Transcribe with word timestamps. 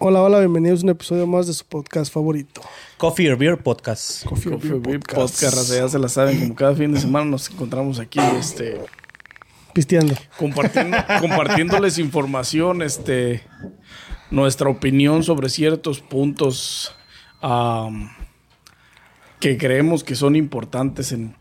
Hola, 0.00 0.22
hola, 0.22 0.38
bienvenidos 0.38 0.82
a 0.82 0.84
un 0.84 0.90
episodio 0.90 1.26
más 1.26 1.48
de 1.48 1.52
su 1.54 1.64
podcast 1.64 2.12
favorito. 2.12 2.60
Coffee 2.98 3.30
or 3.32 3.36
Beer 3.36 3.58
Podcast. 3.58 4.24
Coffee, 4.24 4.48
or 4.50 4.54
Coffee 4.54 4.68
Beer 4.70 4.80
Beer 4.80 5.00
Podcast. 5.00 5.34
Podcast, 5.34 5.56
raza, 5.56 5.74
ya 5.76 5.88
se 5.88 5.98
la 5.98 6.08
saben, 6.08 6.38
como 6.40 6.54
cada 6.54 6.74
fin 6.76 6.92
de 6.92 7.00
semana 7.00 7.24
nos 7.24 7.50
encontramos 7.50 7.98
aquí, 7.98 8.20
este, 8.38 8.80
Pisteando. 9.72 10.14
compartiendo, 10.38 10.96
compartiéndoles 11.20 11.98
información, 11.98 12.82
este, 12.82 13.42
nuestra 14.30 14.68
opinión 14.68 15.24
sobre 15.24 15.48
ciertos 15.48 16.00
puntos 16.00 16.94
que 19.40 19.58
creemos 19.58 20.04
que 20.04 20.14
son 20.14 20.36
importantes 20.36 21.10
en 21.10 21.34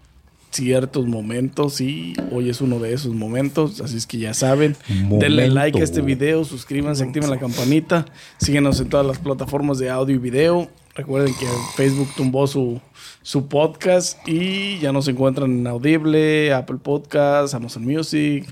ciertos 0.57 1.05
momentos 1.07 1.79
y 1.81 2.13
hoy 2.31 2.49
es 2.49 2.59
uno 2.61 2.79
de 2.79 2.93
esos 2.93 3.13
momentos, 3.13 3.79
así 3.81 3.95
es 3.97 4.05
que 4.07 4.17
ya 4.17 4.33
saben, 4.33 4.75
denle 5.19 5.47
like 5.49 5.79
a 5.79 5.83
este 5.83 6.01
video, 6.01 6.43
suscríbanse, 6.43 7.03
activen 7.03 7.29
la 7.29 7.39
campanita, 7.39 8.05
síguenos 8.37 8.79
en 8.81 8.89
todas 8.89 9.05
las 9.05 9.19
plataformas 9.19 9.77
de 9.79 9.89
audio 9.89 10.15
y 10.15 10.19
video. 10.19 10.67
Recuerden 10.95 11.33
que 11.35 11.45
Facebook 11.75 12.09
tumbó 12.17 12.47
su, 12.47 12.81
su 13.21 13.47
podcast 13.47 14.17
y 14.27 14.79
ya 14.79 14.91
nos 14.91 15.07
encuentran 15.07 15.51
en 15.51 15.67
Audible, 15.67 16.51
Apple 16.53 16.77
Podcasts, 16.81 17.53
Amazon 17.53 17.85
Music, 17.85 18.47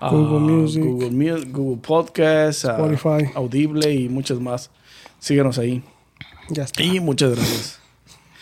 Google 0.00 0.36
ah, 0.38 0.40
Music. 0.40 0.82
Google, 0.82 1.10
Mu- 1.10 1.52
Google 1.52 1.82
Podcasts, 1.86 2.64
ah, 2.64 2.78
Spotify. 2.78 3.30
Audible 3.34 3.92
y 3.92 4.08
muchas 4.08 4.40
más. 4.40 4.70
Síguenos 5.18 5.58
ahí. 5.58 5.82
Ya 6.48 6.62
está. 6.64 6.82
Y 6.82 7.00
muchas 7.00 7.36
gracias. 7.36 7.80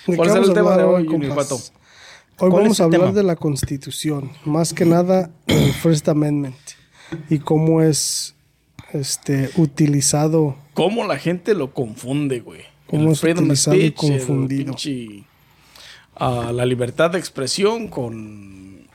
¿De 0.07 0.17
¿Cuál 0.17 0.29
es 0.31 0.37
el 0.37 0.55
tema 0.55 0.77
de 0.77 0.85
hoy? 0.85 1.07
Junior 1.07 1.35
Pato? 1.35 1.59
Hoy 2.41 2.51
¿Cuál 2.51 2.63
vamos 2.63 2.81
a 2.81 2.85
hablar 2.85 3.01
tema? 3.01 3.13
de 3.13 3.23
la 3.25 3.35
Constitución, 3.35 4.31
más 4.45 4.73
que 4.73 4.85
nada 4.85 5.31
el 5.49 5.73
First 5.73 6.09
Amendment 6.09 6.55
y 7.29 7.41
cómo 7.41 7.83
es 7.83 8.37
este 8.93 9.51
utilizado. 9.57 10.57
¿Cómo 10.75 11.05
la 11.05 11.19
gente 11.19 11.53
lo 11.55 11.75
confunde, 11.75 12.39
güey? 12.39 12.61
Cómo 12.87 13.07
El 13.09 13.13
es 13.13 13.25
utilizado 13.25 13.77
y 13.77 13.89
speech, 13.89 14.05
el 14.05 14.19
confundido. 14.19 14.65
pinche, 14.67 15.25
ah, 16.15 16.53
la 16.55 16.65
libertad 16.65 17.11
de 17.11 17.19
expresión 17.19 17.89
con, 17.89 18.87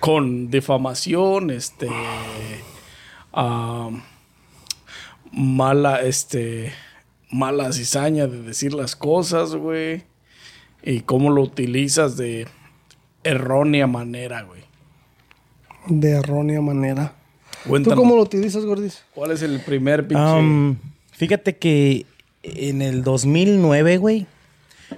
con 0.00 0.50
difamación, 0.50 1.52
este, 1.52 1.88
ah, 3.32 3.90
mala, 5.30 6.02
este, 6.02 6.72
mala 7.30 7.72
cizaña 7.72 8.26
de 8.26 8.42
decir 8.42 8.74
las 8.74 8.96
cosas, 8.96 9.54
güey. 9.54 10.09
Y 10.82 11.00
cómo 11.00 11.30
lo 11.30 11.42
utilizas 11.42 12.16
de 12.16 12.46
errónea 13.24 13.86
manera, 13.86 14.42
güey. 14.42 14.62
de 15.86 16.10
errónea 16.10 16.60
manera. 16.60 17.14
¿Tú 17.64 17.90
cómo 17.94 18.16
lo 18.16 18.22
utilizas, 18.22 18.64
Gordis? 18.64 19.04
¿cuál 19.14 19.32
es 19.32 19.42
el 19.42 19.60
primer 19.60 20.06
pinche... 20.08 20.22
Um, 20.24 20.76
fíjate 21.12 21.56
que 21.56 22.06
en 22.42 22.80
el 22.80 23.04
2009, 23.04 23.98
güey, 23.98 24.26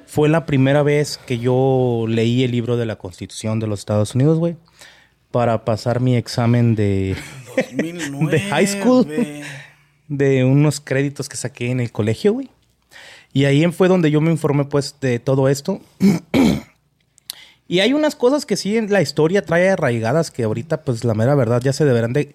fue 0.06 0.28
la 0.28 0.47
primera 0.47 0.83
vez 0.83 1.19
que 1.19 1.39
yo 1.39 2.05
leí 2.08 2.44
el 2.44 2.52
libro 2.52 2.77
de 2.77 2.86
la 2.86 2.96
Constitución 2.96 3.58
de 3.58 3.67
los 3.67 3.80
Estados 3.80 4.14
Unidos, 4.14 4.39
güey, 4.39 4.56
para 5.30 5.64
pasar 5.64 6.00
mi 6.00 6.17
examen 6.17 6.77
de, 6.77 7.17
2009, 7.56 8.30
de 8.30 8.41
high 8.41 8.67
school. 8.67 9.06
de 10.08 10.44
unos 10.44 10.80
créditos 10.80 11.28
que 11.28 11.36
saqué 11.36 11.70
en 11.70 11.80
el 11.80 11.91
colegio, 11.91 12.33
güey. 12.34 12.50
Y 13.33 13.44
ahí 13.44 13.64
fue 13.72 13.88
donde 13.88 14.11
yo 14.11 14.20
me 14.20 14.30
informé, 14.30 14.64
pues, 14.64 14.97
de 15.00 15.19
todo 15.19 15.48
esto. 15.48 15.80
y 17.69 17.80
hay 17.80 17.92
unas 17.92 18.14
cosas 18.14 18.47
que 18.47 18.56
sí 18.56 18.77
en 18.77 18.92
la 18.92 19.02
historia 19.02 19.44
trae 19.44 19.70
arraigadas 19.70 20.30
que 20.30 20.44
ahorita, 20.44 20.83
pues, 20.83 21.05
la 21.05 21.14
mera 21.14 21.34
verdad 21.34 21.62
ya 21.62 21.72
se 21.72 21.84
deberán 21.84 22.12
de 22.12 22.34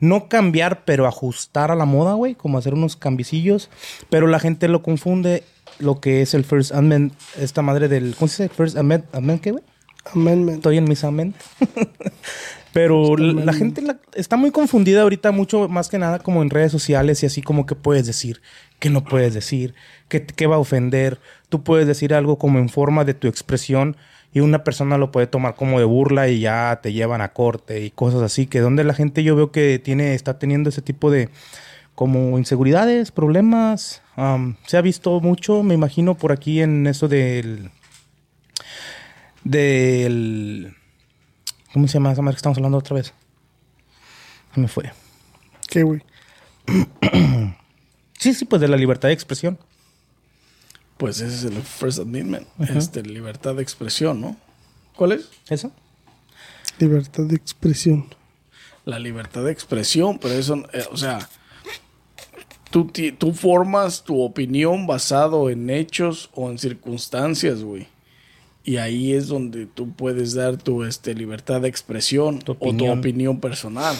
no 0.00 0.28
cambiar, 0.28 0.84
pero 0.84 1.06
ajustar 1.06 1.70
a 1.70 1.76
la 1.76 1.84
moda, 1.84 2.14
güey, 2.14 2.34
como 2.34 2.58
hacer 2.58 2.74
unos 2.74 2.96
cambicillos. 2.96 3.70
Pero 4.10 4.26
la 4.26 4.38
gente 4.38 4.68
lo 4.68 4.82
confunde 4.82 5.44
lo 5.78 6.00
que 6.00 6.22
es 6.22 6.34
el 6.34 6.44
First 6.44 6.72
Amendment, 6.72 7.18
esta 7.38 7.62
madre 7.62 7.88
del, 7.88 8.14
¿cómo 8.14 8.28
se 8.28 8.44
dice? 8.44 8.54
First 8.54 8.76
Amendment, 8.76 9.14
Amendment, 9.14 9.42
¿qué, 9.42 9.50
güey? 9.52 9.64
Amendment. 10.12 10.58
Estoy 10.58 10.76
en 10.78 10.84
mis 10.84 11.04
amén. 11.04 11.34
Pero 12.74 13.16
la, 13.16 13.44
la 13.44 13.52
gente 13.54 13.80
la- 13.80 13.98
está 14.14 14.36
muy 14.36 14.50
confundida 14.50 15.02
ahorita 15.02 15.30
mucho 15.30 15.68
más 15.68 15.88
que 15.88 15.98
nada 15.98 16.18
como 16.18 16.42
en 16.42 16.50
redes 16.50 16.72
sociales 16.72 17.22
y 17.22 17.26
así 17.26 17.40
como 17.40 17.64
que 17.66 17.74
puedes 17.76 18.04
decir, 18.06 18.42
que 18.80 18.90
no 18.90 19.04
puedes 19.04 19.32
decir, 19.32 19.74
que, 20.08 20.26
que 20.26 20.46
va 20.46 20.56
a 20.56 20.58
ofender. 20.58 21.18
Tú 21.48 21.62
puedes 21.62 21.86
decir 21.86 22.12
algo 22.12 22.36
como 22.36 22.58
en 22.58 22.68
forma 22.68 23.04
de 23.04 23.14
tu 23.14 23.28
expresión 23.28 23.96
y 24.32 24.40
una 24.40 24.64
persona 24.64 24.98
lo 24.98 25.12
puede 25.12 25.28
tomar 25.28 25.54
como 25.54 25.78
de 25.78 25.84
burla 25.84 26.28
y 26.28 26.40
ya 26.40 26.80
te 26.82 26.92
llevan 26.92 27.20
a 27.20 27.32
corte 27.32 27.84
y 27.84 27.90
cosas 27.92 28.20
así, 28.22 28.46
que 28.48 28.58
donde 28.58 28.82
la 28.82 28.92
gente 28.92 29.22
yo 29.22 29.36
veo 29.36 29.52
que 29.52 29.78
tiene, 29.78 30.14
está 30.14 30.38
teniendo 30.40 30.68
ese 30.70 30.82
tipo 30.82 31.10
de 31.12 31.28
como 31.94 32.36
inseguridades, 32.38 33.12
problemas. 33.12 34.02
Am, 34.16 34.56
se 34.66 34.76
ha 34.76 34.80
visto 34.80 35.20
mucho, 35.20 35.62
me 35.62 35.74
imagino, 35.74 36.16
por 36.16 36.32
aquí 36.32 36.60
en 36.60 36.88
eso 36.88 37.06
del... 37.06 37.70
del 39.44 40.74
¿Cómo 41.74 41.88
se 41.88 41.94
llama 41.94 42.12
esa 42.12 42.22
madre 42.22 42.36
que 42.36 42.38
estamos 42.38 42.56
hablando 42.56 42.78
otra 42.78 42.94
vez? 42.94 43.12
Se 44.54 44.60
me 44.60 44.68
fue. 44.68 44.92
¿Qué, 45.68 45.82
güey? 45.82 46.02
Sí, 48.16 48.32
sí, 48.32 48.46
pues 48.46 48.62
de 48.62 48.68
la 48.68 48.78
libertad 48.78 49.08
de 49.08 49.12
expresión. 49.14 49.58
Pues 50.96 51.20
ese 51.20 51.34
es 51.34 51.44
el 51.44 51.60
First 51.62 51.98
Amendment, 51.98 52.46
este, 52.74 53.02
libertad 53.02 53.56
de 53.56 53.62
expresión, 53.62 54.18
¿no? 54.18 54.36
¿Cuál 54.96 55.12
es? 55.12 55.28
¿Eso? 55.50 55.72
Libertad 56.78 57.24
de 57.24 57.36
expresión. 57.36 58.06
La 58.86 58.98
libertad 58.98 59.44
de 59.44 59.52
expresión, 59.52 60.18
pero 60.18 60.32
eso, 60.34 60.64
eh, 60.72 60.86
o 60.90 60.96
sea, 60.96 61.28
tú, 62.70 62.90
tú 63.18 63.34
formas 63.34 64.04
tu 64.04 64.22
opinión 64.22 64.86
basado 64.86 65.50
en 65.50 65.68
hechos 65.68 66.30
o 66.32 66.50
en 66.50 66.58
circunstancias, 66.58 67.62
güey. 67.62 67.88
Y 68.64 68.78
ahí 68.78 69.12
es 69.12 69.28
donde 69.28 69.66
tú 69.66 69.92
puedes 69.92 70.32
dar 70.34 70.56
tu 70.56 70.84
este, 70.84 71.14
libertad 71.14 71.60
de 71.60 71.68
expresión 71.68 72.38
Tu 72.38 72.52
o 72.52 72.74
tu 72.74 72.90
opinión. 72.90 73.38
personal. 73.40 73.94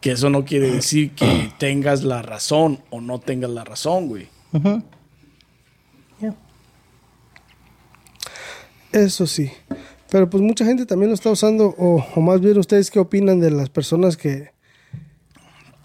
Que 0.00 0.12
eso 0.12 0.30
no 0.30 0.44
quiere 0.44 0.70
decir 0.70 1.10
que 1.12 1.50
tengas 1.58 2.04
la 2.04 2.22
razón 2.22 2.80
o 2.90 3.00
no 3.00 3.18
tengas 3.18 3.50
la 3.50 3.64
razón, 3.64 4.08
güey. 4.08 4.28
Ujú. 4.52 4.82
Ya. 6.20 6.34
Eso 8.92 9.26
sí. 9.26 9.50
Pero 10.10 10.30
pues 10.30 10.42
mucha 10.42 10.64
gente 10.64 10.86
también 10.86 11.10
lo 11.10 11.14
está 11.14 11.30
usando, 11.30 11.74
o, 11.76 12.02
o 12.14 12.20
más 12.22 12.40
bien 12.40 12.56
ustedes 12.58 12.90
qué 12.90 12.98
opinan 12.98 13.40
de 13.40 13.50
las 13.50 13.68
personas 13.68 14.16
que 14.16 14.52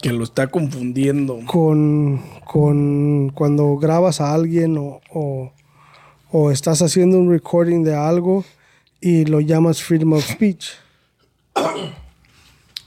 Que 0.00 0.12
lo 0.12 0.24
está 0.24 0.46
confundiendo. 0.46 1.40
con, 1.46 2.22
con 2.46 3.30
cuando 3.34 3.76
grabas 3.76 4.22
a 4.22 4.32
alguien 4.32 4.78
o, 4.78 5.00
o, 5.12 5.52
o 6.36 6.50
estás 6.50 6.82
haciendo 6.82 7.16
un 7.16 7.30
recording 7.30 7.84
de 7.84 7.94
algo 7.94 8.44
y 9.00 9.24
lo 9.24 9.40
llamas 9.40 9.80
freedom 9.80 10.14
of 10.14 10.24
speech. 10.28 10.66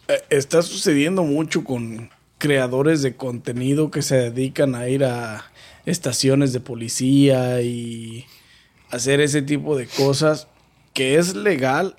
Eh, 0.09 0.21
Está 0.29 0.61
sucediendo 0.61 1.23
mucho 1.23 1.65
con 1.65 2.09
creadores 2.37 3.01
de 3.01 3.15
contenido 3.17 3.91
que 3.91 4.01
se 4.01 4.15
dedican 4.31 4.73
a 4.75 4.87
ir 4.87 5.03
a 5.03 5.43
estaciones 5.85 6.53
de 6.53 6.61
policía 6.61 7.61
y 7.61 8.25
hacer 8.89 9.19
ese 9.19 9.41
tipo 9.41 9.75
de 9.77 9.85
cosas 9.85 10.47
que 10.93 11.15
es 11.17 11.35
legal 11.35 11.97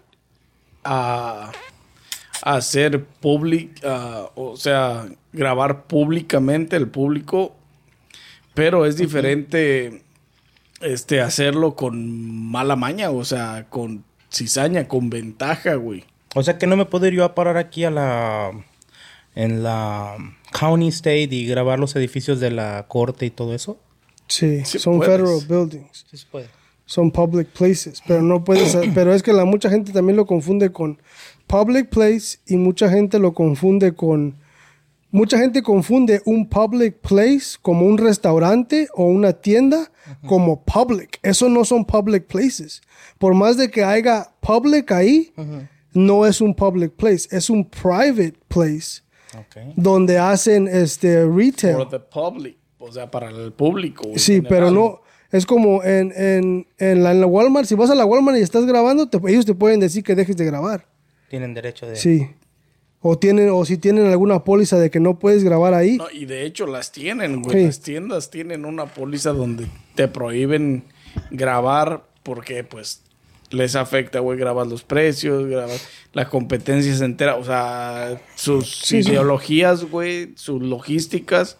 a, 0.84 1.52
hacer 2.42 3.04
public, 3.04 3.84
a- 3.84 4.30
o 4.34 4.56
sea, 4.56 5.06
grabar 5.34 5.84
públicamente 5.86 6.76
el 6.76 6.88
público, 6.88 7.54
pero 8.54 8.86
es 8.86 8.96
diferente 8.96 10.02
este 10.80 11.20
hacerlo 11.20 11.74
con 11.74 12.50
mala 12.50 12.76
maña, 12.76 13.10
o 13.10 13.24
sea, 13.24 13.66
con 13.68 14.04
cizaña, 14.32 14.88
con 14.88 15.10
ventaja, 15.10 15.74
güey. 15.74 16.04
O 16.34 16.42
sea 16.42 16.58
que 16.58 16.66
no 16.66 16.76
me 16.76 16.84
puedo 16.84 17.06
ir 17.06 17.14
yo 17.14 17.24
a 17.24 17.34
parar 17.34 17.56
aquí 17.56 17.84
a 17.84 17.90
la... 17.90 18.50
en 19.34 19.62
la 19.62 20.16
County 20.58 20.88
State 20.88 21.28
y 21.30 21.46
grabar 21.46 21.78
los 21.78 21.94
edificios 21.96 22.40
de 22.40 22.50
la 22.50 22.86
corte 22.88 23.26
y 23.26 23.30
todo 23.30 23.54
eso. 23.54 23.78
Sí, 24.28 24.62
Sí 24.64 24.78
son 24.78 24.98
puedes. 24.98 25.16
federal 25.16 25.40
buildings, 25.48 26.06
Sí 26.10 26.16
se 26.18 26.26
puede. 26.26 26.48
son 26.84 27.10
public 27.10 27.48
places, 27.48 28.02
pero 28.06 28.22
no 28.22 28.44
puedes, 28.44 28.76
pero 28.94 29.14
es 29.14 29.22
que 29.22 29.32
la 29.32 29.44
mucha 29.44 29.70
gente 29.70 29.92
también 29.92 30.16
lo 30.16 30.26
confunde 30.26 30.70
con 30.70 30.98
public 31.46 31.88
place 31.88 32.38
y 32.46 32.56
mucha 32.56 32.90
gente 32.90 33.18
lo 33.18 33.32
confunde 33.32 33.94
con 33.94 34.36
mucha 35.10 35.38
gente 35.38 35.62
confunde 35.62 36.20
un 36.24 36.48
public 36.48 36.98
place 37.00 37.56
como 37.62 37.86
un 37.86 37.98
restaurante 37.98 38.88
o 38.94 39.04
una 39.04 39.32
tienda 39.32 39.90
como 40.26 40.62
public. 40.64 41.18
Eso 41.22 41.48
no 41.48 41.64
son 41.64 41.84
public 41.84 42.26
places. 42.26 42.80
Por 43.18 43.34
más 43.34 43.56
de 43.56 43.70
que 43.70 43.84
haya 43.84 44.28
public 44.40 44.90
ahí, 44.92 45.32
no 45.92 46.26
es 46.26 46.40
un 46.40 46.54
public 46.54 46.92
place, 46.92 47.28
es 47.30 47.48
un 47.50 47.64
private 47.68 48.34
place 48.48 49.02
Ok. 49.38 49.74
donde 49.76 50.18
hacen 50.18 50.68
este 50.68 51.24
retail. 51.26 51.74
For 51.76 51.88
the 51.90 52.00
public, 52.00 52.56
o 52.78 52.90
sea, 52.92 53.10
para 53.10 53.28
el 53.30 53.52
público. 53.52 54.04
Sí, 54.16 54.34
general. 54.36 54.48
pero 54.48 54.70
no. 54.70 55.00
Es 55.30 55.44
como 55.44 55.82
en, 55.84 56.10
en, 56.16 56.66
en, 56.78 57.02
la, 57.02 57.10
en 57.12 57.20
la 57.20 57.26
Walmart. 57.26 57.66
Si 57.68 57.74
vas 57.74 57.90
a 57.90 57.94
la 57.94 58.06
Walmart 58.06 58.38
y 58.38 58.40
estás 58.40 58.64
grabando, 58.64 59.10
te- 59.10 59.18
ellos 59.30 59.44
te 59.44 59.54
pueden 59.54 59.78
decir 59.78 60.02
que 60.02 60.14
dejes 60.14 60.36
de 60.38 60.46
grabar. 60.46 60.86
Tienen 61.28 61.52
derecho 61.52 61.86
de... 61.86 61.96
Sí. 61.96 62.30
O 63.00 63.16
tienen, 63.18 63.50
o 63.50 63.64
si 63.64 63.78
tienen 63.78 64.06
alguna 64.06 64.42
póliza 64.42 64.78
de 64.78 64.90
que 64.90 64.98
no 64.98 65.18
puedes 65.18 65.44
grabar 65.44 65.72
ahí. 65.74 65.96
No, 65.98 66.10
y 66.10 66.24
de 66.24 66.44
hecho 66.44 66.66
las 66.66 66.90
tienen, 66.90 67.42
güey. 67.42 67.58
Sí. 67.60 67.66
Las 67.66 67.80
tiendas 67.80 68.30
tienen 68.30 68.64
una 68.64 68.86
póliza 68.86 69.32
donde 69.32 69.66
te 69.94 70.08
prohíben 70.08 70.84
grabar 71.30 72.04
porque, 72.24 72.64
pues, 72.64 73.02
les 73.50 73.76
afecta, 73.76 74.18
güey, 74.18 74.38
grabas 74.38 74.68
los 74.68 74.82
precios, 74.82 75.46
grabas 75.46 75.88
la 76.12 76.28
competencia 76.28 76.94
se 76.94 77.04
entera, 77.04 77.36
o 77.36 77.44
sea, 77.44 78.20
sus 78.34 78.68
Sí, 78.82 78.98
ideologías, 78.98 79.84
güey, 79.84 80.32
sus 80.36 80.62
logísticas, 80.62 81.56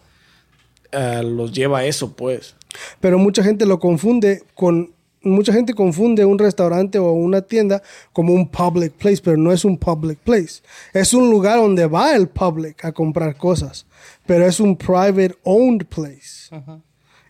eh, 0.91 1.21
los 1.23 1.53
lleva 1.53 1.79
a 1.79 1.85
eso, 1.85 2.13
pues. 2.15 2.55
Pero 2.99 3.17
mucha 3.17 3.43
gente 3.43 3.65
lo 3.65 3.79
confunde 3.79 4.43
con. 4.53 4.91
Mucha 5.21 5.51
gente 5.51 5.73
confunde 5.73 6.23
un 6.23 6.39
restaurante 6.39 6.97
o 6.97 7.11
una 7.11 7.41
tienda 7.41 7.81
como 8.13 8.33
un 8.33 8.47
public 8.47 8.93
place, 8.93 9.21
pero 9.23 9.35
no 9.35 9.51
es 9.51 9.65
un 9.65 9.77
public 9.77 10.17
place. 10.19 10.61
Es 10.93 11.13
un 11.13 11.29
lugar 11.29 11.57
donde 11.57 11.85
va 11.87 12.15
el 12.15 12.27
public 12.29 12.85
a 12.85 12.91
comprar 12.91 13.35
cosas, 13.35 13.85
pero 14.25 14.45
es 14.45 14.59
un 14.59 14.77
private 14.77 15.35
owned 15.43 15.85
place. 15.87 16.49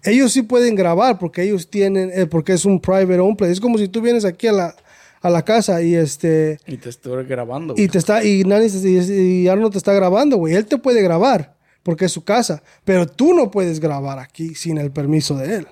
Ellos 0.04 0.32
sí 0.32 0.44
pueden 0.44 0.76
grabar 0.76 1.18
porque 1.18 1.44
ellos 1.44 1.70
tienen, 1.70 2.12
eh, 2.14 2.26
porque 2.26 2.54
es 2.54 2.64
un 2.64 2.80
private 2.80 3.20
owned 3.20 3.38
place. 3.38 3.54
Es 3.54 3.60
como 3.60 3.78
si 3.78 3.88
tú 3.88 4.02
vienes 4.02 4.24
aquí 4.24 4.48
a 4.48 4.52
la, 4.52 4.76
a 5.22 5.30
la 5.30 5.44
casa 5.44 5.82
y 5.82 5.96
este 5.96 6.60
Y 6.68 6.78
te 6.78 6.90
estoy 6.90 7.26
grabando, 7.26 7.74
y 7.76 7.88
te 7.88 7.98
está 7.98 8.24
y 8.24 8.44
Nani 8.44 8.68
y, 8.68 9.12
y 9.44 9.48
Arnold 9.48 9.74
te 9.74 9.78
está 9.78 9.94
grabando, 9.94 10.38
güey. 10.38 10.54
Él 10.54 10.66
te 10.66 10.78
puede 10.78 11.02
grabar 11.02 11.56
porque 11.84 12.06
es 12.06 12.12
su 12.12 12.24
casa, 12.24 12.62
pero 12.84 13.08
tú 13.08 13.34
no 13.34 13.50
puedes 13.50 13.80
grabar 13.80 14.20
aquí 14.20 14.54
sin 14.56 14.78
el 14.78 14.92
permiso 14.92 15.36
de 15.36 15.56
él. 15.56 15.68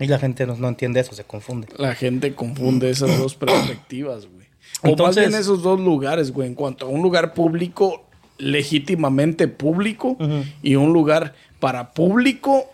Y 0.00 0.06
la 0.06 0.18
gente 0.18 0.46
no, 0.46 0.56
no 0.56 0.68
entiende 0.68 0.98
eso, 1.00 1.14
se 1.14 1.24
confunde. 1.24 1.68
La 1.76 1.94
gente 1.94 2.34
confunde 2.34 2.90
esas 2.90 3.16
dos 3.18 3.34
perspectivas, 3.36 4.26
güey. 4.26 4.46
O 4.82 4.86
más 4.86 4.90
Entonces- 4.92 5.28
bien 5.28 5.40
esos 5.40 5.62
dos 5.62 5.78
lugares, 5.78 6.32
güey. 6.32 6.48
En 6.48 6.54
cuanto 6.54 6.86
a 6.86 6.88
un 6.88 7.02
lugar 7.02 7.34
público, 7.34 8.04
legítimamente 8.38 9.46
público, 9.48 10.16
y 10.62 10.76
un 10.76 10.92
lugar 10.92 11.34
para 11.60 11.92
público, 11.92 12.66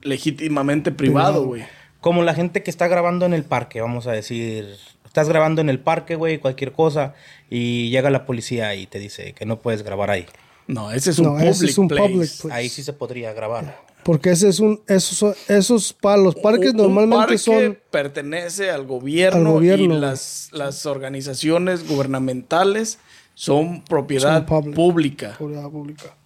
legítimamente 0.00 0.90
privado, 0.92 1.44
güey. 1.44 1.64
Como 2.00 2.22
la 2.22 2.34
gente 2.34 2.62
que 2.62 2.70
está 2.70 2.88
grabando 2.88 3.26
en 3.26 3.34
el 3.34 3.44
parque, 3.44 3.80
vamos 3.80 4.06
a 4.06 4.12
decir. 4.12 4.76
Estás 5.04 5.28
grabando 5.28 5.60
en 5.60 5.68
el 5.68 5.80
parque, 5.80 6.14
güey, 6.14 6.38
cualquier 6.38 6.70
cosa, 6.72 7.14
y 7.50 7.90
llega 7.90 8.10
la 8.10 8.24
policía 8.26 8.74
y 8.76 8.86
te 8.86 9.00
dice 9.00 9.32
que 9.32 9.44
no 9.44 9.58
puedes 9.58 9.82
grabar 9.82 10.08
ahí. 10.08 10.24
No, 10.66 10.92
ese 10.92 11.10
es 11.10 11.18
un 11.18 11.26
No, 11.26 11.32
public 11.34 11.48
ese 11.50 11.66
es 11.66 11.78
un 11.78 11.88
place. 11.88 12.08
public 12.12 12.30
place. 12.42 12.54
Ahí 12.56 12.68
sí 12.68 12.82
se 12.82 12.92
podría 12.92 13.32
grabar. 13.32 13.88
Porque 14.04 14.30
ese 14.30 14.48
es 14.48 14.60
un 14.60 14.80
esos 14.86 15.36
esos 15.48 15.92
pa- 15.92 16.16
los 16.16 16.34
parques 16.36 16.70
Un- 16.70 16.76
un 16.80 16.82
normalmente 16.86 17.16
parque 17.16 17.38
son 17.38 17.78
pertenece 17.90 18.70
al 18.70 18.86
gobierno, 18.86 19.38
Al 19.48 19.52
gobierno, 19.54 19.96
y 19.96 20.00
las, 20.00 20.48
las 20.52 20.86
organizaciones 20.86 21.86
gubernamentales 21.86 22.98
son 23.34 23.82
propiedad 23.84 24.38
Son 24.38 24.46
public. 24.46 24.74
pública. 24.74 25.34
propiedad 25.38 25.68
pública. 25.70 26.16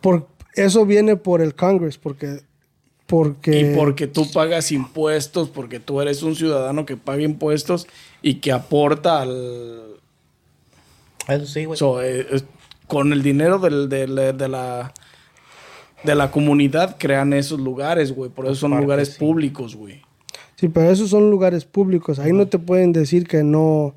Por 0.00 0.28
eso 0.54 0.86
viene 0.86 1.16
por 1.16 1.40
el 1.42 1.54
Congress 1.54 1.98
porque 1.98 2.40
porque 3.06 3.60
Y 3.72 3.74
porque 3.76 4.06
tú 4.06 4.30
pagas 4.32 4.70
impuestos, 4.72 5.48
porque 5.50 5.80
tú 5.80 6.00
eres 6.00 6.22
un 6.22 6.36
ciudadano 6.36 6.86
que 6.86 6.96
paga 6.96 7.22
impuestos 7.22 7.86
y 8.22 8.36
que 8.36 8.50
aporta 8.52 9.20
al... 9.22 9.96
Eso 11.28 11.46
sí, 11.46 11.64
güey. 11.66 11.78
so, 11.78 12.00
eh, 12.02 12.26
es- 12.30 12.44
con 12.88 13.12
el 13.12 13.22
dinero 13.22 13.58
del- 13.58 13.88
del- 13.88 14.36
de, 14.36 14.48
la... 14.48 14.92
De 16.02 16.14
la 16.14 16.30
comunidad 16.30 16.96
crean 16.98 17.32
esos 17.32 17.58
lugares, 17.58 18.12
güey. 18.12 18.30
Por 18.30 18.44
eso 18.44 18.56
son 18.56 18.72
Aparte, 18.72 18.84
lugares 18.84 19.08
sí. 19.14 19.18
públicos, 19.18 19.74
güey. 19.74 20.02
Sí, 20.56 20.68
pero 20.68 20.90
esos 20.90 21.08
son 21.10 21.30
lugares 21.30 21.64
públicos. 21.64 22.18
Ahí 22.18 22.32
no 22.34 22.46
te 22.46 22.58
pueden 22.58 22.92
decir 22.92 23.26
que 23.26 23.42
no, 23.42 23.94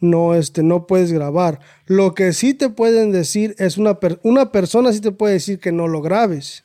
no, 0.00 0.34
este, 0.34 0.62
no 0.62 0.86
puedes 0.86 1.12
grabar. 1.12 1.60
Lo 1.86 2.12
que 2.14 2.34
sí 2.34 2.52
te 2.52 2.68
pueden 2.68 3.10
decir 3.10 3.54
es 3.58 3.78
una, 3.78 4.00
per- 4.00 4.20
una 4.22 4.52
persona 4.52 4.92
sí 4.92 5.00
te 5.00 5.12
puede 5.12 5.32
decir 5.34 5.58
que 5.60 5.72
no 5.72 5.88
lo 5.88 6.02
grabes. 6.02 6.62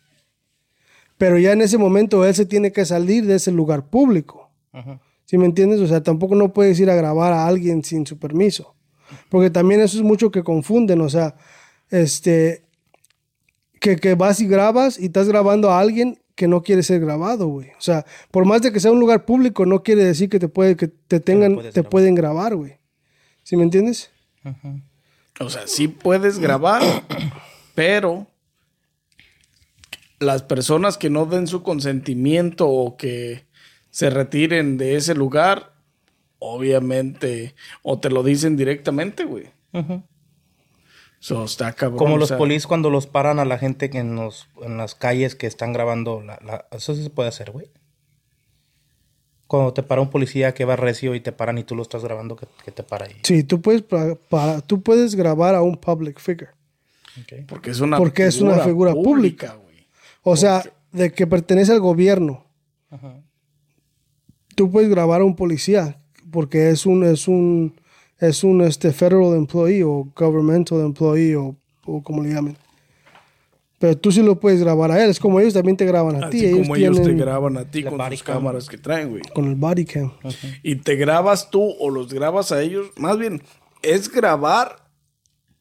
Pero 1.18 1.38
ya 1.40 1.54
en 1.54 1.62
ese 1.62 1.78
momento 1.78 2.26
él 2.26 2.36
se 2.36 2.46
tiene 2.46 2.72
que 2.74 2.84
salir 2.86 3.26
de 3.26 3.36
ese 3.36 3.52
lugar 3.54 3.90
público. 3.90 4.50
¿Sí 5.26 5.38
me 5.38 5.46
entiendes? 5.46 5.80
O 5.80 5.88
sea, 5.88 6.04
tampoco 6.04 6.36
no 6.36 6.52
puedes 6.54 6.80
ir 6.82 6.90
a 6.90 6.96
grabar 6.96 7.32
a 7.32 7.48
alguien 7.48 7.84
sin 7.84 8.06
su 8.06 8.18
permiso. 8.20 8.76
Porque 9.30 9.50
también 9.50 9.82
eso 9.82 9.98
es 9.98 10.04
mucho 10.04 10.32
que 10.32 10.44
confunden. 10.44 11.02
O 11.02 11.10
sea, 11.10 11.36
este, 11.90 12.64
que, 13.80 13.96
que 13.98 14.16
vas 14.16 14.40
y 14.42 14.48
grabas 14.48 15.00
y 15.00 15.06
estás 15.06 15.28
grabando 15.28 15.72
a 15.72 15.80
alguien 15.80 16.20
que 16.36 16.48
no 16.48 16.64
quiere 16.64 16.84
ser 16.84 17.02
grabado, 17.02 17.48
güey. 17.48 17.72
O 17.72 17.82
sea, 17.82 18.06
por 18.32 18.46
más 18.46 18.62
de 18.62 18.72
que 18.72 18.80
sea 18.80 18.92
un 18.92 19.00
lugar 19.00 19.26
público, 19.26 19.66
no 19.66 19.84
quiere 19.84 20.06
decir 20.06 20.30
que 20.30 20.40
te 20.40 20.48
puede, 20.48 20.78
que 20.78 20.88
te 20.88 21.20
tengan, 21.20 21.58
te 21.58 21.72
grabar. 21.72 21.90
pueden 21.90 22.16
grabar, 22.16 22.56
güey. 22.56 22.78
¿Sí 23.44 23.58
me 23.58 23.64
entiendes? 23.64 24.10
O 25.40 25.50
sea, 25.50 25.68
sí 25.68 25.88
puedes 25.90 26.40
grabar, 26.40 26.82
pero 27.76 28.28
las 30.20 30.44
personas 30.44 30.98
que 30.98 31.10
no 31.10 31.26
den 31.26 31.48
su 31.48 31.64
consentimiento 31.64 32.70
o 32.70 32.96
que 32.96 33.46
se 33.90 34.10
retiren 34.10 34.78
de 34.78 34.96
ese 34.96 35.16
lugar, 35.16 35.74
obviamente, 36.40 37.54
o 37.84 38.00
te 38.00 38.10
lo 38.10 38.24
dicen 38.24 38.58
directamente, 38.58 39.26
güey. 39.26 39.46
So, 41.20 41.44
está 41.44 41.74
cabrón. 41.74 41.98
Como 41.98 42.16
o 42.16 42.18
los 42.18 42.30
sea, 42.30 42.38
polis 42.38 42.66
cuando 42.66 42.90
los 42.90 43.06
paran 43.08 43.40
a 43.40 43.46
la 43.46 43.58
gente 43.58 43.90
que 43.90 44.00
en, 44.00 44.16
los, 44.16 44.48
en 44.64 44.78
las 44.78 44.96
calles 44.96 45.36
que 45.36 45.48
están 45.48 45.74
grabando. 45.74 46.22
La, 46.22 46.40
la- 46.46 46.66
eso 46.72 46.96
sí 46.96 47.04
se 47.04 47.10
puede 47.10 47.28
hacer, 47.30 47.52
güey. 47.52 47.70
Cuando 49.48 49.74
te 49.74 49.84
para 49.84 50.00
un 50.02 50.10
policía 50.12 50.54
que 50.54 50.64
va 50.64 50.76
recio 50.76 51.16
y 51.16 51.20
te 51.22 51.32
paran 51.32 51.58
y 51.58 51.64
tú 51.64 51.76
lo 51.76 51.82
estás 51.82 52.04
grabando, 52.04 52.36
que, 52.36 52.48
que 52.64 52.72
te 52.72 52.84
para 52.84 53.06
ahí. 53.08 53.16
Sí, 53.24 53.44
tú 53.44 53.62
puedes, 53.62 53.84
tú 54.68 54.82
puedes 54.82 55.16
grabar 55.16 55.56
a 55.56 55.62
un 55.62 55.76
public 55.78 56.20
figure. 56.20 56.52
Porque 57.48 57.72
es 57.72 57.80
una 57.82 57.98
Porque 57.98 58.26
es 58.28 58.40
una 58.40 58.60
figura 58.60 58.94
pública. 58.94 59.56
güey. 59.56 59.88
O 60.24 60.38
sea, 60.38 60.64
de 60.92 61.12
que 61.12 61.28
pertenece 61.28 61.72
al 61.74 61.80
gobierno. 61.82 62.46
Ajá. 62.92 63.16
Tú 64.56 64.72
puedes 64.72 64.90
grabar 64.90 65.22
a 65.22 65.26
un 65.26 65.36
policía 65.36 65.98
porque 66.31 66.70
es 66.70 66.86
un 66.86 67.04
es 67.04 67.28
un 67.28 67.74
es 68.20 68.44
un 68.44 68.62
este 68.62 68.92
federal 68.92 69.36
employee 69.36 69.84
o 69.84 70.08
governmental 70.16 70.81
employee 70.81 71.36
o, 71.36 71.56
o 71.86 72.04
como 72.04 72.24
le 72.24 72.34
llamen. 72.34 72.58
Pero 73.80 73.98
tú 73.98 74.12
sí 74.12 74.22
lo 74.22 74.38
puedes 74.38 74.60
grabar 74.60 74.92
a 74.92 75.02
él. 75.02 75.10
Es 75.10 75.20
como 75.20 75.40
ellos 75.40 75.54
también 75.54 75.78
te 75.78 75.86
graban 75.86 76.22
a 76.22 76.30
ti. 76.30 76.46
Así 76.46 76.52
como 76.52 76.76
ellos 76.76 77.02
te 77.02 77.14
graban 77.14 77.58
a 77.58 77.64
ti 77.64 77.84
con 77.84 77.98
sus 78.12 78.24
cam. 78.24 78.36
cámaras 78.36 78.68
que 78.68 78.78
traen, 78.78 79.10
güey. 79.10 79.22
con 79.34 79.46
el 79.46 79.56
body 79.56 79.86
cam. 79.86 80.12
Y 80.62 80.76
te 80.76 80.98
grabas 80.98 81.50
tú 81.50 81.76
o 81.80 81.90
los 81.90 82.14
grabas 82.14 82.52
a 82.52 82.62
ellos. 82.62 82.88
Más 82.98 83.18
bien, 83.18 83.42
es 83.81 84.12
grabar 84.12 84.90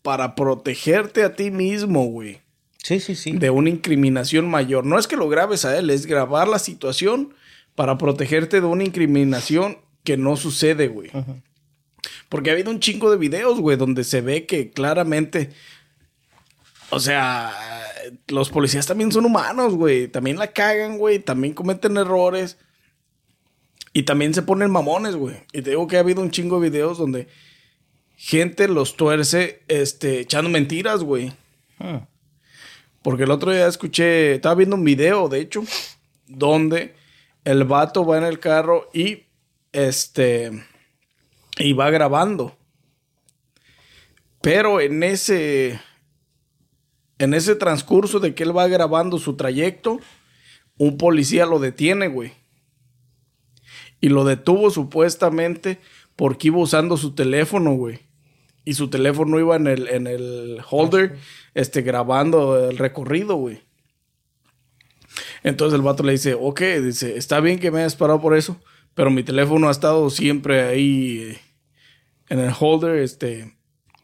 para 0.03 0.35
protegerte 0.35 1.23
a 1.23 1.37
ti 1.37 1.53
mismo, 1.53 2.06
güey. 2.06 2.41
Sí, 2.82 2.99
sí, 2.99 3.15
sí. 3.15 3.32
De 3.32 3.50
una 3.50 3.70
incriminación 3.70 4.49
mayor. 4.49 4.85
No 4.85 4.99
es 4.99 5.06
que 5.06 5.17
lo 5.17 5.29
grabes 5.29 5.65
a 5.65 5.79
él, 5.79 5.89
es 5.91 6.06
grabar 6.06 6.48
la 6.48 6.58
situación 6.58 7.34
para 7.77 7.98
protegerte 7.98 8.60
de 8.60 8.67
una 8.67 8.82
incriminación 8.82 9.79
que 10.08 10.17
no 10.17 10.38
sucede, 10.38 10.88
güey. 10.88 11.10
Porque 12.31 12.48
ha 12.48 12.55
habido 12.55 12.70
un 12.70 12.81
chingo 12.81 13.10
de 13.10 13.19
videos, 13.19 13.60
güey, 13.60 13.77
donde 13.77 14.05
se 14.05 14.22
ve 14.22 14.46
que 14.46 14.70
claramente. 14.70 15.50
O 16.88 16.98
sea, 16.98 17.53
los 18.29 18.48
policías 18.48 18.86
también 18.86 19.12
son 19.12 19.27
humanos, 19.27 19.74
güey. 19.74 20.08
También 20.08 20.38
la 20.38 20.46
cagan, 20.46 20.96
güey. 20.96 21.19
También 21.19 21.53
cometen 21.53 21.98
errores. 21.98 22.56
Y 23.93 24.05
también 24.05 24.32
se 24.32 24.41
ponen 24.41 24.70
mamones, 24.70 25.15
güey. 25.15 25.36
Y 25.53 25.60
te 25.60 25.70
digo 25.70 25.86
que 25.86 25.98
ha 25.98 26.00
habido 26.00 26.22
un 26.22 26.31
chingo 26.31 26.58
de 26.58 26.70
videos 26.70 26.96
donde 26.96 27.29
gente 28.17 28.67
los 28.67 28.96
tuerce 28.96 29.60
este, 29.69 30.20
echando 30.20 30.48
mentiras, 30.48 31.03
güey. 31.03 31.34
Ah. 31.81 32.06
Porque 33.03 33.24
el 33.24 33.31
otro 33.31 33.53
día 33.53 33.67
escuché, 33.67 34.36
estaba 34.36 34.55
viendo 34.55 34.74
un 34.74 34.84
video, 34.84 35.29
de 35.29 35.41
hecho, 35.41 35.65
donde 36.27 36.94
el 37.44 37.65
vato 37.65 38.06
va 38.06 38.17
en 38.17 38.24
el 38.24 38.41
carro 38.41 38.88
y 38.94 39.28
este 39.72 40.65
y 41.58 41.72
va 41.72 41.91
grabando. 41.91 42.56
Pero 44.41 44.81
en 44.81 45.03
ese 45.03 45.81
en 47.19 47.34
ese 47.34 47.56
transcurso 47.56 48.20
de 48.20 48.34
que 48.34 48.44
él 48.44 48.56
va 48.56 48.69
grabando 48.69 49.19
su 49.19 49.37
trayecto, 49.37 50.01
un 50.77 50.96
policía 50.96 51.46
lo 51.46 51.58
detiene, 51.58 52.08
güey. 52.08 52.32
Y 54.01 54.08
lo 54.08 54.25
detuvo 54.25 54.70
supuestamente 54.70 55.81
porque 56.15 56.48
iba 56.48 56.58
usando 56.58 56.96
su 56.96 57.15
teléfono, 57.15 57.75
güey. 57.75 58.01
Y 58.65 58.75
su 58.75 58.89
teléfono 58.89 59.41
iba 59.41 59.56
en 59.56 59.67
el, 59.67 59.89
en 59.89 60.06
el 60.06 60.60
holder, 60.69 61.19
este, 61.55 61.82
grabando 61.82 62.69
el 62.70 62.79
recorrido, 62.79 63.34
güey. 63.37 63.63
Entonces 65.43 65.77
el 65.77 65.82
vato 65.82 66.03
le 66.03 66.13
dice, 66.13 66.34
ok, 66.34 66.60
dice, 66.82 67.17
está 67.17 67.41
bien 67.41 67.58
que 67.58 67.70
me 67.70 67.81
hayas 67.81 67.96
parado 67.96 68.20
por 68.20 68.37
eso, 68.37 68.60
pero 68.98 69.12
mi 69.12 69.22
teléfono 69.22 69.69
ha 69.69 69.70
estado 69.70 70.10
siempre 70.10 70.60
ahí 70.62 71.20
eh, 71.20 71.40
en 72.31 72.40
el 72.40 72.52
holder, 72.58 72.96
este, 72.96 73.55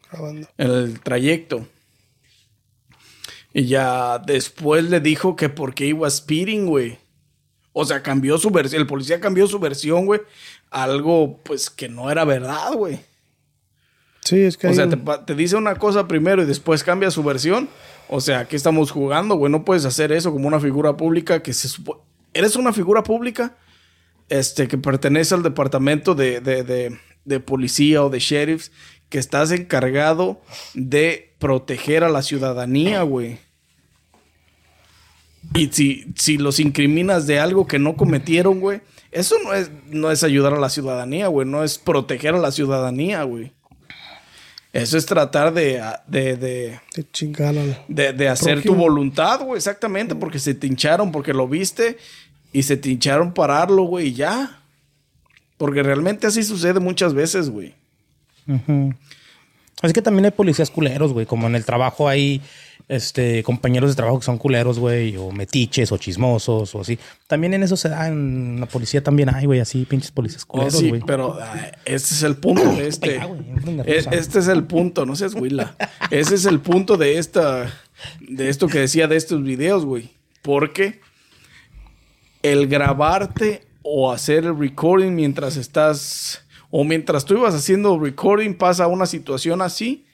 Grabando. 0.09 0.47
en 0.57 0.71
el 0.71 1.01
trayecto. 1.01 1.67
Y 3.53 3.65
ya 3.65 4.19
después 4.19 4.85
le 4.85 5.01
dijo 5.01 5.35
que 5.35 5.49
porque 5.49 5.85
iba 5.85 6.09
speeding, 6.09 6.65
güey. 6.65 6.97
O 7.73 7.83
sea, 7.83 8.01
cambió 8.01 8.37
su 8.37 8.51
versión. 8.51 8.81
El 8.83 8.87
policía 8.87 9.19
cambió 9.19 9.47
su 9.47 9.59
versión, 9.59 10.05
güey. 10.05 10.21
Algo, 10.71 11.41
pues, 11.43 11.69
que 11.69 11.89
no 11.89 12.09
era 12.09 12.23
verdad, 12.23 12.71
güey. 12.73 13.01
Sí, 14.21 14.39
es 14.43 14.55
que 14.55 14.67
O 14.67 14.73
sea, 14.73 14.85
un- 14.85 14.91
te, 14.91 14.97
pa- 14.97 15.25
te 15.25 15.35
dice 15.35 15.57
una 15.57 15.75
cosa 15.75 16.07
primero 16.07 16.41
y 16.41 16.45
después 16.45 16.85
cambia 16.85 17.11
su 17.11 17.21
versión. 17.21 17.67
O 18.07 18.21
sea, 18.21 18.39
aquí 18.39 18.55
estamos 18.55 18.91
jugando, 18.91 19.35
güey. 19.35 19.51
No 19.51 19.65
puedes 19.65 19.83
hacer 19.83 20.13
eso 20.13 20.31
como 20.31 20.47
una 20.47 20.61
figura 20.61 20.95
pública 20.95 21.43
que 21.43 21.51
se 21.51 21.67
supone... 21.67 21.99
Eres 22.33 22.55
una 22.55 22.71
figura 22.71 23.03
pública 23.03 23.57
este, 24.29 24.67
que 24.67 24.77
pertenece 24.77 25.33
al 25.35 25.43
departamento 25.43 26.15
de, 26.15 26.39
de- 26.41 26.63
de- 26.63 26.97
de 27.25 27.39
policía 27.39 28.03
o 28.03 28.09
de 28.09 28.19
sheriffs 28.19 28.71
que 29.09 29.17
estás 29.17 29.51
encargado 29.51 30.41
de 30.75 31.33
proteger 31.39 32.03
a 32.03 32.09
la 32.09 32.21
ciudadanía, 32.21 33.01
güey. 33.03 33.39
Y 35.53 35.67
si, 35.67 36.05
si 36.15 36.37
los 36.37 36.59
incriminas 36.59 37.27
de 37.27 37.39
algo 37.39 37.67
que 37.67 37.79
no 37.79 37.95
cometieron, 37.95 38.59
güey, 38.59 38.81
eso 39.11 39.35
no 39.43 39.53
es, 39.53 39.69
no 39.89 40.11
es 40.11 40.23
ayudar 40.23 40.53
a 40.53 40.59
la 40.59 40.69
ciudadanía, 40.69 41.27
güey. 41.27 41.47
No 41.47 41.63
es 41.63 41.77
proteger 41.77 42.33
a 42.35 42.39
la 42.39 42.51
ciudadanía, 42.51 43.23
güey. 43.23 43.53
Eso 44.73 44.97
es 44.97 45.05
tratar 45.05 45.53
de, 45.53 45.81
de, 46.07 46.35
de, 46.35 46.79
de 46.95 47.11
chingar 47.11 47.55
de, 47.87 48.11
de 48.11 48.27
hacer 48.27 48.55
Prójimo. 48.55 48.73
tu 48.75 48.79
voluntad, 48.81 49.39
güey. 49.41 49.55
Exactamente, 49.57 50.15
porque 50.15 50.39
se 50.39 50.53
te 50.53 50.67
hincharon, 50.67 51.11
porque 51.11 51.33
lo 51.33 51.47
viste 51.47 51.97
y 52.55 52.63
se 52.63 52.77
te 52.77 52.89
hincharon 52.89 53.33
pararlo, 53.33 53.83
güey, 53.83 54.07
y 54.07 54.13
ya. 54.13 54.61
Porque 55.57 55.83
realmente 55.83 56.25
así 56.25 56.41
sucede 56.41 56.79
muchas 56.79 57.13
veces, 57.13 57.49
güey. 57.49 57.75
Ujú. 58.47 58.93
Es 59.81 59.91
que 59.91 60.01
también 60.01 60.23
hay 60.23 60.31
policías 60.31 60.71
culeros, 60.71 61.11
güey. 61.11 61.25
Como 61.25 61.47
en 61.47 61.55
el 61.55 61.65
trabajo 61.65 62.07
hay 62.07 62.41
este, 62.87 63.43
compañeros 63.43 63.89
de 63.89 63.97
trabajo 63.97 64.19
que 64.19 64.25
son 64.25 64.37
culeros, 64.37 64.79
güey. 64.79 65.17
O 65.17 65.33
metiches 65.33 65.91
o 65.91 65.97
chismosos 65.97 66.73
o 66.75 66.79
así. 66.79 66.97
También 67.27 67.53
en 67.55 67.63
eso 67.63 67.75
se 67.75 67.89
da. 67.89 68.07
En 68.07 68.61
la 68.61 68.67
policía 68.67 69.03
también 69.03 69.35
hay, 69.35 69.47
güey. 69.47 69.59
Así 69.59 69.83
pinches 69.83 70.11
policías 70.11 70.43
Oh, 70.47 70.53
culeros, 70.53 70.77
sí, 70.77 70.87
güey. 70.87 71.01
pero 71.05 71.37
ah, 71.41 71.71
este 71.83 72.13
es 72.13 72.23
el 72.23 72.37
punto 72.37 72.71
de 72.73 72.87
este. 72.87 73.17
E-. 73.85 74.05
Este 74.11 74.39
es 74.39 74.47
el 74.47 74.63
punto, 74.63 75.05
no 75.05 75.17
seas 75.17 75.33
huila. 75.33 75.75
Ese 76.09 76.35
es 76.35 76.45
el 76.45 76.61
punto 76.61 76.95
de 76.95 77.17
esta. 77.17 77.69
De 78.21 78.47
esto 78.47 78.69
que 78.69 78.79
decía 78.79 79.07
de 79.09 79.17
estos 79.17 79.43
videos, 79.43 79.83
güey. 79.85 80.11
Porque 80.41 81.01
el 82.51 82.67
grabarte 82.67 83.63
o 83.81 84.11
hacer 84.11 84.45
el 84.45 84.57
recording 84.57 85.11
mientras 85.13 85.57
estás. 85.57 86.41
O 86.71 86.83
mientras 86.83 87.23
tú 87.25 87.35
ibas 87.35 87.53
haciendo 87.55 87.97
recording, 87.99 88.53
pasa 88.55 88.87
una 88.87 89.05
situación 89.05 89.61
así. 89.61 90.05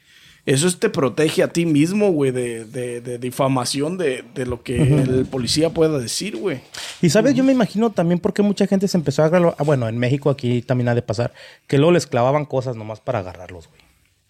Eso 0.45 0.67
es- 0.67 0.79
te 0.79 0.89
protege 0.89 1.43
a 1.43 1.47
ti 1.53 1.65
mismo, 1.65 2.11
güey, 2.11 2.31
de, 2.31 2.65
de- 2.65 3.00
de 3.01 3.17
difamación 3.19 3.97
de, 3.97 4.23
de 4.35 4.45
lo 4.47 4.63
que 4.63 4.75
el 4.81 5.25
policía 5.25 5.69
pueda 5.69 6.00
decir, 6.00 6.35
güey. 6.35 6.59
Y 7.01 7.09
sabes, 7.11 7.35
yo 7.35 7.43
me 7.43 7.51
imagino 7.51 7.91
también 7.91 8.19
por 8.19 8.33
qué 8.33 8.41
mucha 8.41 8.65
gente 8.67 8.88
se 8.88 8.97
empezó 8.97 9.21
a 9.23 9.25
agarrar. 9.27 9.55
Bueno, 9.63 9.88
en 9.88 9.97
México 10.00 10.29
aquí 10.31 10.61
también 10.63 10.89
ha 10.89 10.95
de 10.95 11.01
pasar. 11.03 11.31
Que 11.67 11.77
luego 11.77 11.91
les 11.91 12.07
clavaban 12.07 12.45
cosas 12.45 12.75
nomás 12.75 13.00
para 13.00 13.19
agarrarlos, 13.19 13.67
güey. 13.67 13.81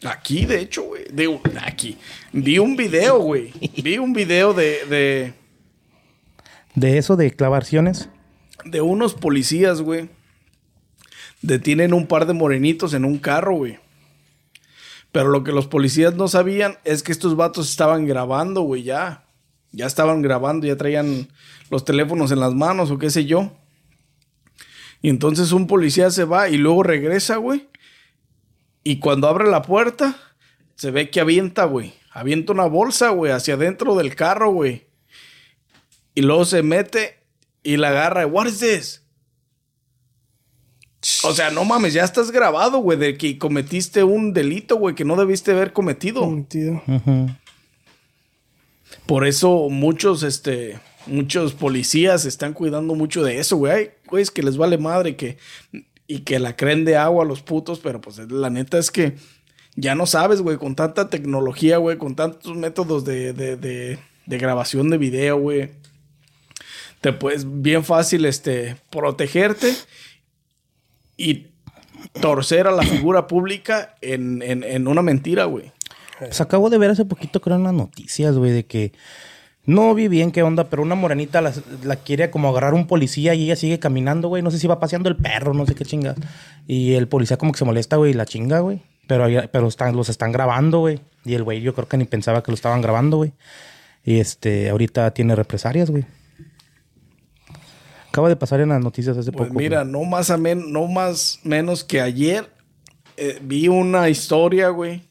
Aquí, 0.03 0.46
de 0.46 0.60
hecho, 0.60 0.84
güey. 0.84 1.03
Aquí. 1.65 1.98
Vi 2.34 2.60
un 2.60 2.75
video, 2.75 3.20
güey. 3.20 3.51
Vi 3.81 3.98
un 3.98 4.13
video 4.13 4.53
de, 4.53 5.34
de, 6.75 6.98
eso 6.98 7.16
de 7.16 7.32
clavaciones. 7.36 8.10
de 8.66 8.82
unos 8.82 9.13
policías, 9.13 9.82
güey. 9.82 10.10
Detienen 11.42 11.94
un 11.94 12.08
par 12.08 12.28
de 12.28 12.34
morenitos 12.34 12.94
en 12.94 13.06
un 13.06 13.18
carro, 13.18 13.56
güey. 13.56 13.80
Pero 15.12 15.30
lo 15.30 15.44
que 15.44 15.51
los 15.51 15.68
policías 15.68 16.16
no 16.16 16.28
sabían 16.28 16.78
es 16.84 17.04
que 17.04 17.12
estos 17.12 17.36
vatos 17.36 17.70
estaban 17.70 18.06
grabando, 18.06 18.62
güey, 18.62 18.84
ya. 18.84 19.25
Ya 19.72 19.86
estaban 19.86 20.22
grabando, 20.22 20.68
ya 20.68 20.78
traían 20.78 21.30
los 21.70 21.86
teléfonos 21.86 22.32
en 22.32 22.40
las 22.40 22.54
manos 22.54 22.92
o 22.92 22.98
qué 22.98 23.10
sé 23.10 23.25
yo. 23.25 23.51
Y 25.01 25.10
entonces 25.10 25.51
un 25.51 25.68
policía 25.68 26.12
se 26.12 26.25
va 26.25 26.50
y 26.50 26.58
luego 26.58 26.84
regresa, 26.84 27.38
güey. 27.38 27.68
Y 28.84 29.00
cuando 29.00 29.28
abre 29.28 29.50
la 29.50 29.62
puerta, 29.62 30.16
se 30.75 30.92
ve 30.92 31.10
que 31.10 31.20
avienta, 31.20 31.66
güey. 31.66 31.94
Avienta 32.12 32.54
una 32.54 32.66
bolsa, 32.66 33.10
güey, 33.10 33.32
hacia 33.32 33.56
adentro 33.56 33.96
del 33.96 34.16
carro, 34.16 34.51
güey. 34.51 34.88
Y 36.13 36.22
luego 36.22 36.46
se 36.46 36.63
mete 36.63 37.20
y 37.63 37.77
la 37.77 37.89
agarra. 37.89 38.25
What 38.25 38.48
is 38.48 38.60
this? 38.60 39.01
O 41.24 41.34
sea, 41.34 41.50
no 41.50 41.65
mames, 41.65 41.94
ya 41.94 42.03
estás 42.03 42.30
grabado, 42.30 42.77
güey, 42.77 42.98
de 42.98 43.18
que 43.18 43.38
cometiste 43.39 44.03
un 44.03 44.34
delito, 44.34 44.75
güey, 44.75 44.94
que 44.94 45.06
no 45.06 45.15
debiste 45.15 45.51
haber 45.51 45.74
cometido. 45.74 46.46
Por 49.08 49.25
eso 49.25 49.70
muchos, 49.70 50.22
este, 50.22 50.80
muchos 51.08 51.53
policías 51.53 52.25
están 52.25 52.53
cuidando 52.53 52.94
mucho 52.94 53.24
de 53.24 53.39
eso, 53.39 53.58
güey. 53.58 53.72
Hay 53.72 53.89
güeyes 54.08 54.30
que 54.30 54.44
les 54.44 54.58
vale 54.58 54.77
madre 54.77 55.15
que, 55.15 55.38
y 56.06 56.20
que 56.20 56.38
la 56.38 56.56
creen 56.56 56.86
de 56.86 56.98
agua 56.98 57.24
a 57.24 57.27
los 57.27 57.41
putos, 57.41 57.80
pero 57.80 58.00
pues 58.00 58.20
la 58.30 58.51
neta 58.51 58.77
es 58.77 58.91
que 58.91 59.15
ya 59.75 59.96
no 59.96 60.06
sabes, 60.06 60.41
güey, 60.41 60.58
con 60.58 60.75
tanta 60.75 61.10
tecnología, 61.10 61.77
güey, 61.77 61.98
con 61.98 62.15
tantos 62.15 62.56
métodos 62.56 63.06
de, 63.06 63.34
de, 63.34 63.58
de, 63.58 63.98
de 64.27 64.38
grabación 64.38 64.91
de 64.91 64.98
video, 65.00 65.39
güey. 65.39 65.72
Te 67.01 67.13
puedes 67.13 67.46
bien 67.62 67.84
fácil, 67.84 68.25
este, 68.25 68.77
protegerte 68.89 69.74
y 71.17 71.48
torcer 72.22 72.67
a 72.67 72.72
la 72.72 72.84
figura 72.84 73.27
pública 73.27 73.96
en, 74.01 74.41
en, 74.41 74.63
en 74.63 74.88
una 74.88 75.01
mentira, 75.01 75.46
güey. 75.46 75.72
Pues 76.20 76.39
acabo 76.41 76.70
de 76.70 76.77
ver 76.77 76.91
hace 76.91 77.05
poquito, 77.05 77.41
creo, 77.41 77.58
en 77.58 77.63
las 77.63 77.74
noticias, 77.74 78.38
güey, 78.38 78.51
de 78.51 78.65
que 78.65 78.93
no 79.65 79.93
vi 79.93 80.08
bien 80.08 80.31
qué 80.31 80.43
onda, 80.43 80.65
pero 80.65 80.81
una 80.81 80.96
morenita 80.96 81.41
la, 81.41 81.53
la 81.84 81.96
quiere 81.96 82.31
como 82.31 82.50
agarrar 82.50 82.74
un 82.74 82.88
policía 82.88 83.34
y 83.34 83.43
ella 83.43 83.55
sigue 83.55 83.79
caminando, 83.79 84.27
güey. 84.27 84.41
No 84.41 84.51
sé 84.51 84.60
si 84.60 84.67
va 84.67 84.79
paseando 84.79 85.10
el 85.10 85.15
perro, 85.15 85.53
no 85.53 85.65
sé 85.65 85.75
qué 85.75 85.86
chinga. 85.86 86.15
Y 86.67 86.93
el 86.93 87.08
policía 87.08 87.38
como 87.38 87.51
que 87.51 87.60
se 87.60 87.65
molesta, 87.65 87.96
güey, 87.96 88.12
y 88.12 88.13
la 88.13 88.25
chinga, 88.25 88.60
güey. 88.60 88.81
Pero, 89.08 89.27
pero 89.51 89.67
están, 89.67 89.96
los 89.96 90.10
están 90.10 90.31
grabando, 90.31 90.79
güey. 90.79 91.00
Y 91.25 91.34
el 91.34 91.43
güey 91.43 91.62
yo 91.62 91.74
creo 91.74 91.88
que 91.88 91.98
ni 91.98 92.05
pensaba 92.05 92.43
que 92.43 92.51
lo 92.51 92.55
estaban 92.55 92.81
grabando, 92.81 93.17
güey. 93.17 93.34
Y 94.03 94.20
este, 94.20 94.70
ahorita 94.70 95.12
tiene 95.12 95.36
represalias, 95.36 95.91
güey. 95.91 96.05
Acaba 98.12 98.27
de 98.30 98.36
pasar 98.36 98.60
en 98.60 98.70
las 98.70 98.84
noticias 98.84 99.18
hace 99.18 99.32
Pues 99.32 99.48
poco. 99.48 99.60
mira, 99.60 99.84
no 99.86 100.03
más, 100.03 100.30
a 100.30 100.38
men- 100.38 100.72
no 100.74 100.86
más 100.88 101.39
menos 101.44 101.84
que 101.86 102.01
ayer 102.01 102.50
eh, 103.18 103.39
vi 103.41 103.68
una 103.70 104.10
historia, 104.10 104.70
güey, 104.70 105.01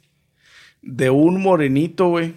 de 0.83 1.09
un 1.11 1.40
morenito, 1.40 2.09
güey, 2.09 2.35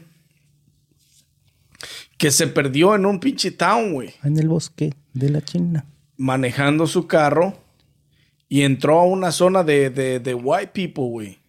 que 2.17 2.32
se 2.32 2.48
perdió 2.48 2.96
en 2.96 3.05
un 3.05 3.20
pinche 3.20 3.51
town, 3.51 3.91
güey, 3.93 4.13
En 4.24 4.38
el 4.38 4.48
bosque 4.48 4.93
de 5.13 5.29
la 5.29 5.41
China. 5.41 5.86
manejando 6.17 6.88
su 6.88 7.08
carro 7.08 7.58
y 8.48 8.62
entró 8.62 9.00
a 9.00 9.03
una 9.05 9.32
zona 9.32 9.63
de, 9.63 9.89
de, 9.89 10.20
de 10.20 10.34
white 10.34 10.72
people, 10.74 11.10
güey. 11.10 11.39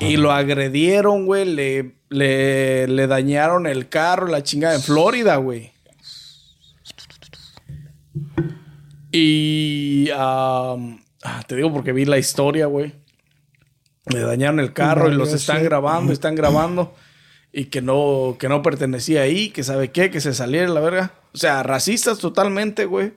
Y 0.00 0.16
lo 0.16 0.32
agredieron, 0.32 1.24
güey, 1.24 1.44
le, 1.46 1.94
le, 2.10 2.88
le 2.88 3.06
dañaron 3.06 3.66
el 3.66 3.88
carro, 3.88 4.26
la 4.26 4.42
chingada 4.42 4.74
en 4.74 4.82
Florida, 4.82 5.36
güey. 5.36 5.72
Y 9.16 10.08
ah, 10.14 10.76
te 11.46 11.54
digo 11.56 11.72
porque 11.72 11.92
vi 11.92 12.04
la 12.04 12.18
historia, 12.18 12.66
güey. 12.66 12.94
Le 14.06 14.20
dañaron 14.20 14.60
el 14.60 14.72
carro 14.72 15.10
y 15.10 15.14
los 15.14 15.32
están 15.32 15.62
grabando, 15.62 16.12
están 16.12 16.34
grabando. 16.34 16.94
Y 17.52 17.66
que 17.66 17.80
no, 17.80 18.36
que 18.38 18.48
no 18.48 18.62
pertenecía 18.62 19.22
ahí, 19.22 19.50
que 19.50 19.62
sabe 19.62 19.92
qué, 19.92 20.10
que 20.10 20.20
se 20.20 20.34
saliera 20.34 20.68
la 20.68 20.80
verga. 20.80 21.14
O 21.32 21.38
sea, 21.38 21.62
racistas 21.62 22.18
totalmente, 22.18 22.86
güey. 22.86 23.12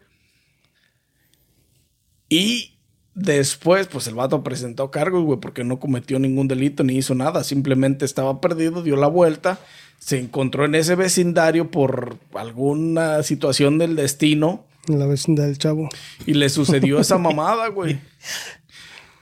Y 2.29 2.77
después, 3.15 3.87
pues 3.87 4.05
el 4.05 4.13
vato 4.13 4.43
presentó 4.43 4.91
cargos, 4.91 5.23
güey, 5.23 5.39
porque 5.39 5.63
no 5.63 5.79
cometió 5.79 6.19
ningún 6.19 6.47
delito 6.47 6.83
ni 6.83 6.97
hizo 6.97 7.15
nada. 7.15 7.43
Simplemente 7.43 8.05
estaba 8.05 8.39
perdido, 8.39 8.83
dio 8.83 8.95
la 8.95 9.07
vuelta, 9.07 9.59
se 9.97 10.19
encontró 10.19 10.65
en 10.65 10.75
ese 10.75 10.93
vecindario 10.93 11.71
por 11.71 12.17
alguna 12.35 13.23
situación 13.23 13.79
del 13.79 13.95
destino 13.95 14.66
En 14.88 15.00
la 15.00 15.06
vecindad 15.06 15.46
del 15.46 15.58
chavo. 15.58 15.89
y 16.25 16.34
le 16.34 16.50
sucedió 16.50 17.00
esa 17.00 17.17
mamada, 17.20 17.67
güey. 17.70 18.00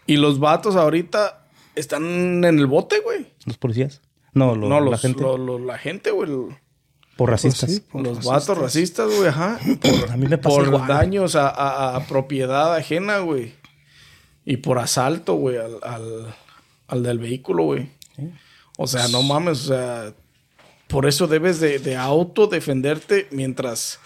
Y 0.07 0.17
los 0.17 0.39
vatos 0.39 0.75
ahorita 0.75 1.47
están 1.75 2.03
en 2.05 2.59
el 2.59 2.67
bote, 2.67 2.99
güey. 2.99 3.27
¿Los 3.45 3.57
policías? 3.57 4.01
No, 4.33 4.55
los, 4.55 4.69
No, 4.69 4.79
la 4.79 4.91
los, 4.91 5.01
gente. 5.01 5.21
lo- 5.21 5.37
lo- 5.37 5.59
la 5.59 5.77
gente, 5.77 6.11
güey. 6.11 6.29
por 7.17 7.29
racistas. 7.31 7.69
Pues 7.69 7.75
sí, 7.77 7.83
por 7.91 8.01
Los 8.03 8.17
racistas. 8.17 8.47
vatos 8.47 8.57
racistas, 8.57 9.09
güey, 9.15 9.27
ajá. 9.29 9.59
Por, 9.81 10.11
A 10.11 10.17
mí 10.17 10.27
me 10.27 10.37
pasa 10.37 10.55
por 10.57 10.67
igual. 10.67 10.87
daños 10.87 11.35
a, 11.35 11.49
a- 11.49 11.95
a 11.95 12.05
propiedad 12.07 12.75
ajena, 12.75 13.19
güey. 13.19 13.53
Y 14.45 14.57
por 14.57 14.77
asalto, 14.77 15.33
güey, 15.35 15.57
al, 15.57 15.79
al, 15.81 16.35
al 16.87 17.03
del 17.03 17.17
vehículo, 17.19 17.63
güey. 17.63 17.89
O 18.77 18.85
sea, 18.87 19.07
no 19.07 19.23
mames, 19.23 19.63
o 19.63 19.67
sea, 19.73 20.13
por 20.87 21.07
eso 21.07 21.25
debes 21.27 21.59
de, 21.59 21.79
de 21.79 21.95
autodefenderte 21.97 23.27
mientras 23.31 23.99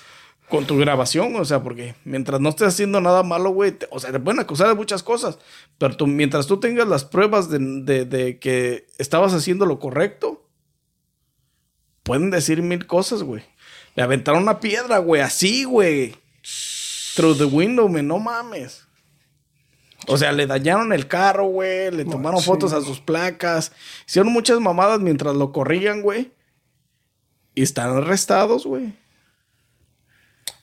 con 0.49 0.65
tu 0.65 0.77
grabación, 0.77 1.35
o 1.35 1.45
sea, 1.45 1.61
porque 1.61 1.95
mientras 2.05 2.41
no 2.41 2.49
estés 2.49 2.69
haciendo 2.69 2.99
nada 3.01 3.21
malo, 3.23 3.51
güey, 3.51 3.71
te- 3.73 3.87
o 3.91 3.99
sea, 3.99 4.11
te 4.11 4.19
pueden 4.19 4.39
acusar 4.39 4.67
de 4.67 4.73
muchas 4.75 5.03
cosas, 5.03 5.37
pero 5.77 5.95
tú, 5.95 6.07
mientras 6.07 6.47
tú 6.47 6.59
tengas 6.59 6.87
las 6.87 7.05
pruebas 7.05 7.49
de, 7.49 7.59
de- 7.59 8.05
de 8.05 8.39
que 8.39 8.87
estabas 8.97 9.33
haciendo 9.33 9.65
lo 9.65 9.79
correcto, 9.79 10.45
pueden 12.03 12.31
decir 12.31 12.61
mil 12.61 12.87
cosas, 12.87 13.23
güey. 13.23 13.43
Le 13.95 14.03
aventaron 14.03 14.43
una 14.43 14.59
piedra, 14.59 14.97
güey, 14.99 15.21
así, 15.21 15.63
güey. 15.65 16.15
Through 17.15 17.37
the 17.37 17.45
window, 17.45 17.87
me 17.89 18.01
no 18.01 18.17
mames. 18.19 18.85
O 20.07 20.17
sea, 20.17 20.31
le 20.31 20.47
dañaron 20.47 20.93
el 20.93 21.07
carro, 21.07 21.45
güey. 21.47 21.91
Le 21.91 22.05
tomaron 22.05 22.41
fotos 22.41 22.71
a 22.73 22.81
sus 22.81 22.99
placas. 22.99 23.71
Hicieron 24.07 24.31
muchas 24.31 24.59
mamadas 24.59 24.99
mientras 25.01 25.35
lo 25.35 25.51
corrían, 25.51 26.01
güey. 26.01 26.31
Y 27.53 27.61
están 27.63 27.95
arrestados, 27.97 28.65
güey. 28.65 28.93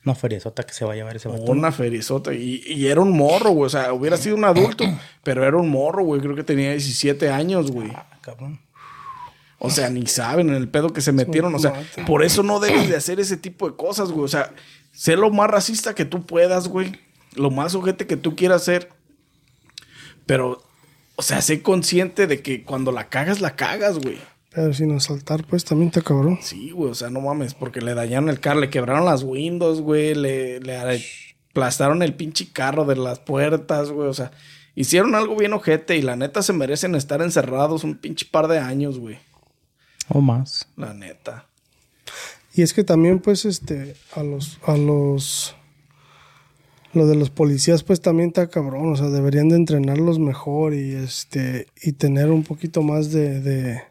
Una 0.07 0.15
feriezota 0.15 0.63
que 0.63 0.73
se 0.73 0.85
va 0.85 0.93
a 0.93 0.95
llevar 0.95 1.17
ese 1.17 1.29
vato. 1.29 1.43
Una 1.51 1.73
ferizota. 1.73 2.33
Y, 2.33 2.63
y 2.65 2.87
era 2.87 3.01
un 3.01 3.11
morro, 3.11 3.51
güey. 3.51 3.67
O 3.67 3.69
sea, 3.69 3.93
hubiera 3.93 4.17
sido 4.17 4.37
un 4.37 4.45
adulto. 4.45 4.85
pero 5.25 5.45
era 5.45 5.57
un 5.57 5.69
morro, 5.69 6.05
güey. 6.05 6.21
Creo 6.21 6.37
que 6.37 6.45
tenía 6.45 6.71
17 6.71 7.29
años, 7.29 7.73
güey. 7.73 7.91
Ah, 7.93 8.07
cabrón. 8.21 8.61
O 9.59 9.69
sea, 9.69 9.91
ni 9.91 10.07
saben 10.07 10.51
en 10.51 10.55
el 10.55 10.69
pedo 10.69 10.93
que 10.93 11.01
se 11.01 11.11
metieron. 11.11 11.53
O 11.57 11.59
sea, 11.59 11.73
por 12.07 12.23
eso 12.23 12.45
no 12.45 12.61
debes 12.61 12.89
de 12.89 12.95
hacer 12.95 13.19
ese 13.19 13.37
tipo 13.37 13.69
de 13.69 13.75
cosas, 13.75 14.13
güey. 14.13 14.25
O 14.25 14.29
sea, 14.29 14.55
sé 14.93 15.17
lo 15.17 15.31
más 15.31 15.51
racista 15.51 15.93
que 15.97 16.05
tú 16.05 16.25
puedas, 16.25 16.69
güey. 16.69 16.93
Lo 17.35 17.51
más 17.51 17.75
ojete 17.75 18.07
que 18.07 18.17
tú 18.17 18.37
quieras 18.37 18.63
ser. 18.63 18.91
Pero, 20.25 20.63
o 21.17 21.23
sea, 21.23 21.43
sé 21.43 21.63
consciente 21.63 22.29
de 22.29 22.43
que 22.43 22.63
cuando 22.63 22.93
la 22.93 23.09
cagas, 23.09 23.41
la 23.41 23.57
cagas, 23.57 23.99
güey. 23.99 24.19
Pero 24.57 24.73
sin 24.73 24.91
asaltar, 24.93 25.45
pues 25.45 25.67
también 25.67 25.91
te 25.91 26.01
cabrón. 26.01 26.39
Sí, 26.41 26.71
güey, 26.71 26.91
o 26.91 26.95
sea, 26.95 27.11
no 27.11 27.21
mames, 27.21 27.53
porque 27.53 27.83
le 27.83 27.93
dañaron 27.93 28.31
el 28.31 28.41
carro, 28.41 28.61
le 28.61 28.71
quebraron 28.71 29.05
las 29.05 29.23
windows, 29.23 29.83
güey, 29.83 30.15
le, 30.15 30.61
le 30.61 30.79
aplastaron 31.53 32.03
el 32.03 32.15
pinche 32.15 32.51
carro 32.55 32.87
de 32.87 32.97
las 32.97 33.19
puertas, 33.19 33.91
güey, 33.91 34.09
o 34.09 34.15
sea, 34.15 34.31
hicieron 34.75 35.15
algo 35.15 35.37
bien 35.37 35.53
ojete 35.53 35.99
y 35.99 36.01
la 36.01 36.17
neta 36.17 36.41
se 36.41 36.55
merecen 36.55 36.95
estar 36.95 37.21
encerrados 37.21 37.85
un 37.85 37.97
pinche 37.97 38.25
par 38.25 38.49
de 38.49 38.59
años, 38.59 38.99
güey. 38.99 39.19
O 40.09 40.23
más. 40.23 40.67
La 40.79 40.95
neta. 40.95 41.45
Y 42.55 42.63
es 42.63 42.73
que 42.73 42.83
también, 42.83 43.19
pues, 43.19 43.45
este, 43.45 43.95
a 44.15 44.23
los, 44.23 44.59
a 44.65 44.79
los, 44.79 45.55
lo 46.95 47.07
de 47.07 47.15
los 47.15 47.29
policías, 47.29 47.83
pues 47.83 48.01
también 48.01 48.29
está 48.29 48.49
cabrón, 48.49 48.91
o 48.91 48.97
sea, 48.97 49.09
deberían 49.09 49.51
de 49.51 49.57
entrenarlos 49.57 50.19
mejor 50.19 50.73
y 50.73 50.95
este, 50.95 51.67
y 51.83 51.93
tener 51.93 52.31
un 52.31 52.43
poquito 52.43 52.81
más 52.81 53.13
de, 53.13 53.43
de, 53.43 53.83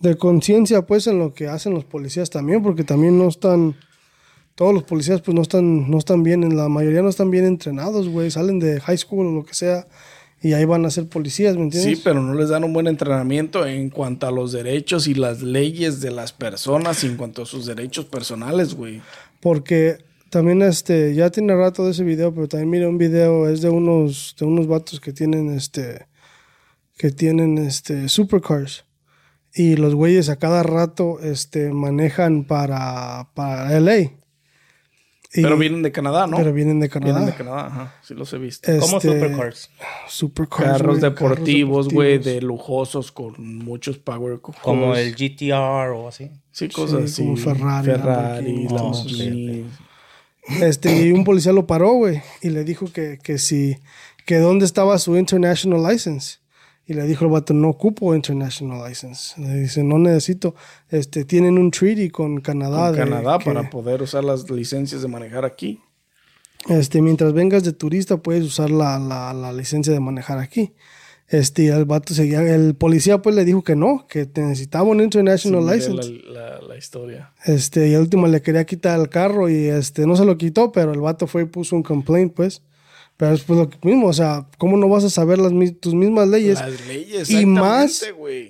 de 0.00 0.16
conciencia, 0.16 0.82
pues, 0.82 1.06
en 1.06 1.18
lo 1.18 1.34
que 1.34 1.48
hacen 1.48 1.74
los 1.74 1.84
policías 1.84 2.30
también, 2.30 2.62
porque 2.62 2.84
también 2.84 3.18
no 3.18 3.28
están, 3.28 3.76
todos 4.54 4.74
los 4.74 4.84
policías, 4.84 5.20
pues, 5.20 5.34
no 5.34 5.42
están, 5.42 5.90
no 5.90 5.98
están 5.98 6.22
bien, 6.22 6.44
en 6.44 6.56
la 6.56 6.68
mayoría 6.68 7.02
no 7.02 7.08
están 7.08 7.30
bien 7.30 7.44
entrenados, 7.44 8.08
güey, 8.08 8.30
salen 8.30 8.58
de 8.58 8.80
high 8.80 8.98
school 8.98 9.26
o 9.26 9.32
lo 9.32 9.44
que 9.44 9.54
sea, 9.54 9.86
y 10.40 10.52
ahí 10.52 10.64
van 10.64 10.84
a 10.84 10.90
ser 10.90 11.08
policías, 11.08 11.56
¿me 11.56 11.64
entiendes? 11.64 11.98
Sí, 11.98 12.02
pero 12.04 12.22
no 12.22 12.34
les 12.34 12.48
dan 12.48 12.62
un 12.62 12.72
buen 12.72 12.86
entrenamiento 12.86 13.66
en 13.66 13.90
cuanto 13.90 14.28
a 14.28 14.30
los 14.30 14.52
derechos 14.52 15.08
y 15.08 15.14
las 15.14 15.42
leyes 15.42 16.00
de 16.00 16.12
las 16.12 16.32
personas 16.32 17.02
y 17.02 17.08
en 17.08 17.16
cuanto 17.16 17.42
a 17.42 17.46
sus 17.46 17.66
derechos 17.66 18.04
personales, 18.04 18.74
güey. 18.74 19.02
Porque 19.40 19.98
también 20.30 20.62
este, 20.62 21.14
ya 21.14 21.30
tiene 21.30 21.56
rato 21.56 21.84
de 21.84 21.90
ese 21.90 22.04
video, 22.04 22.32
pero 22.32 22.46
también 22.46 22.70
mira 22.70 22.88
un 22.88 22.98
video, 22.98 23.48
es 23.48 23.62
de 23.62 23.70
unos, 23.70 24.36
de 24.38 24.46
unos 24.46 24.68
vatos 24.68 25.00
que 25.00 25.12
tienen 25.12 25.50
este, 25.50 26.06
que 26.96 27.10
tienen 27.10 27.58
este, 27.58 28.08
supercars. 28.08 28.84
Y 29.58 29.76
los 29.76 29.94
güeyes 29.94 30.28
a 30.28 30.36
cada 30.36 30.62
rato 30.62 31.18
este, 31.20 31.72
manejan 31.72 32.44
para, 32.44 33.28
para 33.34 33.78
LA. 33.80 33.96
Y- 35.34 35.42
pero 35.42 35.58
vienen 35.58 35.82
de 35.82 35.92
Canadá, 35.92 36.26
¿no? 36.26 36.38
pero 36.38 36.52
vienen 36.54 36.80
de 36.80 36.88
Canadá. 36.88 37.18
Vienen 37.18 37.30
de 37.32 37.36
Canadá, 37.36 37.66
ajá. 37.66 37.94
Sí 38.02 38.14
los 38.14 38.32
he 38.32 38.38
visto. 38.38 38.70
Este, 38.70 38.80
¿Cómo 38.80 38.98
supercars? 39.00 39.70
Supercars, 40.08 40.64
Carros 40.78 40.98
güey, 41.00 41.10
deportivos, 41.10 41.88
güey, 41.88 42.18
de 42.18 42.40
lujosos 42.40 43.12
con 43.12 43.34
muchos 43.58 43.98
power. 43.98 44.40
Como 44.40 44.94
el 44.94 45.14
GTR 45.14 45.90
o 45.90 46.08
así. 46.08 46.30
Sí, 46.50 46.68
cosas 46.68 47.10
Sí, 47.10 47.22
así. 47.22 47.24
como 47.24 47.36
Ferrari, 47.36 47.84
Ferrari, 47.86 48.52
Lamborghini, 48.68 48.68
Lamborghini. 48.68 49.64
Este, 50.62 51.06
y 51.06 51.12
un 51.12 51.24
policía 51.24 51.52
lo 51.52 51.66
paró, 51.66 51.92
güey, 51.92 52.22
y 52.40 52.48
le 52.48 52.64
dijo 52.64 52.90
que, 52.90 53.18
que 53.22 53.36
si, 53.36 53.76
que 54.24 54.36
dónde 54.38 54.64
estaba 54.64 54.96
su 54.98 55.14
international 55.18 55.82
license. 55.92 56.38
Y 56.90 56.94
le 56.94 57.04
dijo 57.06 57.26
el 57.26 57.30
vato, 57.30 57.52
no 57.52 57.68
ocupo 57.68 58.14
international 58.14 58.88
license. 58.88 59.38
Le 59.40 59.54
dice, 59.60 59.84
no 59.84 59.98
necesito. 59.98 60.54
Este, 60.88 61.24
tienen 61.26 61.58
un 61.58 61.70
treaty 61.70 62.08
con 62.08 62.40
Canadá. 62.40 62.86
Con 62.88 62.92
de 62.92 62.98
Canadá 63.04 63.38
que, 63.38 63.44
para 63.44 63.68
poder 63.70 64.00
usar 64.02 64.24
las 64.24 64.48
licencias 64.50 65.02
de 65.02 65.08
manejar 65.08 65.44
aquí. 65.44 65.80
Este, 66.68 67.02
mientras 67.02 67.34
vengas 67.34 67.62
de 67.62 67.72
turista, 67.72 68.16
puedes 68.16 68.42
usar 68.44 68.70
la, 68.70 68.98
la, 68.98 69.32
la 69.34 69.52
licencia 69.52 69.92
de 69.92 70.00
manejar 70.00 70.38
aquí. 70.38 70.72
Este, 71.28 71.66
el 71.68 71.84
vato 71.84 72.14
seguía, 72.14 72.40
el 72.54 72.74
policía 72.74 73.20
pues 73.20 73.34
le 73.36 73.44
dijo 73.44 73.62
que 73.62 73.76
no, 73.76 74.06
que 74.08 74.24
te 74.24 74.40
necesitaba 74.40 74.84
un 74.84 75.02
international 75.02 75.66
license. 75.66 76.10
La, 76.26 76.40
la- 76.58 76.60
la 76.62 76.76
historia. 76.78 77.32
Este, 77.44 77.88
y 77.88 77.94
al 77.94 78.00
último 78.00 78.26
le 78.28 78.40
quería 78.40 78.64
quitar 78.64 78.98
el 78.98 79.10
carro 79.10 79.50
y 79.50 79.66
este, 79.66 80.06
no 80.06 80.16
se 80.16 80.24
lo 80.24 80.38
quitó, 80.38 80.72
pero 80.72 80.92
el 80.94 81.00
vato 81.00 81.26
fue 81.26 81.42
y 81.42 81.44
puso 81.44 81.76
un 81.76 81.82
complaint, 81.82 82.32
pues. 82.32 82.62
Pero 83.18 83.34
es 83.34 83.42
pues 83.42 83.58
lo 83.58 83.68
mismo, 83.82 84.06
o 84.06 84.12
sea, 84.14 84.48
¿cómo 84.56 84.76
no 84.78 84.88
vas 84.88 85.04
a 85.04 85.10
saber 85.10 85.38
las, 85.38 85.52
tus 85.80 85.92
mismas 85.92 86.28
leyes? 86.28 86.60
Las 86.60 86.86
leyes, 86.86 87.28
y 87.30 87.44
más, 87.44 88.04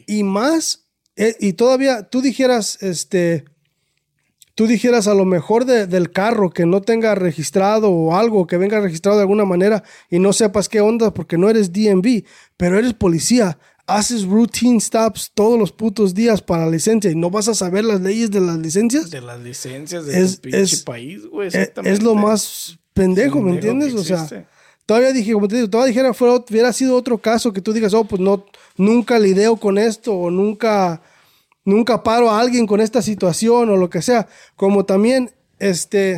y 0.07 0.23
más, 0.23 0.85
eh, 1.17 1.35
y 1.41 1.55
todavía 1.55 2.03
tú 2.03 2.21
dijeras, 2.21 2.81
este, 2.83 3.45
tú 4.55 4.67
dijeras 4.67 5.07
a 5.09 5.15
lo 5.15 5.25
mejor 5.25 5.65
de- 5.65 5.87
del 5.87 6.11
carro 6.13 6.51
que 6.51 6.67
no 6.67 6.83
tenga 6.83 7.15
registrado 7.15 7.91
o 7.91 8.15
algo, 8.15 8.47
que 8.47 8.59
venga 8.59 8.79
registrado 8.81 9.17
de 9.17 9.23
alguna 9.23 9.45
manera 9.47 9.83
y 10.11 10.19
no 10.19 10.33
sepas 10.35 10.69
qué 10.69 10.81
onda 10.83 11.15
porque 11.15 11.39
no 11.39 11.49
eres 11.49 11.73
DMV, 11.73 12.25
pero 12.59 12.79
eres 12.79 12.93
policía. 12.93 13.59
Haces 13.87 14.25
routine 14.27 14.81
stops 14.83 15.31
todos 15.33 15.59
los 15.59 15.73
putos 15.73 16.13
días 16.13 16.43
para 16.43 16.69
licencia 16.69 17.11
y 17.11 17.15
no 17.15 17.31
vas 17.31 17.49
a 17.49 17.55
saber 17.55 17.87
las 17.87 18.03
leyes 18.03 18.31
de 18.31 18.41
las 18.43 18.59
licencias. 18.59 19.11
De 19.11 19.23
las 19.23 19.41
licencias 19.41 20.05
de 20.05 20.21
Es- 20.21 20.37
pinche 20.37 20.61
es- 20.61 20.83
país, 20.83 21.25
güey. 21.25 21.47
Exactamente. 21.49 21.91
es 21.97 22.03
lo 22.03 22.15
más 22.15 22.79
pendejo, 22.93 23.41
¿me 23.41 23.53
Pendejo 23.53 23.63
que 23.63 23.77
entiendes? 23.79 23.95
O 23.95 24.05
sea. 24.05 24.47
Todavía 24.88 25.12
dije, 25.12 25.35
como 25.35 25.48
te 25.48 25.57
digo, 25.57 25.68
todavía 25.68 25.92
dijera, 25.92 26.14
fuera, 26.14 26.42
hubiera 26.48 26.72
sido 26.72 26.96
otro 26.96 27.18
caso 27.18 27.53
que 27.53 27.61
tú 27.61 27.74
digas, 27.74 27.92
oh, 27.92 28.05
pues 28.05 28.22
no, 28.22 28.46
nunca 28.79 29.18
lidio 29.18 29.55
con 29.57 29.77
esto 29.77 30.14
o 30.14 30.31
nunca, 30.31 31.03
nunca 31.62 32.03
paro 32.03 32.31
a 32.31 32.40
alguien 32.40 32.66
con 32.66 32.81
esta 32.81 33.03
situación 33.03 33.68
o 33.68 33.77
lo 33.77 33.90
que 33.90 34.01
sea. 34.01 34.29
Como 34.57 34.87
también, 34.87 35.31
este, 35.59 36.16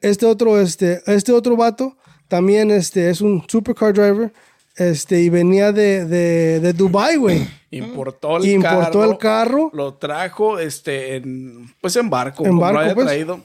este 0.00 0.26
otro, 0.26 0.60
este, 0.60 1.02
este 1.06 1.32
otro 1.32 1.56
vato 1.56 1.96
también, 2.28 2.70
este, 2.70 3.10
es 3.10 3.20
un 3.20 3.42
supercar 3.48 3.92
driver, 3.92 4.32
este, 4.76 5.22
y 5.22 5.28
venía 5.28 5.72
de, 5.72 6.04
de, 6.04 6.60
de 6.60 6.72
Dubai, 6.72 7.16
güey. 7.16 7.48
Importó 7.72 8.36
el 8.36 8.46
Importó 8.46 9.00
carro. 9.00 9.10
el 9.10 9.18
carro. 9.18 9.70
Lo 9.74 9.94
trajo, 9.94 10.60
este, 10.60 11.16
en, 11.16 11.74
pues 11.80 11.96
en 11.96 12.08
barco. 12.08 12.46
En 12.46 12.60
barco, 12.60 12.74
lo 12.74 12.80
había 12.82 12.94
pues. 12.94 13.06
traído. 13.08 13.40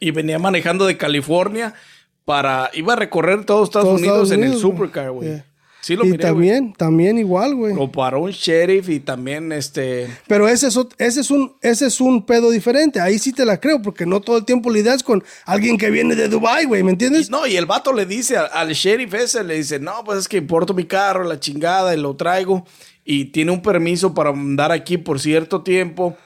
Y 0.00 0.10
venía 0.12 0.38
manejando 0.38 0.86
de 0.86 0.96
California 0.96 1.74
para, 2.30 2.70
iba 2.74 2.92
a 2.92 2.96
recorrer 2.96 3.44
todos 3.44 3.68
Estados 3.68 3.88
Todos 3.88 3.98
Unidos 3.98 4.30
Estados 4.30 4.30
en 4.30 4.38
Unidos, 4.38 4.56
el 4.56 4.62
güey. 4.62 4.76
supercar, 4.76 5.10
güey. 5.10 5.28
Yeah. 5.30 5.46
Sí 5.80 5.96
lo 5.96 6.04
y 6.04 6.10
miré, 6.10 6.22
también, 6.22 6.72
también 6.74 7.18
igual, 7.18 7.56
güey. 7.56 7.74
Lo 7.74 7.90
paró 7.90 8.20
un 8.20 8.30
sheriff 8.30 8.88
y 8.88 9.00
también, 9.00 9.50
este, 9.50 10.06
Pero 10.28 10.46
ese 10.46 10.68
es, 10.68 10.78
ese, 10.98 11.22
es 11.22 11.30
un, 11.32 11.54
ese 11.60 11.86
es 11.86 12.00
un 12.00 12.24
pedo 12.24 12.50
diferente. 12.50 13.00
Ahí 13.00 13.18
sí 13.18 13.32
te 13.32 13.44
la 13.44 13.58
creo, 13.58 13.82
porque 13.82 14.06
no 14.06 14.20
todo 14.20 14.36
el 14.36 14.44
tiempo 14.44 14.70
lidias 14.70 15.02
con 15.02 15.24
alguien 15.44 15.76
que 15.76 15.90
viene 15.90 16.14
de 16.14 16.28
Dubai, 16.28 16.66
güey, 16.66 16.84
¿me 16.84 16.92
entiendes? 16.92 17.30
No, 17.30 17.48
y 17.48 17.56
el 17.56 17.66
vato 17.66 17.92
le 17.92 18.06
dice 18.06 18.36
al, 18.36 18.48
al 18.52 18.68
sheriff 18.74 19.12
ese, 19.14 19.42
le 19.42 19.56
dice, 19.56 19.80
no, 19.80 20.04
pues 20.04 20.20
es 20.20 20.28
que 20.28 20.36
importo 20.36 20.72
mi 20.72 20.84
carro, 20.84 21.24
la 21.24 21.40
chingada, 21.40 21.92
y 21.94 22.00
lo 22.00 22.14
traigo. 22.14 22.64
Y 23.04 23.24
tiene 23.26 23.50
un 23.50 23.62
permiso 23.62 24.14
para 24.14 24.30
andar 24.30 24.70
aquí 24.70 24.98
por 24.98 25.18
cierto 25.18 25.62
tiempo. 25.62 26.16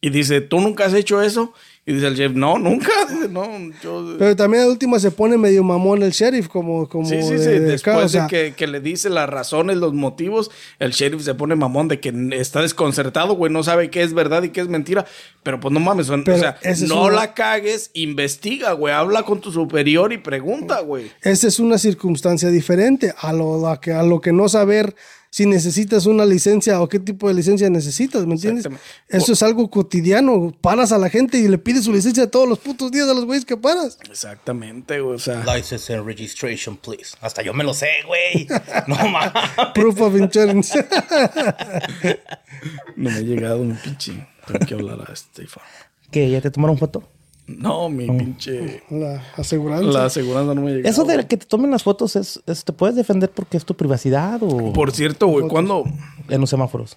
Y 0.00 0.10
dice, 0.10 0.40
¿tú 0.40 0.60
nunca 0.60 0.86
has 0.86 0.94
hecho 0.94 1.22
eso? 1.22 1.52
Y 1.86 1.92
dice 1.92 2.06
el 2.06 2.14
sheriff, 2.14 2.34
no, 2.36 2.58
nunca. 2.58 2.90
No, 3.30 3.46
yo... 3.82 4.16
Pero 4.18 4.34
también 4.36 4.64
a 4.64 4.66
última 4.68 4.98
se 4.98 5.10
pone 5.10 5.36
medio 5.36 5.62
mamón 5.62 6.02
el 6.02 6.12
sheriff, 6.12 6.48
como, 6.48 6.88
como 6.88 7.06
Sí, 7.08 7.22
sí, 7.22 7.32
de- 7.32 7.38
sí. 7.38 7.44
de 7.44 7.60
Después 7.60 7.94
acá, 7.94 8.04
o 8.04 8.08
sea, 8.08 8.22
de 8.22 8.28
que, 8.28 8.54
que 8.56 8.66
le 8.66 8.80
dice 8.80 9.10
las 9.10 9.28
razones, 9.28 9.76
los 9.76 9.92
motivos, 9.92 10.50
el 10.78 10.92
sheriff 10.92 11.22
se 11.22 11.34
pone 11.34 11.54
mamón 11.56 11.88
de 11.88 12.00
que 12.00 12.12
está 12.32 12.62
desconcertado, 12.62 13.34
güey, 13.34 13.52
no 13.52 13.62
sabe 13.62 13.90
qué 13.90 14.02
es 14.02 14.14
verdad 14.14 14.42
y 14.44 14.50
qué 14.50 14.60
es 14.62 14.68
mentira. 14.68 15.04
Pero 15.42 15.60
pues 15.60 15.72
no 15.72 15.80
mames, 15.80 16.06
son- 16.06 16.24
o 16.28 16.38
sea, 16.38 16.58
no 16.86 17.04
una- 17.04 17.14
la 17.16 17.34
cagues, 17.34 17.90
investiga, 17.94 18.72
güey, 18.72 18.94
habla 18.94 19.22
con 19.24 19.40
tu 19.40 19.52
superior 19.52 20.12
y 20.12 20.18
pregunta, 20.18 20.80
güey. 20.80 21.10
Esa 21.22 21.48
es 21.48 21.58
una 21.58 21.76
circunstancia 21.78 22.48
diferente 22.50 23.14
a 23.18 23.32
lo, 23.32 23.66
a 23.68 23.80
que, 23.80 23.92
a 23.92 24.02
lo 24.02 24.20
que 24.20 24.32
no 24.32 24.48
saber 24.48 24.94
si 25.34 25.46
necesitas 25.46 26.06
una 26.06 26.24
licencia 26.24 26.80
o 26.80 26.88
qué 26.88 27.00
tipo 27.00 27.26
de 27.26 27.34
licencia 27.34 27.68
necesitas, 27.68 28.24
¿me 28.24 28.34
entiendes? 28.34 28.68
Eso 29.08 29.32
es 29.32 29.42
algo 29.42 29.68
cotidiano. 29.68 30.52
Paras 30.60 30.92
a 30.92 30.98
la 30.98 31.10
gente 31.10 31.38
y 31.38 31.48
le 31.48 31.58
pides 31.58 31.86
su 31.86 31.92
licencia 31.92 32.30
todos 32.30 32.48
los 32.48 32.60
putos 32.60 32.92
días 32.92 33.08
a 33.08 33.14
los 33.14 33.24
güeyes 33.24 33.44
que 33.44 33.56
paras. 33.56 33.98
Exactamente, 34.08 35.00
güey, 35.00 35.16
o 35.16 35.18
sea. 35.18 35.42
License 35.44 35.92
and 35.92 36.06
registration, 36.06 36.76
please. 36.76 37.16
Hasta 37.20 37.42
yo 37.42 37.52
me 37.52 37.64
lo 37.64 37.74
sé, 37.74 37.88
güey. 38.06 38.46
No 38.86 38.94
mames. 38.94 39.32
Proof 39.74 40.00
of 40.02 40.16
insurance. 40.16 40.72
No 42.96 43.10
me 43.10 43.12
ha 43.12 43.20
llegado 43.20 43.58
mi 43.64 43.74
pinche. 43.74 44.28
Tengo 44.46 44.64
que 44.64 44.74
hablar 44.74 45.10
a 45.10 45.16
Stefan. 45.16 45.64
¿Qué? 46.12 46.30
¿Ya 46.30 46.40
te 46.40 46.52
tomaron 46.52 46.78
foto? 46.78 47.02
No, 47.46 47.88
mi 47.90 48.06
pinche. 48.06 48.82
la 48.90 49.22
aseguranza. 49.36 49.84
La 49.90 50.04
aseguranza 50.06 50.54
no 50.54 50.62
me 50.62 50.70
ha 50.70 50.74
llegado. 50.76 50.90
Eso 50.90 51.04
de 51.04 51.26
que 51.26 51.36
te 51.36 51.44
tomen 51.46 51.70
las 51.70 51.82
fotos 51.82 52.16
es, 52.16 52.40
es- 52.46 52.64
te 52.64 52.72
puedes 52.72 52.96
defender 52.96 53.30
porque 53.30 53.56
es 53.58 53.64
tu 53.64 53.74
privacidad 53.76 54.42
o 54.42 54.72
Por 54.72 54.92
cierto, 54.92 55.26
güey, 55.26 55.46
cuando. 55.48 55.84
en 56.28 56.40
los 56.40 56.48
semáforos. 56.50 56.96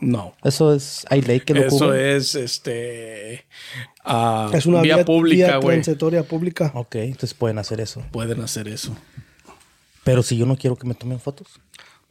No. 0.00 0.32
Eso 0.44 0.72
es, 0.72 1.04
hay 1.10 1.20
ley 1.20 1.40
que 1.40 1.52
lo 1.52 1.62
Eso 1.64 1.86
cubre. 1.86 2.16
es, 2.16 2.34
este... 2.36 3.44
ah, 4.04 4.48
Es 4.54 4.66
una 4.66 4.80
vía, 4.80 4.96
vía, 4.96 5.04
pública, 5.04 5.46
vía 5.46 5.56
güey. 5.56 5.76
transitoria 5.76 6.22
pública. 6.22 6.70
Ok, 6.74 6.94
entonces 6.96 7.34
pueden 7.34 7.58
hacer 7.58 7.80
eso. 7.80 8.02
Pueden 8.12 8.40
hacer 8.40 8.68
eso. 8.68 8.96
Pero 10.04 10.22
si 10.22 10.36
yo 10.36 10.46
no 10.46 10.56
quiero 10.56 10.76
que 10.76 10.86
me 10.86 10.94
tomen 10.94 11.18
fotos. 11.20 11.48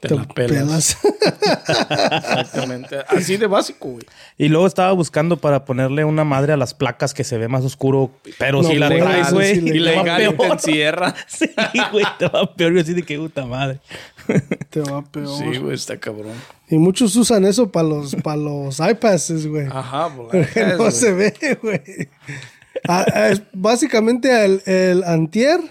Te, 0.04 0.10
Te 0.10 0.16
la 0.16 0.24
pelas. 0.26 0.98
pelas. 0.98 0.98
Exactamente. 2.12 2.98
Así 3.08 3.38
de 3.38 3.48
básico, 3.48 3.90
güey. 3.92 4.04
Y 4.38 4.50
luego 4.50 4.68
estaba 4.68 4.92
buscando 4.92 5.38
para 5.38 5.64
ponerle 5.64 6.04
una 6.04 6.26
madre 6.26 6.52
a 6.52 6.58
las 6.58 6.74
placas 6.74 7.14
que 7.14 7.24
se 7.24 7.38
ve 7.38 7.48
más 7.48 7.64
oscuro. 7.64 8.12
Pero 8.38 8.62
No 8.62 8.68
si 8.68 8.76
la 8.76 8.90
traes, 8.90 9.32
güey. 9.32 9.62
va 9.62 9.70
Ilegal 9.76 10.34
y 10.34 10.36
te 10.38 10.46
encierra. 10.52 11.16
Sí, 11.28 11.50
güey, 11.94 12.06
te 12.20 12.28
va 12.28 12.54
peor. 12.54 12.74
Yo 12.74 12.82
así 12.82 12.94
de 12.94 13.04
que 13.04 13.18
puta 13.18 13.46
madre. 13.46 13.80
Te 14.70 14.82
va 14.82 15.02
peor. 15.04 15.38
Sí, 15.38 15.58
güey, 15.60 15.76
está 15.76 15.98
cabrón. 15.98 16.34
Y 16.70 16.78
muchos 16.78 17.16
usan 17.16 17.46
eso 17.46 17.72
para 17.72 17.88
los, 17.88 18.14
para 18.16 18.36
los 18.38 18.80
iPads, 18.82 19.48
güey. 19.48 19.68
Ajá, 19.72 20.10
pues, 20.14 20.54
la 20.56 20.68
no 20.72 20.78
güey. 20.80 20.92
se 20.92 21.14
ve, 21.14 21.34
güey. 21.62 21.82
Ah, 22.90 23.06
ah, 23.14 23.30
es 23.30 23.42
básicamente 23.54 24.44
el, 24.44 24.62
el 24.66 25.04
antier 25.06 25.62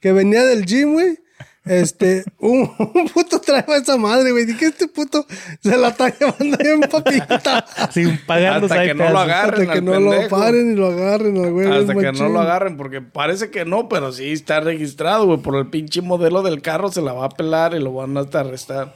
que 0.00 0.12
venía 0.12 0.44
del 0.46 0.64
gym, 0.64 0.94
güey. 0.94 1.18
Este, 1.64 2.24
un, 2.40 2.72
un 2.78 3.08
puto 3.08 3.40
trajo 3.40 3.72
esa 3.74 3.96
madre, 3.96 4.32
güey. 4.32 4.46
Dije, 4.46 4.66
este 4.66 4.88
puto 4.88 5.24
se 5.60 5.76
la 5.76 5.88
está 5.88 6.08
llevando 6.08 6.56
bien 6.58 6.80
papita. 6.80 7.64
Sin 7.92 8.18
pagar 8.26 8.64
Hasta 8.64 8.82
que 8.82 8.94
no 8.94 9.10
lo 9.10 9.18
agarren 9.18 9.60
Hasta 9.62 9.74
que 9.74 9.80
no 9.80 10.00
lo 10.00 10.28
paren 10.28 10.72
y 10.72 10.74
lo 10.74 10.88
agarren, 10.88 11.36
al 11.38 11.52
güey. 11.52 11.68
Hasta 11.68 11.94
que 11.94 12.12
no 12.12 12.28
lo 12.28 12.40
agarren, 12.40 12.76
porque 12.76 13.00
parece 13.00 13.50
que 13.50 13.64
no, 13.64 13.88
pero 13.88 14.10
sí 14.12 14.32
está 14.32 14.58
registrado, 14.60 15.26
güey. 15.26 15.38
Por 15.38 15.56
el 15.56 15.68
pinche 15.68 16.02
modelo 16.02 16.42
del 16.42 16.62
carro 16.62 16.90
se 16.90 17.00
la 17.00 17.12
va 17.12 17.26
a 17.26 17.30
pelar 17.30 17.74
y 17.74 17.78
lo 17.78 17.92
van 17.92 18.16
a 18.16 18.20
hasta 18.20 18.40
arrestar. 18.40 18.94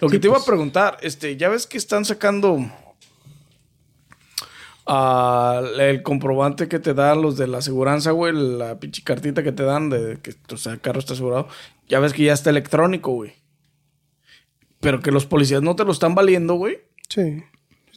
Lo 0.00 0.08
que 0.08 0.18
te 0.18 0.26
iba 0.26 0.38
a 0.38 0.44
preguntar, 0.44 0.96
este, 1.02 1.36
ya 1.36 1.48
ves 1.48 1.68
que 1.68 1.78
están 1.78 2.04
sacando 2.04 2.58
ah, 4.86 5.62
el 5.78 6.02
comprobante 6.02 6.66
que 6.66 6.80
te 6.80 6.94
dan 6.94 7.22
los 7.22 7.36
de 7.36 7.46
la 7.46 7.58
aseguranza, 7.58 8.10
güey, 8.10 8.32
la 8.32 8.80
pinche 8.80 9.04
cartita 9.04 9.44
que 9.44 9.52
te 9.52 9.62
dan 9.62 9.88
de 9.88 10.18
que 10.20 10.34
o 10.52 10.56
sea, 10.56 10.72
el 10.72 10.80
carro 10.80 10.98
está 10.98 11.12
asegurado. 11.12 11.46
Ya 11.88 12.00
ves 12.00 12.12
que 12.12 12.24
ya 12.24 12.32
está 12.32 12.50
electrónico, 12.50 13.12
güey. 13.12 13.32
Pero 14.80 15.00
que 15.00 15.10
los 15.10 15.26
policías 15.26 15.62
no 15.62 15.74
te 15.74 15.84
lo 15.84 15.92
están 15.92 16.14
valiendo, 16.14 16.54
güey. 16.54 16.78
Sí, 17.08 17.42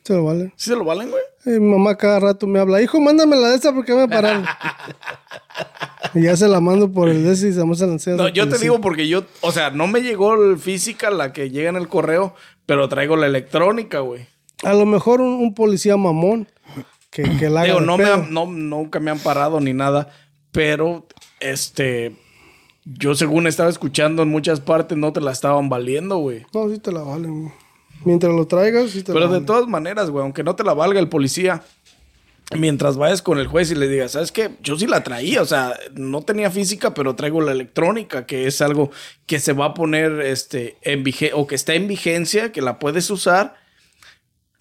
te 0.03 0.13
lo 0.13 0.25
vale. 0.25 0.53
¿Sí 0.55 0.69
se 0.69 0.75
lo 0.75 0.83
valen, 0.83 1.11
güey? 1.11 1.21
Eh, 1.45 1.59
mi 1.59 1.71
mamá 1.71 1.97
cada 1.97 2.19
rato 2.19 2.47
me 2.47 2.59
habla, 2.59 2.81
hijo, 2.81 2.99
mándame 2.99 3.35
la 3.35 3.49
de 3.49 3.55
esa 3.55 3.73
porque 3.73 3.93
me 3.93 4.07
pararon. 4.07 4.45
y 6.13 6.23
ya 6.23 6.35
se 6.37 6.47
la 6.47 6.59
mando 6.59 6.91
por 6.91 7.09
el 7.09 7.23
de 7.23 7.31
y 7.31 7.35
se 7.35 7.51
la 7.53 7.63
enseñas 7.63 8.17
No, 8.17 8.25
al 8.25 8.33
yo 8.33 8.47
te 8.47 8.57
digo 8.57 8.79
porque 8.81 9.07
yo, 9.07 9.25
o 9.41 9.51
sea, 9.51 9.69
no 9.69 9.87
me 9.87 10.01
llegó 10.01 10.35
el 10.35 10.57
física, 10.57 11.09
la 11.09 11.33
que 11.33 11.49
llega 11.49 11.69
en 11.69 11.75
el 11.75 11.87
correo, 11.87 12.35
pero 12.65 12.89
traigo 12.89 13.15
la 13.15 13.27
electrónica, 13.27 13.99
güey. 13.99 14.27
A 14.63 14.73
lo 14.73 14.85
mejor 14.85 15.21
un, 15.21 15.33
un 15.33 15.53
policía 15.53 15.97
mamón 15.97 16.47
que, 17.09 17.23
que 17.37 17.49
la 17.49 17.61
haga 17.61 17.73
Digo, 17.73 17.81
no 17.81 17.97
me 17.97 18.05
no, 18.29 18.45
nunca 18.45 18.99
me 18.99 19.11
han 19.11 19.19
parado 19.19 19.59
ni 19.59 19.73
nada, 19.73 20.13
pero 20.51 21.07
este, 21.39 22.15
yo 22.85 23.15
según 23.15 23.47
estaba 23.47 23.69
escuchando 23.69 24.23
en 24.23 24.29
muchas 24.29 24.59
partes 24.59 24.97
no 24.97 25.13
te 25.13 25.21
la 25.21 25.31
estaban 25.31 25.69
valiendo, 25.69 26.17
güey. 26.17 26.45
No, 26.53 26.69
sí 26.69 26.79
te 26.79 26.91
la 26.91 27.01
valen. 27.01 27.41
güey. 27.43 27.53
Mientras 28.05 28.33
lo 28.33 28.47
traigas, 28.47 28.89
sí 28.91 29.03
te 29.03 29.13
Pero 29.13 29.19
la 29.19 29.25
de 29.27 29.31
valen. 29.33 29.45
todas 29.45 29.67
maneras, 29.67 30.09
güey, 30.09 30.23
aunque 30.23 30.43
no 30.43 30.55
te 30.55 30.63
la 30.63 30.73
valga 30.73 30.99
el 30.99 31.07
policía, 31.09 31.61
mientras 32.57 32.97
vayas 32.97 33.21
con 33.21 33.37
el 33.37 33.47
juez 33.47 33.71
y 33.71 33.75
le 33.75 33.87
digas, 33.87 34.11
¿sabes 34.13 34.31
qué? 34.31 34.51
Yo 34.61 34.77
sí 34.77 34.87
la 34.87 35.03
traía, 35.03 35.41
o 35.41 35.45
sea, 35.45 35.73
no 35.93 36.21
tenía 36.23 36.49
física, 36.51 36.93
pero 36.93 37.15
traigo 37.15 37.39
la 37.41 37.51
electrónica, 37.51 38.25
que 38.25 38.47
es 38.47 38.61
algo 38.61 38.89
que 39.25 39.39
se 39.39 39.53
va 39.53 39.65
a 39.67 39.73
poner, 39.73 40.19
este, 40.21 40.77
en 40.81 41.03
vigencia, 41.03 41.37
o 41.37 41.47
que 41.47 41.55
está 41.55 41.75
en 41.75 41.87
vigencia, 41.87 42.51
que 42.51 42.61
la 42.61 42.79
puedes 42.79 43.09
usar, 43.09 43.55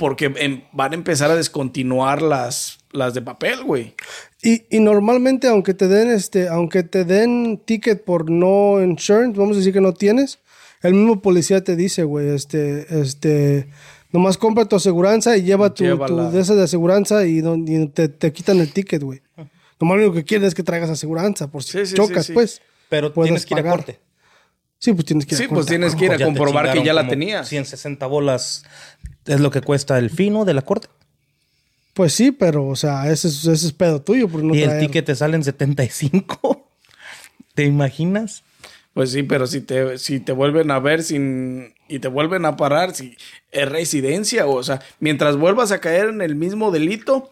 porque 0.01 0.33
em- 0.37 0.63
van 0.73 0.93
a 0.93 0.95
empezar 0.97 1.31
a 1.31 1.37
descontinuar 1.37 2.23
las, 2.23 2.79
las 2.91 3.13
de 3.15 3.21
papel, 3.23 3.63
güey. 3.63 3.95
Y, 4.43 4.63
y 4.75 4.81
normalmente, 4.81 5.47
aunque 5.47 5.75
te 5.75 5.87
den 5.89 6.11
este, 6.11 6.49
aunque 6.49 6.83
te 6.83 7.05
den 7.05 7.61
ticket 7.65 8.03
por 8.03 8.31
no 8.31 8.83
insurance, 8.83 9.39
vamos 9.39 9.57
a 9.57 9.59
decir 9.59 9.75
que 9.75 9.83
no 9.83 9.93
tienes, 9.93 10.39
el 10.83 10.95
mismo 10.95 11.21
policía 11.21 11.63
te 11.63 11.77
dice, 11.77 12.05
güey, 12.05 12.31
este, 12.31 12.87
este, 13.01 13.69
nomás 14.11 14.39
compra 14.39 14.65
tu 14.65 14.77
aseguranza 14.77 15.37
y 15.37 15.43
lleva 15.43 15.75
tu, 15.75 15.85
tu 16.07 16.31
de 16.31 16.41
esa 16.41 16.55
de 16.55 16.63
aseguranza 16.65 17.27
y, 17.27 17.43
no- 17.43 17.55
y 17.57 17.87
te, 17.89 18.09
te 18.09 18.33
quitan 18.33 18.59
el 18.61 18.73
ticket, 18.73 19.03
güey. 19.03 19.21
Nomás 19.79 19.99
lo 19.99 20.05
único 20.05 20.15
que 20.15 20.25
quieren 20.25 20.47
es 20.49 20.55
que 20.55 20.63
traigas 20.63 20.89
aseguranza, 20.91 21.51
por 21.51 21.63
si 21.63 21.73
Sí, 21.79 21.87
sí, 21.87 21.95
chocas, 21.95 22.25
sí, 22.25 22.29
sí. 22.29 22.33
pues. 22.33 22.63
Pero 22.89 23.13
puedes 23.13 23.29
tienes 23.29 23.47
que 23.47 23.55
ir 23.55 23.61
a 23.61 23.71
corte. 23.71 24.01
Sí, 24.81 24.95
pues 24.95 25.05
tienes 25.05 25.27
que 25.27 25.35
ir 25.35 25.41
a 25.41 25.43
Sí, 25.43 25.49
pues 25.49 25.59
corte. 25.61 25.69
tienes 25.71 25.95
que 25.95 26.05
ir 26.07 26.13
a 26.13 26.17
Ya 26.17 26.25
comprobar 26.25 26.73
que 26.73 26.83
ya 26.83 26.95
la 26.95 27.07
tenías. 27.07 27.47
160 27.49 28.07
bolas 28.07 28.65
es 29.27 29.39
lo 29.39 29.51
que 29.51 29.61
cuesta 29.61 29.99
el 29.99 30.11
fino 30.11 30.45
de 30.45 30.55
la 30.55 30.63
corte. 30.63 30.89
Pues 31.93 32.15
sí, 32.15 32.33
pero, 32.33 32.67
o 32.67 32.77
sea, 32.77 33.11
ese 33.11 33.29
es, 33.29 33.45
ese 33.47 33.67
es 33.67 33.73
pedo 33.75 34.01
tuyo 34.01 34.27
por 34.29 34.43
no 34.43 34.55
y 34.55 34.63
el 34.63 34.79
ticket 34.81 35.05
te 35.05 35.15
sale 35.15 35.37
en 35.37 35.45
75. 35.45 36.67
¿Te 37.55 37.65
imaginas? 37.65 38.43
Pues 38.95 39.13
sí, 39.13 39.23
pero 39.23 39.47
si 39.47 39.61
te, 39.61 39.99
si 39.99 40.19
te 40.19 40.33
vuelven 40.33 40.71
a 40.71 40.79
ver 40.79 41.03
sin 41.03 41.75
y 41.89 41.99
te 41.99 42.09
vuelven 42.09 42.45
a 42.47 42.57
parar, 42.57 42.95
si 42.95 43.17
es 43.53 43.69
residencia, 43.69 44.47
o 44.47 44.63
sea, 44.63 44.81
mientras 44.99 45.37
vuelvas 45.37 45.73
a 45.73 45.79
caer 45.81 46.09
en 46.09 46.23
el 46.23 46.37
mismo 46.37 46.71
delito, 46.71 47.31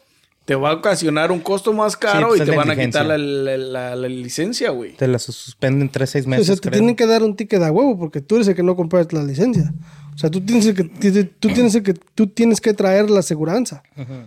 te 0.49 0.55
va 0.55 0.71
a 0.71 0.75
ocasionar 0.77 1.31
un 1.31 1.41
costo 1.41 1.75
más 1.75 1.95
caro 1.95 2.29
pues 2.29 2.41
y 2.41 2.45
te 2.47 2.51
la 2.53 2.57
van 2.57 2.71
a 2.71 2.75
quitar 2.77 3.05
la, 3.05 3.19
la- 3.19 3.59
la- 3.59 3.95
la 3.95 4.09
licencia, 4.09 4.71
güey. 4.71 4.97
Te 4.97 5.07
la 5.07 5.19
suspenden 5.19 5.91
3, 5.91 6.09
6 6.09 6.25
O 6.25 6.29
meses. 6.31 6.47
sea, 6.47 6.55
te 6.57 6.63
creo. 6.63 6.73
tienen 6.73 6.97
que 6.97 7.07
dar 7.07 7.23
un 7.23 7.37
ticket 7.37 7.63
a 7.63 7.71
huevo 7.71 7.99
porque 7.99 8.23
tú 8.23 8.37
eres 8.37 8.49
el 8.49 8.55
que 8.55 8.63
no 8.63 8.75
compraste 8.75 9.15
la 9.15 9.25
licencia. 9.25 9.75
O 10.15 10.17
sea, 10.17 10.31
tú 10.31 10.41
tienes 10.41 10.65
que, 10.73 10.85
tú 10.85 11.49
tienes 11.53 11.77
que, 11.83 11.93
tú 11.93 12.27
tienes 12.29 12.63
que 12.63 12.73
traer 12.73 13.11
la 13.11 13.21
aseguranza. 13.21 13.83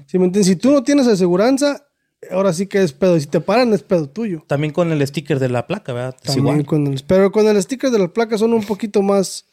¿Sí 0.05 0.19
me 0.19 0.25
entiendes? 0.25 0.45
Si 0.45 0.55
tú 0.55 0.69
no 0.69 0.83
tienes 0.83 1.07
aseguranza, 1.07 1.87
ahora 2.29 2.53
sí 2.53 2.67
que 2.67 2.83
es 2.83 2.93
pedo. 2.93 3.17
Y 3.17 3.21
si 3.21 3.25
te 3.27 3.41
paran, 3.41 3.73
es 3.73 3.81
pedo 3.81 4.07
tuyo. 4.07 4.43
También 4.47 4.71
con 4.73 4.91
el 4.91 5.05
sticker 5.07 5.39
de 5.39 5.49
la 5.49 5.65
placa, 5.65 5.91
¿verdad? 5.91 6.15
Es 6.21 6.35
También 6.35 6.57
igual. 6.57 6.65
con 6.67 6.85
el- 6.85 7.03
pero 7.07 7.31
con 7.31 7.47
el 7.47 7.59
sticker 7.63 7.89
de 7.89 7.97
las 7.97 8.11
placas 8.11 8.39
son 8.41 8.53
un 8.53 8.63
poquito 8.63 9.01
más, 9.01 9.45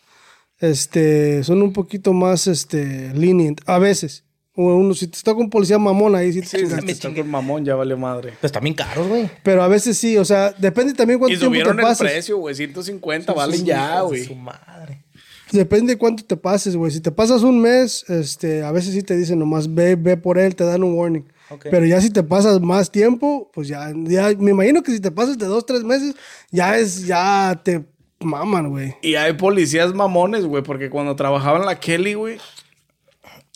este, 0.61 1.43
son 1.45 1.63
un 1.63 1.73
poquito 1.73 2.13
más, 2.13 2.47
este, 2.47 3.13
lenient. 3.15 3.63
A 3.67 3.79
veces. 3.79 4.25
O 4.61 4.75
uno, 4.75 4.93
si 4.93 5.07
te 5.07 5.17
está 5.17 5.35
con 5.35 5.49
policía 5.49 5.79
mamón 5.79 6.17
ahí, 6.17 6.33
sí 6.33 6.41
te 6.41 6.47
Sí, 6.49 6.57
chingas. 6.57 6.83
si 6.85 6.91
está 6.91 7.15
con 7.15 7.31
mamón, 7.31 7.65
ya 7.65 7.77
vale 7.77 7.95
madre. 7.95 8.33
Pues 8.41 8.51
también 8.51 8.75
caros, 8.75 9.07
güey. 9.07 9.31
Pero 9.45 9.63
a 9.63 9.69
veces 9.69 9.97
sí, 9.97 10.17
o 10.17 10.25
sea, 10.25 10.51
depende 10.59 10.95
también 10.95 11.21
cuánto 11.21 11.35
Y 11.35 11.39
tiempo 11.39 11.51
subieron 11.55 11.77
te 11.77 11.83
el 11.83 11.87
pases. 11.87 12.11
precio, 12.11 12.39
güey. 12.39 12.57
150 12.57 13.33
valen 13.35 13.65
ya, 13.65 14.01
güey. 14.01 14.25
Su 14.25 14.35
madre. 14.35 15.05
Depende 15.53 15.93
de 15.93 15.97
cuánto 15.99 16.25
te 16.25 16.37
pases, 16.37 16.75
güey. 16.75 16.91
Si 16.91 17.01
te 17.01 17.13
pasas 17.13 17.45
un 17.45 17.61
mes, 17.61 18.05
este, 18.11 18.65
a 18.65 18.73
veces 18.73 18.95
sí 18.95 19.03
te 19.03 19.17
dicen 19.17 19.39
nomás 19.39 19.73
ve, 19.73 19.95
ve 19.95 20.17
por 20.17 20.39
él, 20.39 20.57
te 20.57 20.65
dan 20.65 20.83
un 20.83 20.95
warning. 20.95 21.25
Ok. 21.51 21.67
Pero 21.71 21.87
ya 21.87 22.01
si 22.01 22.11
te 22.11 22.25
pasas 22.25 22.61
más 22.61 22.91
tiempo, 22.91 23.53
pues 23.55 23.69
ya, 23.69 23.93
ya, 24.07 24.33
me 24.41 24.51
imagino 24.51 24.83
que 24.83 24.91
si 24.91 24.99
te 24.99 25.13
pasas 25.13 25.39
de 25.39 25.47
dos, 25.47 25.65
tres 25.67 25.85
meses, 25.85 26.17
ya 26.51 26.77
es, 26.77 27.07
ya 27.07 27.59
te 27.65 27.85
maman, 28.19 28.71
güey. 28.71 28.97
Y 29.03 29.15
hay 29.15 29.35
policías 29.35 29.95
mamones, 29.95 30.45
güey, 30.45 30.65
porque 30.65 30.91
cuando 30.91 31.15
trabajaba 31.15 31.61
en 31.61 31.65
la 31.67 31.79
Kelly, 31.79 32.15
güey, 32.15 32.39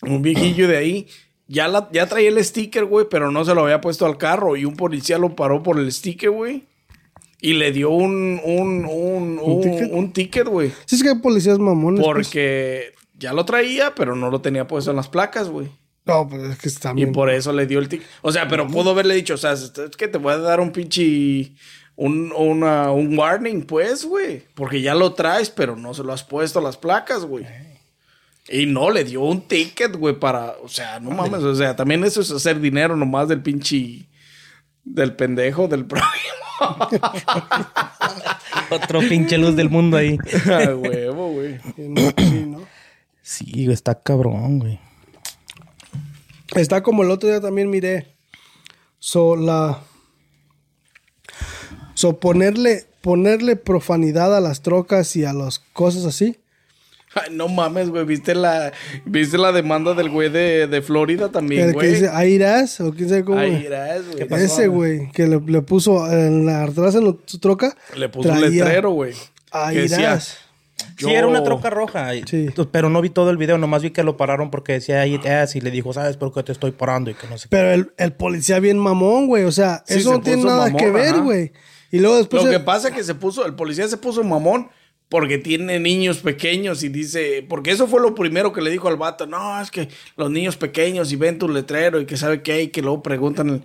un 0.03 0.21
viejillo 0.23 0.69
de 0.69 0.77
ahí, 0.77 1.07
ya, 1.49 1.69
la, 1.69 1.89
ya 1.93 2.07
traía 2.07 2.29
el 2.29 2.45
sticker, 2.45 2.85
güey, 2.85 3.07
pero 3.11 3.31
no 3.31 3.45
se 3.45 3.55
lo 3.55 3.63
había 3.65 3.81
puesto 3.81 4.07
al 4.07 4.19
carro. 4.19 4.57
Y 4.57 4.65
un 4.65 4.75
policía 4.77 5.19
lo 5.19 5.35
paró 5.35 5.63
por 5.63 5.79
el 5.79 5.91
sticker, 5.93 6.31
güey. 6.31 6.65
Y 7.41 7.55
le 7.55 7.73
dio 7.73 7.91
un, 7.91 8.41
un, 8.45 8.85
un, 8.85 9.39
un, 9.43 9.61
ticket? 9.61 9.91
un 9.93 10.13
ticket, 10.13 10.47
güey. 10.47 10.73
Si 10.87 10.95
es 10.97 11.03
que 11.03 11.09
hay 11.09 11.17
policías 11.19 11.59
mamones. 11.59 12.01
pues. 12.05 12.15
Porque 12.29 12.93
ya 13.19 13.33
lo 13.33 13.45
traía, 13.45 13.95
pero 13.97 14.15
no 14.15 14.31
lo 14.31 14.41
tenía 14.41 14.67
puesto 14.69 14.91
en 14.91 14.97
las 14.97 15.09
placas, 15.09 15.49
güey. 15.49 15.67
No, 16.05 16.29
pues 16.29 16.43
es 16.43 16.59
que 16.59 16.69
está 16.69 16.91
Y 16.93 16.95
bien. 16.95 17.13
por 17.13 17.31
eso 17.31 17.53
le 17.53 17.67
dio 17.67 17.79
el 17.79 17.89
ticket. 17.89 18.07
O 18.23 18.31
sea, 18.33 18.47
pero 18.49 18.67
pudo 18.69 18.91
haberle 18.91 19.15
dicho, 19.15 19.35
o 19.35 19.39
sea, 19.39 19.53
es 19.53 19.73
que 19.97 20.09
te 20.09 20.19
voy 20.19 20.33
a 20.33 20.39
dar 20.39 20.61
un 20.61 20.71
pinche. 20.73 21.53
Un, 21.95 22.33
una- 22.33 22.91
un 22.91 23.17
warning, 23.19 23.63
pues, 23.67 24.05
güey. 24.05 24.43
Porque 24.55 24.81
ya 24.81 24.95
lo 24.95 25.13
traes, 25.13 25.51
pero 25.51 25.77
no 25.77 25.93
se 25.95 26.03
lo 26.03 26.13
has 26.13 26.25
puesto 26.25 26.59
a 26.59 26.63
las 26.63 26.77
placas, 26.77 27.25
güey. 27.25 27.45
Y 28.49 28.67
no, 28.67 28.91
le 28.91 29.05
dio 29.05 29.23
un 29.23 29.43
ticket, 29.43 29.97
güey, 29.97 30.19
para. 30.19 30.57
O 30.63 30.69
sea, 30.69 30.99
no 31.01 31.11
mames. 31.11 31.43
O 31.43 31.55
sea, 31.55 31.77
también 31.77 32.05
eso 32.05 32.21
es 32.21 32.31
hacer 32.31 32.61
dinero 32.61 32.97
nomás 32.97 33.29
del 33.29 33.43
pinche. 33.43 34.09
Del 34.85 35.15
pendejo, 35.15 35.69
del 35.69 35.87
prójimo. 35.87 36.43
Otro 38.71 39.01
pinche 39.01 39.39
luz 39.39 39.55
del 39.55 39.71
mundo 39.71 39.97
ahí. 39.97 40.19
A 40.47 40.75
huevo, 40.75 41.33
güey. 41.33 41.59
Sí, 41.77 42.47
¿no? 42.47 42.61
Sí, 43.23 43.71
está 43.71 44.01
cabrón, 44.01 44.59
güey. 44.59 44.81
Está 46.57 46.83
como 46.83 47.03
el 47.03 47.11
otro 47.11 47.29
día 47.29 47.41
también 47.41 47.71
miré. 47.71 48.17
So, 48.99 49.37
la. 49.37 49.81
So, 51.95 52.19
ponerle, 52.19 52.87
ponerle 53.01 53.57
profanidad 53.57 54.37
a 54.37 54.41
las 54.41 54.63
trocas 54.63 55.15
y 55.17 55.25
a 55.25 55.33
las 55.33 55.61
cosas 55.61 56.05
así. 56.05 56.42
Ay, 57.15 57.31
no 57.33 57.49
mames, 57.49 57.91
güey. 57.91 58.05
¿Viste 58.05 58.35
la, 58.35 58.73
¿Viste 59.05 59.39
la 59.39 59.53
demanda 59.53 59.95
del 59.95 60.09
güey 60.11 60.31
de, 60.31 60.67
de 60.67 60.83
Florida 60.83 61.31
también, 61.31 61.63
El 61.63 61.69
que 61.71 61.75
güey? 61.75 61.91
dice, 61.91 62.09
Airas, 62.09 62.81
o 62.81 62.93
quién 62.93 63.09
sabe 63.09 63.25
cómo. 63.25 63.39
Ahí 63.39 63.65
irás, 63.67 64.03
güey. 64.07 64.43
Ese, 64.43 64.69
güey, 64.69 65.11
que 65.13 65.27
le, 65.27 65.41
le 65.41 65.63
puso 65.63 66.11
en 66.11 66.47
la 66.47 66.65
atrás 66.65 66.95
en 66.95 67.19
su 67.27 67.39
troca. 67.39 67.77
Le 67.97 68.09
puso 68.09 68.31
un 68.31 68.41
letrero, 68.41 68.91
güey. 68.91 69.15
Decía, 69.73 70.01
irás. 70.01 70.39
Sí, 70.99 71.11
era 71.11 71.27
una 71.27 71.43
troca 71.45 71.71
roja. 71.71 72.11
Sí. 72.27 72.49
Pero 72.71 72.89
no 72.91 73.01
vi 73.01 73.11
todo 73.11 73.31
el 73.31 73.37
video, 73.37 73.59
nomás 73.59 73.83
vi 73.83 73.91
que 73.91 74.03
lo 74.03 74.17
pararon 74.17 74.51
porque 74.51 74.75
decía 74.75 75.01
ahí 75.01 75.21
y 75.55 75.61
le 75.61 75.71
dijo, 75.71 75.93
¿sabes 75.93 76.17
por 76.17 76.33
qué 76.33 76.43
te 76.43 76.53
estoy 76.53 76.73
parando? 76.73 77.11
Y 77.11 77.15
que 77.15 77.27
no 77.29 77.39
sé 77.39 77.45
qué. 77.45 77.49
Pero 77.57 77.71
el, 77.73 77.93
el 77.99 78.13
policía 78.13 78.59
bien 78.61 78.79
mamón, 78.79 79.27
güey. 79.27 79.45
O 79.45 79.53
sea, 79.53 79.85
Sí, 79.87 79.95
eso 79.99 80.11
se 80.11 80.17
no 80.17 80.23
tiene 80.23 80.45
nada 80.45 80.65
mamón, 80.65 80.77
que 80.77 80.91
ver, 80.91 81.21
güey. 81.21 81.53
Y 81.91 81.99
luego 81.99 82.17
después... 82.17 82.43
Lo 82.45 82.51
que 82.51 82.61
pasa 82.61 82.89
es 82.89 82.95
que 82.95 83.05
se 83.05 83.15
puso, 83.15 83.45
el 83.47 83.55
policía 83.55 83.87
se 83.87 83.97
puso 83.97 84.25
mamón 84.25 84.71
porque 85.13 85.37
tiene 85.39 85.79
niños 85.79 86.19
pequeños 86.19 86.83
y 86.83 86.89
dice, 86.89 87.45
porque 87.49 87.71
eso 87.71 87.87
fue 87.87 88.01
lo 88.01 88.15
primero 88.15 88.53
que 88.53 88.63
le 88.63 88.71
dijo 88.71 88.89
al 88.89 88.97
vato, 88.97 89.27
no, 89.27 89.61
es 89.61 89.71
que 89.71 89.89
los 90.17 90.31
niños 90.31 90.57
pequeños 90.57 91.13
y 91.13 91.17
ven 91.17 91.39
tu 91.39 91.49
letrero 91.49 92.01
y 92.01 92.07
que 92.07 92.17
sabe 92.17 92.43
qué, 92.43 92.63
y 92.63 92.69
que 92.69 92.81
luego 92.81 93.03
preguntan, 93.03 93.63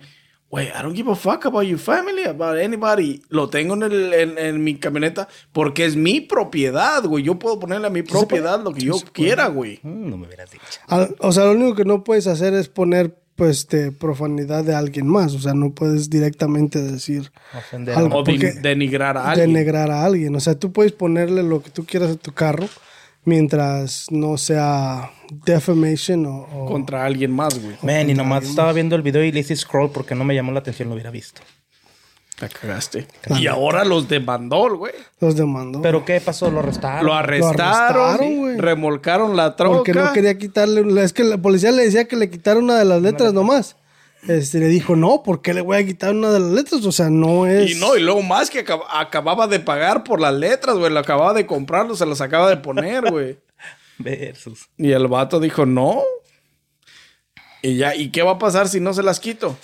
güey, 0.50 0.66
I 0.68 0.82
don't 0.82 0.94
give 0.94 1.10
a 1.10 1.14
fuck 1.14 1.46
about 1.46 1.64
your 1.64 1.78
family, 1.78 2.24
about 2.24 2.56
anybody. 2.58 3.22
Lo 3.30 3.48
tengo 3.48 3.74
en, 3.74 3.82
el- 3.84 4.12
en- 4.14 4.38
en 4.38 4.62
mi 4.62 4.76
camioneta 4.76 5.26
porque 5.52 5.84
es 5.86 5.96
mi 5.96 6.20
propiedad, 6.20 7.02
güey. 7.04 7.24
Yo 7.24 7.38
puedo 7.38 7.58
ponerle 7.58 7.86
a 7.86 7.90
mi 7.90 8.02
propiedad 8.02 8.62
lo 8.62 8.72
que 8.74 8.80
yo 8.82 8.94
quiera, 9.12 9.46
güey. 9.48 9.78
Mm, 9.82 10.10
no 10.10 10.16
me 10.18 10.26
hubieras 10.26 10.50
dicho. 10.50 10.64
Al- 10.86 11.16
O 11.20 11.32
sea, 11.32 11.44
lo 11.44 11.52
único 11.52 11.74
que 11.74 11.84
no 11.84 12.04
puedes 12.04 12.26
hacer 12.26 12.52
es 12.54 12.68
poner, 12.68 13.16
pues, 13.38 13.58
este, 13.60 13.92
profanidad 13.92 14.64
de 14.64 14.74
alguien 14.74 15.06
más. 15.06 15.32
O 15.34 15.38
sea, 15.38 15.54
no 15.54 15.70
puedes 15.70 16.10
directamente 16.10 16.82
decir, 16.82 17.30
Ofender 17.56 17.96
Algo. 17.96 18.16
O 18.18 18.22
de- 18.24 18.32
Porque- 18.32 18.52
denigrar 18.60 19.16
a 19.16 19.30
alguien. 19.30 19.52
denegrar 19.54 19.90
a 19.92 20.04
alguien. 20.04 20.34
O 20.34 20.40
sea, 20.40 20.56
tú 20.58 20.72
puedes 20.72 20.90
ponerle 20.90 21.44
lo 21.44 21.62
que 21.62 21.70
tú 21.70 21.86
quieras 21.86 22.10
a 22.10 22.16
tu 22.16 22.32
carro 22.32 22.66
mientras 23.24 24.10
no 24.10 24.36
sea 24.38 25.10
defamation 25.44 26.26
o... 26.26 26.48
o- 26.52 26.66
contra 26.66 27.04
alguien 27.04 27.30
más, 27.30 27.58
güey. 27.62 27.76
Man, 27.82 28.10
y 28.10 28.14
nomás 28.14 28.44
estaba 28.44 28.72
viendo 28.72 28.96
el 28.96 29.02
video 29.02 29.22
y 29.22 29.30
le 29.30 29.40
hice 29.40 29.54
scroll 29.54 29.90
porque 29.92 30.14
no 30.16 30.24
me 30.24 30.34
llamó 30.34 30.50
la 30.50 30.58
atención, 30.58 30.88
lo 30.88 30.94
hubiera 30.94 31.10
visto. 31.10 31.40
La 32.40 32.48
cagaste. 32.48 33.08
Y 33.38 33.48
ahora 33.48 33.84
los 33.84 34.08
demandó, 34.08 34.76
güey. 34.76 34.92
los 35.20 35.34
demandó. 35.34 35.82
¿Pero 35.82 36.04
qué 36.04 36.20
pasó? 36.20 36.50
¿Lo 36.50 36.60
arrestaron? 36.60 37.04
Lo 37.04 37.12
arrestaron, 37.14 37.60
arrestaron, 37.60 38.36
güey. 38.38 38.56
remolcaron 38.58 39.36
la 39.36 39.56
troca. 39.56 39.78
Porque 39.78 39.92
no 39.94 40.12
quería 40.12 40.38
quitarle... 40.38 41.02
Es 41.02 41.12
que 41.12 41.24
la 41.24 41.38
policía 41.38 41.72
le 41.72 41.84
decía 41.84 42.06
que 42.06 42.14
le 42.16 42.30
quitara 42.30 42.60
una 42.60 42.78
de 42.78 42.84
las 42.84 43.02
letras 43.02 43.32
nomás. 43.32 43.74
Este, 44.28 44.58
le 44.58 44.66
dijo, 44.68 44.94
no, 44.94 45.22
¿por 45.24 45.42
qué 45.42 45.52
le 45.54 45.62
voy 45.62 45.78
a 45.78 45.84
quitar 45.86 46.12
una 46.12 46.30
de 46.30 46.38
las 46.40 46.50
letras? 46.50 46.84
O 46.84 46.92
sea, 46.92 47.10
no 47.10 47.46
es... 47.46 47.72
Y 47.72 47.74
no, 47.80 47.96
y 47.96 48.00
luego 48.02 48.22
más 48.22 48.50
que 48.50 48.64
acab- 48.64 48.84
acababa 48.92 49.48
de 49.48 49.58
pagar 49.60 50.04
por 50.04 50.20
las 50.20 50.34
letras, 50.34 50.76
güey. 50.76 50.92
Lo 50.92 51.00
acababa 51.00 51.34
de 51.34 51.44
comprarlo, 51.46 51.96
se 51.96 52.06
las 52.06 52.20
acaba 52.20 52.48
de 52.48 52.56
poner, 52.58 53.10
güey. 53.10 53.38
Versus. 53.98 54.68
Y 54.76 54.92
el 54.92 55.08
vato 55.08 55.40
dijo, 55.40 55.66
no. 55.66 56.02
Y 57.62 57.76
ya, 57.76 57.96
¿y 57.96 58.10
qué 58.10 58.22
va 58.22 58.32
a 58.32 58.38
pasar 58.38 58.68
si 58.68 58.78
no 58.78 58.94
se 58.94 59.02
las 59.02 59.18
quito? 59.18 59.56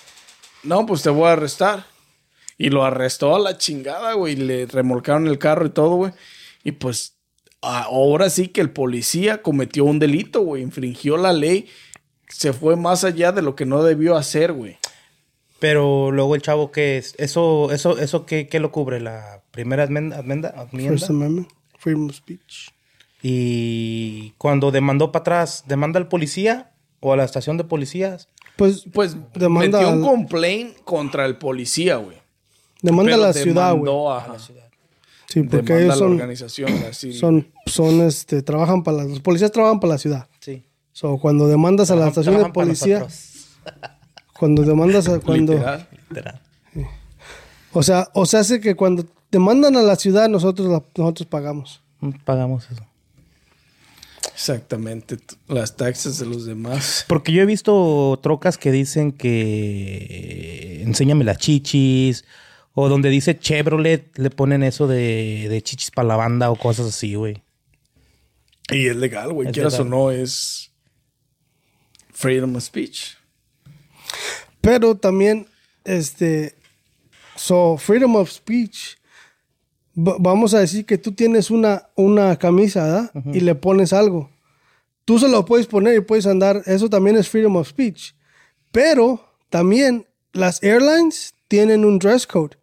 No, 0.64 0.86
pues 0.86 1.02
te 1.02 1.10
voy 1.10 1.28
a 1.28 1.32
arrestar. 1.32 1.84
Y 2.56 2.70
lo 2.70 2.84
arrestó 2.84 3.34
a 3.34 3.38
la 3.38 3.58
chingada, 3.58 4.12
güey. 4.14 4.34
y 4.34 4.36
Le 4.36 4.66
remolcaron 4.66 5.26
el 5.26 5.38
carro 5.38 5.66
y 5.66 5.70
todo, 5.70 5.96
güey. 5.96 6.12
Y 6.62 6.72
pues 6.72 7.16
ahora 7.60 8.30
sí 8.30 8.48
que 8.48 8.60
el 8.60 8.70
policía 8.70 9.42
cometió 9.42 9.84
un 9.84 9.98
delito, 9.98 10.42
güey. 10.42 10.62
Infringió 10.62 11.16
la 11.16 11.32
ley. 11.32 11.68
Se 12.28 12.52
fue 12.52 12.76
más 12.76 13.04
allá 13.04 13.32
de 13.32 13.42
lo 13.42 13.54
que 13.54 13.66
no 13.66 13.82
debió 13.82 14.16
hacer, 14.16 14.52
güey. 14.52 14.78
Pero 15.58 16.10
luego 16.10 16.34
el 16.34 16.42
chavo, 16.42 16.70
¿qué 16.70 16.98
es? 16.98 17.14
¿Eso, 17.18 17.72
eso, 17.72 17.98
eso 17.98 18.26
qué, 18.26 18.48
qué 18.48 18.60
lo 18.60 18.70
cubre? 18.70 19.00
¿La 19.00 19.42
primera 19.50 19.84
enmienda? 19.84 20.66
First 20.70 21.10
Amendment, 21.10 21.48
freedom 21.78 22.06
of 22.08 22.14
speech. 22.14 22.70
Y 23.22 24.32
cuando 24.36 24.70
demandó 24.70 25.10
para 25.10 25.22
atrás, 25.22 25.64
¿demanda 25.66 25.98
al 25.98 26.08
policía 26.08 26.72
o 27.00 27.14
a 27.14 27.16
la 27.16 27.24
estación 27.24 27.56
de 27.56 27.64
policías? 27.64 28.28
Pues, 28.56 28.84
Pues 28.92 29.16
Demanda 29.32 29.78
metió 29.78 29.90
un 29.90 30.02
complaint 30.02 30.76
contra 30.84 31.24
el 31.24 31.38
policía, 31.38 31.96
güey. 31.96 32.18
Demanda 32.84 33.14
a 33.14 33.18
la 33.18 33.32
ciudad, 33.32 33.74
güey. 33.74 33.92
Sí, 35.26 35.42
porque 35.42 35.72
demanda 35.72 35.80
ellos 35.80 35.84
a 35.84 35.86
la 35.86 35.94
son, 35.96 36.12
organización. 36.12 36.70
así. 36.88 37.12
son, 37.18 37.48
son, 37.66 38.00
este, 38.02 38.42
trabajan 38.42 38.82
para 38.82 38.98
las, 38.98 39.08
los 39.08 39.20
policías 39.20 39.50
trabajan 39.50 39.80
para 39.80 39.94
la 39.94 39.98
ciudad. 39.98 40.28
Sí. 40.40 40.62
So, 40.92 41.18
cuando 41.18 41.48
demandas 41.48 41.90
a 41.90 41.96
la 41.96 42.08
estación 42.08 42.38
de 42.38 42.50
policía, 42.50 43.06
cuando 44.38 44.62
demandas 44.62 45.08
a, 45.08 45.18
cuando, 45.18 45.54
Literal. 45.54 45.88
Literal. 46.08 46.40
o 47.72 47.82
sea, 47.82 48.08
o 48.12 48.26
sea, 48.26 48.40
hace 48.40 48.60
que 48.60 48.76
cuando 48.76 49.04
demandan 49.30 49.76
a 49.76 49.82
la 49.82 49.96
ciudad, 49.96 50.28
nosotros, 50.28 50.68
la- 50.68 50.84
nosotros 50.96 51.26
pagamos. 51.26 51.82
Pagamos 52.24 52.70
eso. 52.70 52.84
Exactamente. 54.32 55.18
Las 55.48 55.76
taxas 55.76 56.18
de 56.18 56.26
los 56.26 56.44
demás. 56.44 57.04
Porque 57.08 57.32
yo 57.32 57.42
he 57.42 57.46
visto 57.46 58.18
trocas 58.22 58.58
que 58.58 58.70
dicen 58.72 59.12
que 59.12 60.82
enséñame 60.84 61.24
las 61.24 61.38
chichis. 61.38 62.24
O 62.74 62.88
donde 62.88 63.08
dice 63.08 63.38
Chevrolet, 63.38 64.10
le 64.18 64.30
ponen 64.30 64.62
eso 64.64 64.86
de, 64.88 65.46
de 65.48 65.62
chichis 65.62 65.90
para 65.92 66.08
la 66.08 66.16
banda 66.16 66.50
o 66.50 66.56
cosas 66.56 66.86
así, 66.88 67.14
güey. 67.14 67.42
Y 68.70 68.88
es 68.88 68.96
legal, 68.96 69.32
güey. 69.32 69.48
Es 69.48 69.54
Quieras 69.54 69.74
o 69.74 69.84
legal. 69.84 69.90
no, 69.90 70.10
es 70.10 70.72
freedom 72.12 72.56
of 72.56 72.62
speech. 72.64 73.16
Pero 74.60 74.96
también, 74.96 75.46
este, 75.84 76.56
so, 77.36 77.76
freedom 77.76 78.16
of 78.16 78.30
speech, 78.30 78.96
va- 79.96 80.16
vamos 80.18 80.54
a 80.54 80.60
decir 80.60 80.86
que 80.86 80.98
tú 80.98 81.12
tienes 81.12 81.50
una, 81.50 81.88
una 81.94 82.36
camisa, 82.38 82.84
¿verdad? 82.84 83.10
Y 83.34 83.40
le 83.40 83.54
pones 83.54 83.92
algo. 83.92 84.30
Tú 85.04 85.18
se 85.18 85.28
lo 85.28 85.44
puedes 85.44 85.66
poner 85.66 85.96
y 85.96 86.00
puedes 86.00 86.26
andar, 86.26 86.62
eso 86.66 86.88
también 86.88 87.16
es 87.16 87.28
freedom 87.28 87.56
of 87.56 87.68
speech. 87.68 88.14
Pero 88.72 89.28
también 89.50 90.06
las 90.32 90.62
airlines 90.62 91.34
tienen 91.46 91.84
un 91.84 91.98
dress 91.98 92.26
code 92.26 92.56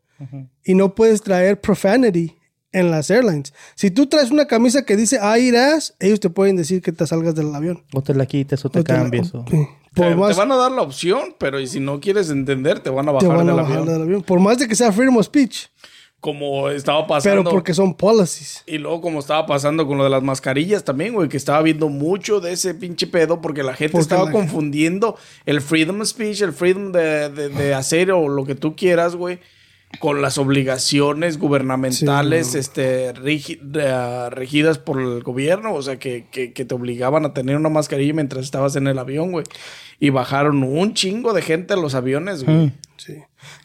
y 0.63 0.75
no 0.75 0.95
puedes 0.95 1.21
traer 1.21 1.59
profanity 1.61 2.37
en 2.73 2.89
las 2.91 3.09
airlines. 3.09 3.53
Si 3.75 3.91
tú 3.91 4.05
traes 4.07 4.31
una 4.31 4.45
camisa 4.47 4.83
que 4.85 4.95
dice 4.95 5.17
I 5.17 5.49
eat 5.49 5.55
ass, 5.75 5.93
ellos 5.99 6.19
te 6.19 6.29
pueden 6.29 6.55
decir 6.55 6.81
que 6.81 6.91
te 6.91 7.05
salgas 7.05 7.35
del 7.35 7.53
avión. 7.53 7.83
O 7.93 8.01
te 8.01 8.13
la 8.13 8.25
quites 8.25 8.63
o 8.65 8.69
te 8.69 8.79
O 8.79 8.83
te 8.83 8.93
la- 8.93 8.99
cambies. 8.99 9.33
o- 9.35 9.45
Sí. 9.49 9.57
Por 9.93 10.07
Te, 10.07 10.15
más, 10.15 10.29
te 10.31 10.39
van 10.39 10.51
a 10.53 10.55
dar 10.55 10.71
la 10.71 10.83
opción, 10.83 11.35
pero 11.37 11.59
y 11.59 11.67
si 11.67 11.81
no 11.81 11.99
quieres 11.99 12.29
entender, 12.29 12.79
te 12.79 12.89
van 12.89 13.09
a 13.09 13.17
te 13.17 13.25
bajar 13.25 13.39
van 13.39 13.49
a 13.49 13.51
del 13.51 13.55
bajar 13.61 13.77
avión. 13.79 13.93
del 13.93 14.01
avión. 14.03 14.21
Por 14.23 14.39
más 14.39 14.57
de 14.57 14.69
que 14.69 14.75
sea 14.75 14.89
freedom 14.93 15.17
of 15.17 15.25
speech. 15.25 15.65
Como 16.21 16.69
estaba 16.69 17.05
pasando. 17.07 17.41
Pero 17.43 17.49
porque 17.51 17.73
son 17.73 17.95
policies. 17.95 18.63
Y 18.67 18.77
luego 18.77 19.01
como 19.01 19.19
estaba 19.19 19.45
pasando 19.47 19.87
con 19.87 19.97
lo 19.97 20.03
de 20.03 20.11
las 20.11 20.21
mascarillas 20.21 20.83
también, 20.85 21.13
güey, 21.15 21.27
que 21.27 21.35
estaba 21.35 21.61
viendo 21.63 21.89
mucho 21.89 22.39
de 22.39 22.53
ese 22.53 22.75
pinche 22.75 23.07
pedo 23.07 23.41
porque 23.41 23.63
la 23.63 23.73
gente 23.73 23.93
Porque 23.93 24.03
estaba 24.03 24.25
la- 24.25 24.31
confundiendo 24.31 25.17
el 25.45 25.61
freedom 25.61 25.99
of 25.99 26.07
speech, 26.07 26.41
el 26.41 26.53
freedom 26.53 26.91
de, 26.91 27.29
de- 27.29 27.49
de 27.49 27.73
hacer 27.73 28.11
o 28.11 28.29
lo 28.29 28.45
que 28.45 28.53
tú 28.55 28.75
quieras, 28.77 29.15
güey, 29.15 29.39
con 29.99 30.21
las 30.21 30.37
obligaciones 30.37 31.37
gubernamentales 31.37 32.47
Sí, 32.47 32.53
no. 32.55 32.59
este, 32.59 33.13
rigi- 33.13 33.59
de- 33.61 34.29
regidas 34.29 34.77
por 34.77 34.99
el 35.01 35.21
gobierno, 35.23 35.73
o 35.73 35.81
sea, 35.81 35.97
que, 35.99 36.25
que- 36.31 36.53
que 36.53 36.65
te 36.65 36.73
obligaban 36.75 37.25
a 37.25 37.33
tener 37.33 37.55
una 37.57 37.69
mascarilla 37.69 38.13
mientras 38.13 38.45
estabas 38.45 38.75
en 38.75 38.87
el 38.87 38.97
avión, 38.97 39.31
güey. 39.31 39.45
Y 39.99 40.09
bajaron 40.09 40.63
un 40.63 40.93
chingo 40.93 41.33
de 41.33 41.41
gente 41.41 41.73
a 41.73 41.77
los 41.77 41.93
aviones, 41.93 42.43
güey. 42.43 42.57
Mm. 42.57 42.71
Sí. 42.97 43.13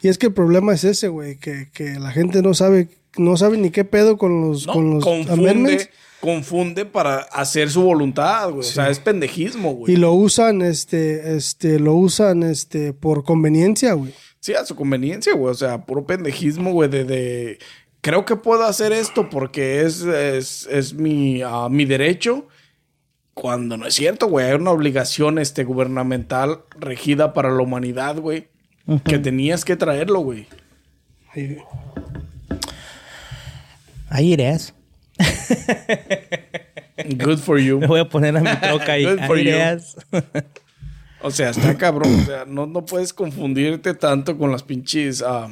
Y 0.03 0.09
es 0.09 0.19
que 0.19 0.27
el 0.27 0.33
problema 0.35 0.75
es 0.75 0.85
ese, 0.85 1.09
güey, 1.09 1.37
que, 1.39 1.69
que 1.73 1.99
la 1.99 2.11
gente 2.11 2.43
no 2.43 2.55
sabe, 2.55 2.89
no 3.17 3.37
sabe 3.37 3.57
ni 3.57 3.71
qué 3.71 3.85
pedo 3.85 4.19
con 4.19 4.41
los, 4.43 4.67
No, 4.67 4.73
con 4.75 4.95
los 4.95 5.05
confunde, 5.05 5.33
amendments 5.51 5.89
confunde 6.21 6.87
para 6.87 7.19
hacer 7.19 7.71
su 7.71 7.83
voluntad, 7.83 8.49
güey. 8.51 8.61
O 8.61 8.63
sea, 8.63 8.91
es 8.91 8.99
pendejismo, 8.99 9.75
güey. 9.75 9.93
y 9.93 9.97
lo 9.97 10.13
usan, 10.13 10.61
este, 10.63 11.37
este, 11.37 11.79
lo 11.79 11.95
usan, 11.95 12.43
este, 12.43 12.93
por 12.93 13.23
conveniencia, 13.23 13.93
güey. 13.93 14.13
Sí, 14.47 14.55
a 14.55 14.65
su 14.65 14.77
conveniencia, 14.77 15.35
güey. 15.35 15.51
O 15.51 15.55
sea, 15.55 15.85
puro 15.87 16.07
pendejismo, 16.07 16.71
güey, 16.71 16.89
de, 16.89 17.03
de... 17.03 17.59
Creo 18.01 18.25
que 18.25 18.37
puedo 18.37 18.63
hacer 18.63 18.93
esto 18.93 19.29
porque 19.29 19.81
es, 19.81 20.03
es, 20.03 20.69
es 20.71 20.95
mi, 20.95 21.43
ah, 21.43 21.67
mi 21.69 21.85
derecho. 21.85 22.47
Cuando 23.35 23.77
no 23.77 23.89
es 23.89 23.95
cierto, 23.95 24.29
güey. 24.29 24.47
Hay 24.47 24.53
una 24.53 24.71
obligación 24.71 25.41
este, 25.41 25.65
gubernamental 25.65 26.61
regida 26.79 27.33
para 27.33 27.51
la 27.51 27.61
humanidad, 27.61 28.19
güey. 28.19 28.47
Que 29.03 29.19
tenías 29.19 29.65
que 29.65 29.75
traerlo, 29.75 30.21
güey. 30.21 30.47
Ahí 34.09 34.33
eres. 34.33 34.75
Good 37.05 37.39
for 37.39 37.59
you. 37.59 37.81
Me 37.81 37.87
voy 37.89 37.99
a 37.99 38.09
poner 38.09 38.37
a 38.37 38.41
mi 38.41 38.57
troca 38.61 38.97
y 38.97 39.07
Good 39.07 39.27
for 39.27 39.39
ahí 39.39 39.51
you. 39.51 40.53
O 41.27 41.31
sea, 41.31 41.51
está 41.51 41.77
cabrón. 41.77 42.21
O 42.21 42.25
sea, 42.25 42.45
no, 42.47 42.67
no 42.67 42.87
puedes 42.87 43.13
confundirte 43.13 43.95
tanto 43.95 44.39
con 44.39 44.53
las 44.53 44.63
pinches... 44.63 45.23
ah, 45.27 45.49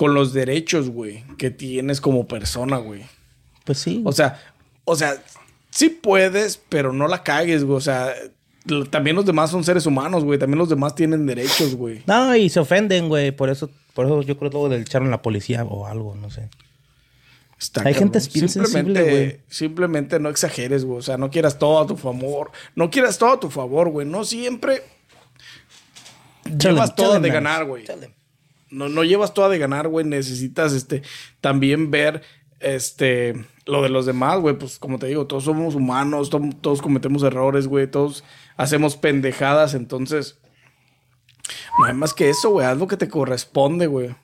con 0.00 0.14
los 0.14 0.32
derechos, 0.32 0.88
güey, 0.88 1.24
que 1.36 1.50
tienes 1.50 2.00
como 2.00 2.26
persona, 2.26 2.78
güey. 2.78 3.02
Pues 3.66 3.80
sí. 3.80 4.00
O 4.06 4.12
sea, 4.12 4.40
o 4.86 4.96
sea, 4.96 5.22
sí 5.68 5.90
puedes, 5.90 6.58
pero 6.70 6.90
no 6.94 7.06
la 7.06 7.22
cagues, 7.22 7.64
güey. 7.64 7.76
O 7.76 7.82
sea, 7.82 8.14
también 8.88 9.14
los 9.14 9.26
demás 9.26 9.50
son 9.50 9.62
seres 9.62 9.84
humanos, 9.84 10.24
güey. 10.24 10.38
También 10.38 10.58
los 10.58 10.70
demás 10.70 10.94
tienen 10.94 11.26
derechos, 11.26 11.74
güey. 11.74 12.02
No, 12.06 12.34
y 12.34 12.48
se 12.48 12.60
ofenden, 12.60 13.10
güey. 13.10 13.30
Por 13.30 13.50
eso, 13.50 13.68
por 13.92 14.06
eso 14.06 14.22
yo 14.22 14.38
creo 14.38 14.50
que 14.50 14.54
luego 14.54 14.70
le 14.70 14.80
echaron 14.80 15.08
a 15.08 15.10
la 15.10 15.20
policía 15.20 15.64
o 15.64 15.86
algo, 15.86 16.14
no 16.14 16.30
sé. 16.30 16.48
Está 17.60 17.82
Hay 17.84 17.92
gente 17.92 18.18
bien 18.32 18.48
sensible, 18.48 19.02
güey. 19.02 19.40
Simplemente 19.48 20.18
no 20.18 20.30
exageres, 20.30 20.84
güey. 20.86 20.98
O 20.98 21.02
sea, 21.02 21.18
no 21.18 21.30
quieras 21.30 21.58
todo 21.58 21.78
a 21.80 21.86
tu 21.86 21.96
favor. 21.96 22.50
No 22.74 22.90
quieras 22.90 23.18
todo 23.18 23.32
a 23.34 23.40
tu 23.40 23.50
favor, 23.50 23.90
güey. 23.90 24.06
No 24.06 24.24
siempre 24.24 24.82
llevas 26.58 26.94
toda 26.94 27.14
Chale, 27.14 27.28
de 27.28 27.34
ganar, 27.34 27.64
güey. 27.66 27.84
No, 28.70 28.88
no 28.88 29.04
llevas 29.04 29.34
toda 29.34 29.48
de 29.50 29.58
ganar, 29.58 29.88
güey. 29.88 30.06
Necesitas 30.06 30.72
este 30.72 31.02
también 31.40 31.90
ver 31.90 32.22
este, 32.60 33.34
lo 33.66 33.82
de 33.82 33.88
los 33.88 34.06
demás, 34.06 34.38
güey, 34.40 34.56
pues 34.58 34.78
como 34.78 34.98
te 34.98 35.06
digo, 35.06 35.26
todos 35.26 35.44
somos 35.44 35.74
humanos, 35.74 36.28
to- 36.30 36.50
todos 36.60 36.82
cometemos 36.82 37.22
errores, 37.22 37.66
güey, 37.66 37.90
todos 37.90 38.22
hacemos 38.58 38.96
pendejadas, 38.96 39.72
entonces, 39.72 40.38
no 41.78 41.86
hay 41.86 41.94
más 41.94 42.12
que 42.12 42.28
eso, 42.28 42.50
güey, 42.50 42.66
haz 42.66 42.76
lo 42.76 42.86
que 42.86 42.98
te 42.98 43.08
corresponde, 43.08 43.86
güey. 43.86 44.14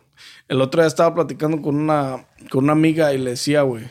El 0.49 0.61
otro 0.61 0.81
día 0.81 0.89
estaba 0.89 1.15
platicando 1.15 1.61
con 1.61 1.77
una, 1.77 2.27
con 2.51 2.65
una 2.65 2.73
amiga 2.73 3.13
y 3.13 3.19
le 3.19 3.31
decía, 3.31 3.63
güey, 3.63 3.85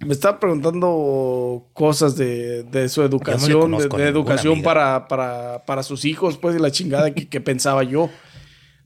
me 0.00 0.12
estaba 0.12 0.38
preguntando 0.38 1.68
cosas 1.72 2.16
de, 2.16 2.62
de 2.62 2.88
su 2.88 3.02
educación, 3.02 3.76
de, 3.76 4.08
educación 4.08 4.62
para, 4.62 5.08
para, 5.08 5.64
para 5.66 5.82
sus 5.82 6.04
hijos, 6.04 6.38
pues, 6.38 6.56
y 6.56 6.60
la 6.60 6.70
chingada 6.70 7.12
que, 7.12 7.28
que 7.28 7.40
pensaba 7.40 7.82
yo. 7.82 8.08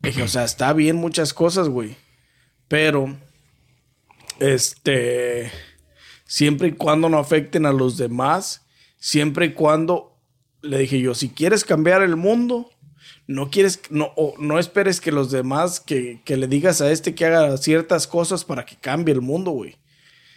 Dije, 0.01 0.23
o 0.23 0.29
sea, 0.29 0.45
está 0.45 0.73
bien 0.73 0.97
muchas 0.97 1.33
cosas, 1.33 1.69
güey. 1.69 1.97
Pero, 2.67 3.17
este, 4.41 5.53
siempre 6.25 6.69
y 6.69 6.73
cuando 6.73 7.09
no 7.09 7.19
afecten 7.19 7.67
a 7.67 7.73
los 7.73 7.99
demás, 7.99 8.67
siempre 8.99 9.47
y 9.47 9.53
cuando, 9.53 10.19
le 10.63 10.79
dije 10.79 10.99
yo, 10.99 11.15
si 11.15 11.29
quieres 11.29 11.65
cambiar 11.65 12.03
el 12.03 12.17
mundo, 12.17 12.71
no 13.33 13.51
quieres, 13.51 13.81
no, 13.91 14.13
o 14.17 14.35
no 14.39 14.59
esperes 14.59 15.01
que 15.01 15.13
los 15.13 15.31
demás, 15.31 15.81
que, 15.81 16.21
que 16.25 16.37
le 16.37 16.47
digas 16.47 16.81
a 16.81 16.91
este 16.91 17.15
que 17.15 17.27
haga 17.27 17.57
ciertas 17.57 18.07
cosas 18.07 18.45
para 18.45 18.65
que 18.65 18.77
cambie 18.77 19.15
el 19.15 19.21
mundo, 19.21 19.51
güey. 19.51 19.77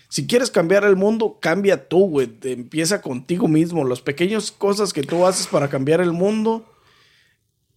Si 0.10 0.27
quieres 0.27 0.49
cambiar 0.49 0.86
el 0.86 0.95
mundo, 0.95 1.39
cambia 1.41 1.89
tú, 1.89 2.08
güey. 2.08 2.31
Empieza 2.43 3.01
contigo 3.01 3.47
mismo. 3.47 3.84
Las 3.84 4.01
pequeñas 4.01 4.51
cosas 4.51 4.93
que 4.93 5.03
tú 5.03 5.25
haces 5.25 5.47
para 5.47 5.67
cambiar 5.67 5.99
el 5.99 6.13
mundo, 6.13 6.65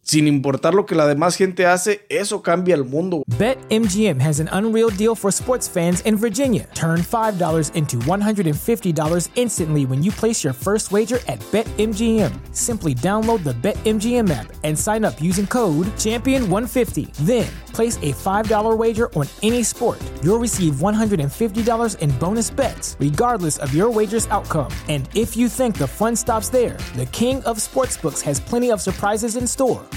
sin 0.09 0.27
importar 0.27 0.73
lo 0.73 0.87
que 0.87 0.94
la 0.94 1.07
demás 1.07 1.37
gente 1.37 1.66
hace, 1.66 2.07
eso 2.09 2.40
cambia 2.40 2.75
el 2.75 2.85
mundo. 2.85 3.23
BetMGM 3.38 4.18
has 4.18 4.40
an 4.40 4.49
unreal 4.53 4.88
deal 4.88 5.14
for 5.14 5.31
sports 5.31 5.68
fans 5.68 6.01
in 6.07 6.16
Virginia. 6.16 6.66
Turn 6.73 7.01
$5 7.01 7.75
into 7.75 7.99
$150 7.99 9.29
instantly 9.35 9.85
when 9.85 10.03
you 10.03 10.11
place 10.11 10.42
your 10.42 10.55
first 10.55 10.92
wager 10.92 11.18
at 11.29 11.40
BetMGM. 11.53 12.33
Simply 12.57 12.94
download 12.94 13.44
the 13.44 13.53
BetMGM 13.53 14.31
app 14.31 14.51
and 14.64 14.79
sign 14.79 15.05
up 15.05 15.21
using 15.21 15.47
code 15.47 15.87
Champion150. 15.99 17.12
Then, 17.27 17.47
place 17.75 17.99
a 17.99 18.12
$5 18.14 18.79
wager 18.79 19.12
on 19.12 19.27
any 19.42 19.62
sport. 19.62 20.01
You'll 20.23 20.38
receive 20.38 20.81
$150 20.81 21.99
in 21.99 22.11
bonus 22.18 22.51
bets, 22.51 22.97
regardless 22.99 23.59
of 23.59 23.75
your 23.75 23.90
wager's 23.90 24.27
outcome. 24.29 24.73
And 24.88 25.07
if 25.14 25.37
you 25.37 25.51
think 25.51 25.77
the 25.77 25.87
fun 25.87 26.16
stops 26.16 26.49
there, 26.49 26.79
the 26.97 27.07
King 27.12 27.42
of 27.44 27.59
Sportsbooks 27.59 28.23
has 28.23 28.40
plenty 28.40 28.73
of 28.73 28.81
surprises 28.81 29.37
in 29.37 29.47
store. 29.47 29.85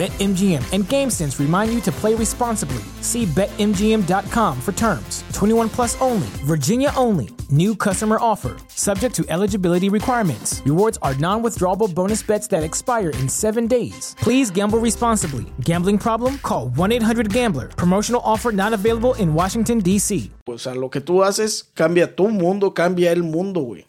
BetMGM 0.00 0.62
and 0.72 0.84
GameSense 0.84 1.38
remind 1.38 1.74
you 1.74 1.82
to 1.82 1.92
play 1.92 2.14
responsibly. 2.14 2.82
See 3.02 3.26
BetMGM.com 3.26 4.60
for 4.62 4.72
terms. 4.72 5.22
21 5.34 5.68
plus 5.68 6.00
only, 6.00 6.26
Virginia 6.40 6.90
only. 6.96 7.28
New 7.50 7.76
customer 7.76 8.16
offer. 8.18 8.56
Subject 8.68 9.14
to 9.16 9.26
eligibility 9.28 9.90
requirements. 9.90 10.62
Rewards 10.64 10.98
are 11.02 11.14
non 11.16 11.42
withdrawable 11.42 11.94
bonus 11.94 12.22
bets 12.22 12.48
that 12.48 12.62
expire 12.62 13.10
in 13.10 13.28
seven 13.28 13.66
days. 13.66 14.16
Please 14.20 14.50
gamble 14.50 14.78
responsibly. 14.78 15.44
Gambling 15.60 15.98
problem? 15.98 16.38
Call 16.38 16.70
1 16.70 16.92
800 16.92 17.30
Gambler. 17.30 17.68
Promotional 17.68 18.22
offer 18.24 18.52
not 18.52 18.72
available 18.72 19.12
in 19.16 19.34
Washington, 19.34 19.80
D.C. 19.80 20.30
O 20.46 20.56
sea, 20.56 20.74
lo 20.74 20.88
que 20.88 21.02
tú 21.02 21.22
haces 21.22 21.62
cambia 21.74 22.16
tu 22.16 22.28
mundo, 22.28 22.70
cambia 22.70 23.12
el 23.12 23.22
mundo, 23.22 23.60
güey. 23.60 23.84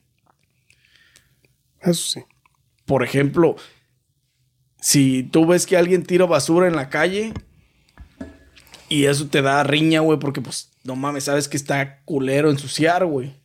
Eso 1.80 2.19
sí. 2.19 2.26
Por 2.86 3.02
ejemplo, 3.02 3.56
si 4.82 5.24
tú 5.24 5.46
ves 5.46 5.65
que 5.65 5.78
alguien 5.78 6.04
tira 6.04 6.26
basura 6.26 6.67
en 6.67 6.76
la 6.76 6.89
calle 6.89 7.34
y 8.89 9.06
eso 9.06 9.28
te 9.28 9.41
da 9.41 9.63
riña, 9.63 10.02
güey, 10.02 10.20
porque 10.20 10.41
pues 10.41 10.72
no 10.84 10.96
mames, 10.96 11.26
sabes 11.26 11.48
que 11.48 11.56
está 11.56 12.02
culero 12.04 12.50
ensuciar, 12.50 13.06
güey. 13.06 13.39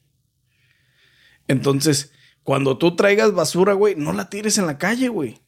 Entonces, 1.46 2.10
cuando 2.42 2.78
tú 2.78 2.96
traigas 2.96 3.32
basura, 3.32 3.74
güey, 3.74 3.94
no 3.94 4.12
la 4.12 4.30
tires 4.30 4.58
en 4.58 4.66
la 4.66 4.78
calle, 4.78 5.08
güey. 5.08 5.38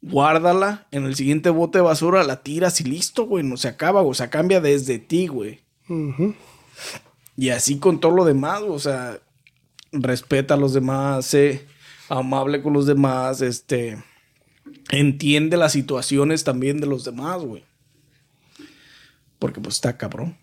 Guárdala 0.00 0.86
en 0.92 1.04
el 1.04 1.16
siguiente 1.16 1.50
bote 1.50 1.78
de 1.78 1.82
basura, 1.82 2.22
la 2.22 2.42
tiras 2.42 2.80
y 2.80 2.84
listo, 2.84 3.26
güey. 3.26 3.44
No 3.44 3.56
se 3.56 3.68
acaba, 3.68 4.02
o 4.02 4.14
sea, 4.14 4.30
cambia 4.30 4.60
desde 4.60 4.98
ti, 4.98 5.26
güey. 5.26 5.60
Y 7.36 7.50
así 7.50 7.78
con 7.78 7.98
todo 7.98 8.12
lo 8.12 8.24
demás, 8.24 8.62
o 8.62 8.78
sea, 8.78 9.18
respeta 9.90 10.54
a 10.54 10.58
los 10.58 10.74
demás, 10.74 11.26
sé 11.26 11.66
amable 12.08 12.62
con 12.62 12.72
los 12.72 12.86
demás, 12.86 13.42
este, 13.42 13.98
entiende 14.90 15.56
las 15.56 15.72
situaciones 15.72 16.44
también 16.44 16.80
de 16.80 16.86
los 16.86 17.04
demás, 17.04 17.42
güey. 17.42 17.64
Porque 19.38 19.60
pues 19.60 19.76
está 19.76 19.96
cabrón, 19.96 20.36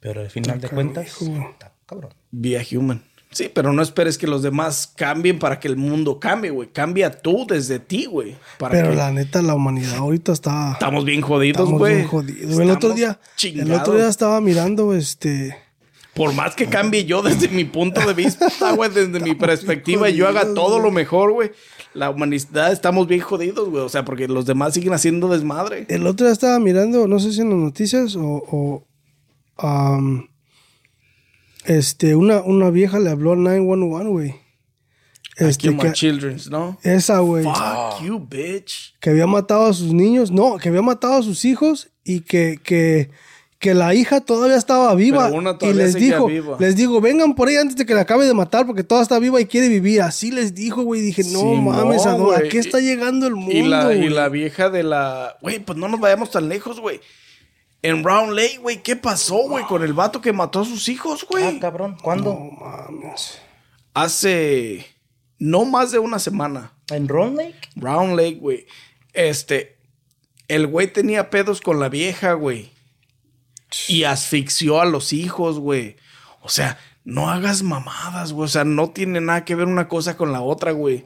Pero 0.00 0.20
al 0.22 0.30
final 0.30 0.60
de 0.60 0.68
cuentas, 0.68 1.06
está 1.20 1.72
cabrón. 1.86 2.12
be 2.30 2.58
a 2.58 2.62
human. 2.76 3.02
Sí, 3.32 3.48
pero 3.54 3.72
no 3.72 3.80
esperes 3.80 4.18
que 4.18 4.26
los 4.26 4.42
demás 4.42 4.92
cambien 4.96 5.38
para 5.38 5.60
que 5.60 5.68
el 5.68 5.76
mundo 5.76 6.18
cambie, 6.18 6.50
güey. 6.50 6.70
Cambia 6.72 7.12
tú 7.22 7.46
desde 7.48 7.78
ti, 7.78 8.06
güey. 8.06 8.36
para 8.58 8.72
Pero 8.72 8.90
que- 8.90 8.96
la 8.96 9.12
neta, 9.12 9.40
la 9.40 9.54
humanidad 9.54 9.98
ahorita 9.98 10.32
está. 10.32 10.72
Estamos 10.72 11.04
bien 11.04 11.20
jodidos, 11.20 11.60
estamos 11.60 11.78
güey. 11.78 11.96
bien 11.96 12.08
jodidos. 12.08 12.58
El 12.58 12.70
otro 12.70 12.92
día. 12.92 13.20
chingados. 13.36 13.70
El 13.70 13.76
otro 13.76 13.94
día 13.94 14.08
estaba 14.08 14.40
mirando 14.40 14.94
este. 14.94 15.56
Por 16.14 16.32
más 16.34 16.56
que 16.56 16.66
cambie 16.66 17.04
yo 17.04 17.22
desde 17.22 17.46
mi 17.48 17.64
punto 17.64 18.00
de 18.04 18.14
vista, 18.14 18.48
güey, 18.74 18.90
desde 18.90 19.20
mi 19.20 19.34
perspectiva, 19.36 20.10
y 20.10 20.16
yo 20.16 20.26
haga 20.26 20.52
todo 20.54 20.72
güey. 20.80 20.82
lo 20.82 20.90
mejor, 20.90 21.32
güey. 21.32 21.52
La 21.94 22.10
humanidad 22.10 22.72
estamos 22.72 23.06
bien 23.08 23.20
jodidos, 23.20 23.68
güey. 23.68 23.82
O 23.82 23.88
sea, 23.88 24.04
porque 24.04 24.28
los 24.28 24.46
demás 24.46 24.74
siguen 24.74 24.92
haciendo 24.92 25.28
desmadre. 25.28 25.86
El 25.88 26.06
otro 26.06 26.26
día 26.26 26.32
estaba 26.32 26.58
mirando, 26.58 27.06
no 27.08 27.18
sé 27.18 27.32
si 27.32 27.40
en 27.40 27.50
las 27.50 27.58
noticias 27.58 28.16
o. 28.16 28.42
o, 28.50 28.86
este, 31.64 32.16
una, 32.16 32.40
una 32.40 32.70
vieja 32.70 32.98
le 32.98 33.10
habló 33.10 33.32
al 33.32 33.42
911, 33.42 34.08
güey. 34.08 34.34
Este, 35.36 35.68
Aquí 35.68 35.76
my 35.76 35.82
que, 35.82 35.92
children's, 35.92 36.50
¿no? 36.50 36.78
esa, 36.82 37.18
güey. 37.18 37.44
Fuck 37.44 38.02
you, 38.02 38.18
bitch. 38.18 38.94
que 39.00 39.10
había 39.10 39.26
matado 39.26 39.66
a 39.66 39.72
sus 39.72 39.92
niños, 39.92 40.30
no, 40.30 40.58
que 40.58 40.68
había 40.68 40.82
matado 40.82 41.14
a 41.14 41.22
sus 41.22 41.44
hijos 41.44 41.90
y 42.04 42.20
que, 42.20 42.58
que, 42.62 43.10
que 43.60 43.74
la 43.74 43.94
hija 43.94 44.22
todavía 44.22 44.56
estaba 44.56 44.92
viva. 44.94 45.26
Pero 45.26 45.36
una 45.38 45.56
y 45.60 45.72
les 45.74 45.94
dijo, 45.94 46.26
viva. 46.26 46.56
les 46.58 46.74
digo, 46.74 47.00
vengan 47.00 47.34
por 47.34 47.50
ella 47.50 47.60
antes 47.60 47.76
de 47.76 47.84
que 47.84 47.94
la 47.94 48.00
acabe 48.00 48.26
de 48.26 48.32
matar 48.32 48.66
porque 48.66 48.82
toda 48.82 49.02
está 49.02 49.18
viva 49.18 49.38
y 49.38 49.44
quiere 49.44 49.68
vivir. 49.68 50.00
Así 50.00 50.32
les 50.32 50.54
dijo, 50.54 50.82
güey. 50.82 51.02
Dije, 51.02 51.22
no 51.24 51.44
mames, 51.56 52.06
¿a, 52.06 52.16
qué 52.50 52.58
está 52.58 52.80
llegando 52.80 53.26
el 53.26 53.36
mundo? 53.36 53.52
Y 53.52 53.62
la, 53.62 53.94
y 53.94 54.08
la 54.08 54.30
vieja 54.30 54.70
de 54.70 54.82
la. 54.82 55.36
Güey, 55.42 55.58
pues 55.60 55.78
no 55.78 55.88
nos 55.88 56.00
vayamos 56.00 56.30
tan 56.30 56.48
lejos, 56.48 56.80
güey. 56.80 57.00
En 57.82 58.02
Round 58.02 58.32
Lake, 58.32 58.58
güey, 58.58 58.82
¿qué 58.82 58.96
pasó, 58.96 59.46
güey, 59.46 59.64
con 59.64 59.82
el 59.82 59.92
vato 59.92 60.20
que 60.20 60.32
mató 60.32 60.60
a 60.60 60.64
sus 60.64 60.88
hijos, 60.88 61.22
Ah, 61.22 61.26
güey? 61.30 61.60
cabrón. 61.60 61.96
¿Cuándo? 62.02 62.32
No 62.32 62.50
mames. 62.50 63.38
Hace 63.92 64.86
no 65.38 65.66
más 65.66 65.90
de 65.90 65.98
una 65.98 66.18
semana. 66.18 66.72
¿En 66.90 67.08
Ron 67.08 67.36
Lake? 67.36 67.56
Round 67.76 68.16
Lake, 68.16 68.38
güey. 68.40 68.66
Este, 69.12 69.76
el 70.48 70.66
güey 70.66 70.90
tenía 70.90 71.28
pedos 71.28 71.60
con 71.60 71.78
la 71.78 71.88
vieja, 71.90 72.32
güey. 72.32 72.70
Y 73.88 74.04
asfixió 74.04 74.80
a 74.80 74.84
los 74.84 75.12
hijos, 75.12 75.58
güey. 75.58 75.96
O 76.42 76.48
sea, 76.48 76.78
no 77.04 77.30
hagas 77.30 77.62
mamadas, 77.62 78.32
güey. 78.32 78.44
O 78.46 78.48
sea, 78.48 78.64
no 78.64 78.90
tiene 78.90 79.20
nada 79.20 79.44
que 79.44 79.54
ver 79.54 79.66
una 79.66 79.88
cosa 79.88 80.16
con 80.16 80.32
la 80.32 80.40
otra, 80.40 80.72
güey. 80.72 81.04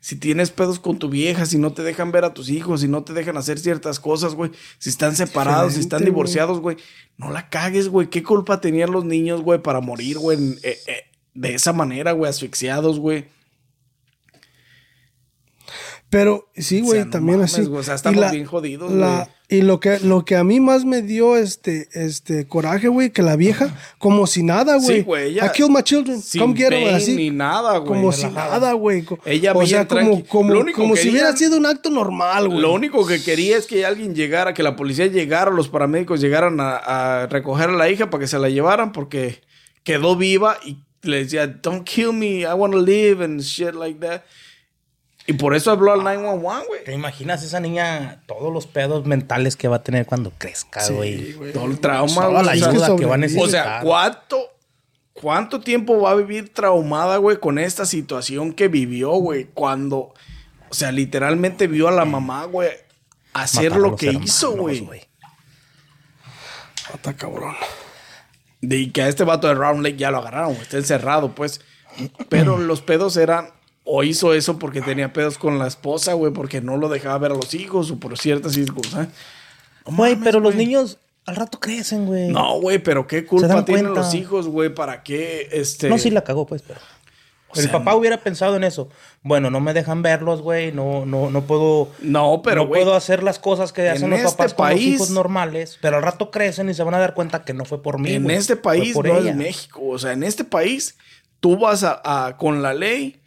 Si 0.00 0.16
tienes 0.16 0.50
pedos 0.50 0.78
con 0.80 0.98
tu 0.98 1.08
vieja, 1.08 1.46
si 1.46 1.56
no 1.56 1.72
te 1.72 1.82
dejan 1.82 2.12
ver 2.12 2.24
a 2.26 2.34
tus 2.34 2.50
hijos, 2.50 2.82
si 2.82 2.88
no 2.88 3.02
te 3.04 3.14
dejan 3.14 3.38
hacer 3.38 3.58
ciertas 3.58 3.98
cosas, 3.98 4.34
güey. 4.34 4.50
Si 4.78 4.90
están 4.90 5.16
separados, 5.16 5.72
si 5.74 5.80
están 5.80 6.04
divorciados, 6.04 6.60
güey. 6.60 6.76
No 7.16 7.30
la 7.30 7.48
cagues, 7.48 7.88
güey. 7.88 8.10
¿Qué 8.10 8.22
culpa 8.22 8.60
tenían 8.60 8.92
los 8.92 9.04
niños, 9.06 9.40
güey, 9.40 9.62
para 9.62 9.80
morir, 9.80 10.18
güey? 10.18 10.38
eh, 10.62 10.78
eh, 10.86 11.04
de 11.32 11.54
esa 11.54 11.72
manera, 11.72 12.12
güey, 12.12 12.28
asfixiados, 12.28 12.98
güey. 13.00 13.26
Pero 16.10 16.50
sí, 16.56 16.80
güey, 16.80 16.92
sea, 16.98 17.04
no 17.06 17.10
también 17.10 17.38
mames, 17.38 17.54
así. 17.54 17.64
güey, 17.64 17.80
o 17.80 17.82
sea, 17.82 17.94
estamos 17.94 18.30
bien 18.30 18.44
jodidos, 18.44 18.92
la- 18.92 19.28
Y 19.54 19.62
lo 19.62 19.80
que, 19.80 20.00
lo 20.00 20.24
que 20.24 20.36
a 20.36 20.44
mí 20.44 20.60
más 20.60 20.84
me 20.84 21.02
dio 21.02 21.36
este, 21.36 21.88
este 21.92 22.46
coraje, 22.46 22.88
güey, 22.88 23.10
que 23.10 23.22
la 23.22 23.36
vieja, 23.36 23.74
como 23.98 24.26
si 24.26 24.42
nada, 24.42 24.76
güey. 24.76 24.98
Sí, 24.98 25.02
güey, 25.02 25.38
I 25.38 25.50
killed 25.54 25.70
my 25.70 25.82
children. 25.82 26.20
sin 26.20 26.40
Come 26.40 26.56
get 26.56 26.72
'em", 26.72 26.84
pain 26.84 26.94
así. 26.94 27.14
ni 27.14 27.30
nada, 27.30 27.78
güey. 27.78 27.88
Como 27.88 28.12
si 28.12 28.26
nada, 28.26 28.72
güey. 28.72 29.04
Ella 29.24 29.52
o 29.54 29.66
sea, 29.66 29.86
como, 29.86 30.96
si 30.96 31.10
hubiera 31.10 31.36
sido 31.36 31.56
un 31.56 31.66
acto 31.66 31.90
normal, 31.90 32.48
güey. 32.48 32.60
Lo 32.60 32.72
único 32.72 33.06
que 33.06 33.22
quería 33.22 33.56
es 33.56 33.66
que 33.66 33.84
alguien 33.86 34.14
llegara, 34.14 34.54
que 34.54 34.62
la 34.62 34.76
policía 34.76 35.06
llegara, 35.06 35.50
los 35.50 35.68
paramédicos 35.68 36.20
llegaran 36.20 36.60
a, 36.60 36.76
a 36.76 37.26
recoger 37.26 37.70
a 37.70 37.72
la 37.72 37.90
hija 37.90 38.10
para 38.10 38.22
que 38.22 38.28
se 38.28 38.38
la 38.38 38.48
llevaran 38.48 38.92
porque 38.92 39.40
quedó 39.82 40.16
viva 40.16 40.58
y 40.64 40.78
le 41.02 41.18
decía, 41.18 41.46
don't 41.46 41.84
kill 41.84 42.12
me, 42.12 42.40
I 42.40 42.54
want 42.54 42.72
to 42.72 42.80
live 42.80 43.22
and 43.22 43.40
shit 43.40 43.74
like 43.74 44.00
that. 44.00 44.22
Y 45.26 45.34
por 45.34 45.54
eso 45.54 45.70
habló 45.70 45.92
al 45.92 46.04
911, 46.04 46.66
¿Te 46.84 46.84
güey. 46.84 46.94
imaginas 46.94 47.42
esa 47.42 47.58
niña, 47.58 48.22
todos 48.26 48.52
los 48.52 48.66
pedos 48.66 49.06
mentales 49.06 49.56
que 49.56 49.68
va 49.68 49.76
a 49.76 49.82
tener 49.82 50.04
cuando 50.04 50.32
crezca, 50.36 50.86
güey? 50.90 51.34
Todo 51.52 51.64
el 51.66 51.80
trauma, 51.80 52.26
Toda 52.26 52.42
la 52.42 52.52
ayuda 52.52 52.88
que 52.88 52.96
que 52.96 53.06
va 53.06 53.14
a 53.14 53.18
necesitar. 53.18 53.46
O 53.46 53.50
sea, 53.50 53.80
¿cuánto 53.82 54.54
¿Cuánto 55.14 55.60
tiempo 55.60 56.00
va 56.00 56.10
a 56.10 56.14
vivir 56.16 56.52
traumada, 56.52 57.18
güey, 57.18 57.38
con 57.38 57.58
esta 57.58 57.86
situación 57.86 58.52
que 58.52 58.66
vivió, 58.66 59.12
güey? 59.12 59.44
Cuando, 59.54 60.12
o 60.68 60.74
sea, 60.74 60.90
literalmente 60.90 61.68
vio 61.68 61.86
a 61.86 61.92
la 61.92 62.04
mamá, 62.04 62.44
güey, 62.46 62.70
hacer 63.32 63.70
Matar 63.70 63.80
lo 63.80 63.96
que 63.96 64.06
hermanos, 64.08 64.28
hizo, 64.28 64.56
güey. 64.56 65.06
Está 66.92 67.14
cabrón. 67.14 67.54
De 68.60 68.76
y 68.76 68.90
que 68.90 69.02
a 69.02 69.08
este 69.08 69.22
vato 69.22 69.46
de 69.46 69.54
Round 69.54 69.84
Lake 69.84 69.96
ya 69.96 70.10
lo 70.10 70.18
agarraron, 70.18 70.50
güey, 70.50 70.62
está 70.62 70.78
encerrado, 70.78 71.32
pues. 71.32 71.60
Pero 72.28 72.58
los 72.58 72.82
pedos 72.82 73.16
eran, 73.16 73.50
o 73.84 74.02
hizo 74.02 74.32
eso 74.34 74.58
porque 74.58 74.80
tenía 74.80 75.12
pedos 75.12 75.38
con 75.38 75.58
la 75.58 75.66
esposa, 75.66 76.14
güey, 76.14 76.32
porque 76.32 76.60
no 76.60 76.76
lo 76.76 76.88
dejaba 76.88 77.18
ver 77.18 77.32
a 77.32 77.34
los 77.34 77.54
hijos 77.54 77.90
o 77.90 77.98
por 77.98 78.18
ciertas 78.18 78.52
circunstancias. 78.54 79.14
No 79.86 79.96
Güey, 79.96 80.16
pero 80.16 80.40
los 80.40 80.54
niños 80.54 80.98
al 81.26 81.36
rato 81.36 81.60
crecen, 81.60 82.06
güey. 82.06 82.28
No, 82.28 82.60
güey, 82.60 82.78
pero 82.78 83.06
qué 83.06 83.26
culpa 83.26 83.64
tienen 83.64 83.86
cuenta. 83.86 84.00
los 84.00 84.14
hijos, 84.14 84.48
güey, 84.48 84.74
para 84.74 85.02
qué, 85.02 85.48
este... 85.52 85.88
No, 85.88 85.98
sí 85.98 86.10
la 86.10 86.24
cagó, 86.24 86.46
pues, 86.46 86.62
pero. 86.62 86.80
O 87.56 87.60
el 87.60 87.70
papá 87.70 87.94
hubiera 87.94 88.18
pensado 88.18 88.56
en 88.56 88.64
eso. 88.64 88.88
Bueno, 89.22 89.50
no 89.50 89.60
me 89.60 89.74
dejan 89.74 90.02
verlos, 90.02 90.42
güey. 90.42 90.72
No, 90.72 91.06
no, 91.06 91.30
no 91.30 91.42
puedo. 91.42 91.88
No, 92.00 92.42
pero, 92.42 92.62
no 92.62 92.68
puedo 92.68 92.94
hacer 92.94 93.22
las 93.22 93.38
cosas 93.38 93.72
que 93.72 93.88
hacen 93.88 94.10
los 94.10 94.18
este 94.18 94.30
papás 94.30 94.54
con 94.54 94.70
los 94.70 94.80
hijos 94.80 95.10
normales. 95.10 95.78
Pero 95.80 95.98
al 95.98 96.02
rato 96.02 96.30
crecen 96.32 96.68
y 96.68 96.74
se 96.74 96.82
van 96.82 96.94
a 96.94 96.98
dar 96.98 97.14
cuenta 97.14 97.44
que 97.44 97.54
no 97.54 97.64
fue 97.64 97.80
por 97.80 98.00
mí. 98.00 98.12
en 98.14 98.30
este 98.30 98.56
país 98.56 98.96
no 98.96 99.04
ella. 99.18 99.30
es 99.30 99.36
México. 99.36 99.82
O 99.86 99.98
sea, 99.98 100.12
en 100.12 100.24
este 100.24 100.42
país 100.42 100.96
tú 101.38 101.56
vas 101.56 101.84
a, 101.84 102.00
a- 102.04 102.36
con 102.36 102.60
la 102.60 102.74
ley 102.74 103.20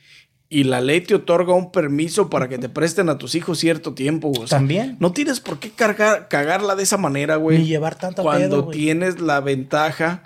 y 0.50 0.64
la 0.64 0.80
ley 0.82 1.02
te 1.02 1.14
otorga 1.16 1.54
un 1.54 1.72
permiso 1.72 2.30
para 2.30 2.48
que 2.48 2.58
te 2.58 2.70
presten 2.70 3.10
a 3.10 3.18
tus 3.18 3.36
hijos 3.36 3.60
cierto 3.60 3.94
tiempo. 3.94 4.30
güey. 4.30 4.44
O 4.44 4.48
sea, 4.48 4.60
También. 4.60 4.96
No 5.00 5.12
tienes 5.12 5.40
por 5.42 5.60
qué 5.60 5.72
cargar, 5.72 6.28
cagarla 6.30 6.76
de 6.76 6.84
esa 6.84 6.98
manera, 6.98 7.36
güey. 7.36 7.60
Ni 7.60 7.66
llevar 7.66 7.96
tanto 7.96 8.24
Cuando 8.24 8.48
pedo, 8.58 8.64
güey. 8.64 8.78
tienes 8.78 9.20
la 9.20 9.40
ventaja 9.42 10.24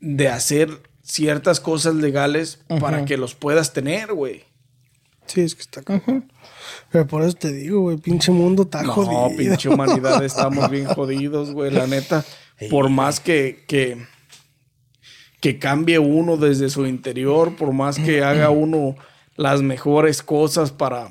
de 0.00 0.28
hacer 0.28 0.70
ciertas 1.02 1.60
cosas 1.60 1.94
legales 1.96 2.60
para 2.80 3.04
que 3.04 3.16
los 3.16 3.34
puedas 3.34 3.72
tener, 3.72 4.12
güey. 4.14 4.44
Sí, 5.26 5.40
es 5.42 5.54
que 5.54 5.62
está 5.62 5.82
cabrón. 5.82 6.32
Pero 6.90 7.06
por 7.06 7.22
eso 7.22 7.34
te 7.34 7.52
digo, 7.52 7.80
güey, 7.80 7.96
pinche 7.98 8.30
mundo 8.32 8.62
está 8.62 8.82
No, 8.82 8.92
jodido. 8.92 9.36
pinche 9.36 9.68
humanidad, 9.68 10.24
estamos 10.24 10.70
bien 10.70 10.86
jodidos, 10.86 11.50
güey, 11.50 11.70
la 11.72 11.86
neta. 11.86 12.24
Por 12.70 12.88
más 12.90 13.20
que, 13.20 13.64
que, 13.68 13.98
que 15.40 15.58
cambie 15.58 15.98
uno 15.98 16.36
desde 16.36 16.70
su 16.70 16.86
interior, 16.86 17.54
por 17.56 17.72
más 17.72 17.98
que 17.98 18.22
haga 18.22 18.50
uno 18.50 18.96
las 19.36 19.62
mejores 19.62 20.22
cosas 20.22 20.70
para, 20.70 21.08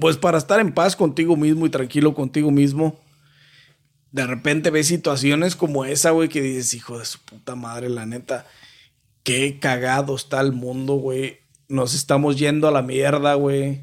pues 0.00 0.16
para 0.16 0.38
estar 0.38 0.60
en 0.60 0.72
paz 0.72 0.96
contigo 0.96 1.36
mismo 1.36 1.66
y 1.66 1.70
tranquilo 1.70 2.14
contigo 2.14 2.50
mismo. 2.50 3.00
De 4.12 4.26
repente 4.26 4.70
ves 4.70 4.86
situaciones 4.86 5.56
como 5.56 5.84
esa, 5.84 6.10
güey, 6.10 6.28
que 6.28 6.40
dices, 6.40 6.74
hijo 6.74 6.98
de 6.98 7.04
su 7.04 7.18
puta 7.20 7.54
madre, 7.54 7.88
la 7.88 8.06
neta, 8.06 8.46
qué 9.24 9.58
cagado 9.58 10.14
está 10.14 10.40
el 10.40 10.52
mundo, 10.52 10.94
güey. 10.94 11.40
Nos 11.68 11.94
estamos 11.94 12.38
yendo 12.38 12.68
a 12.68 12.70
la 12.70 12.82
mierda, 12.82 13.34
güey. 13.34 13.80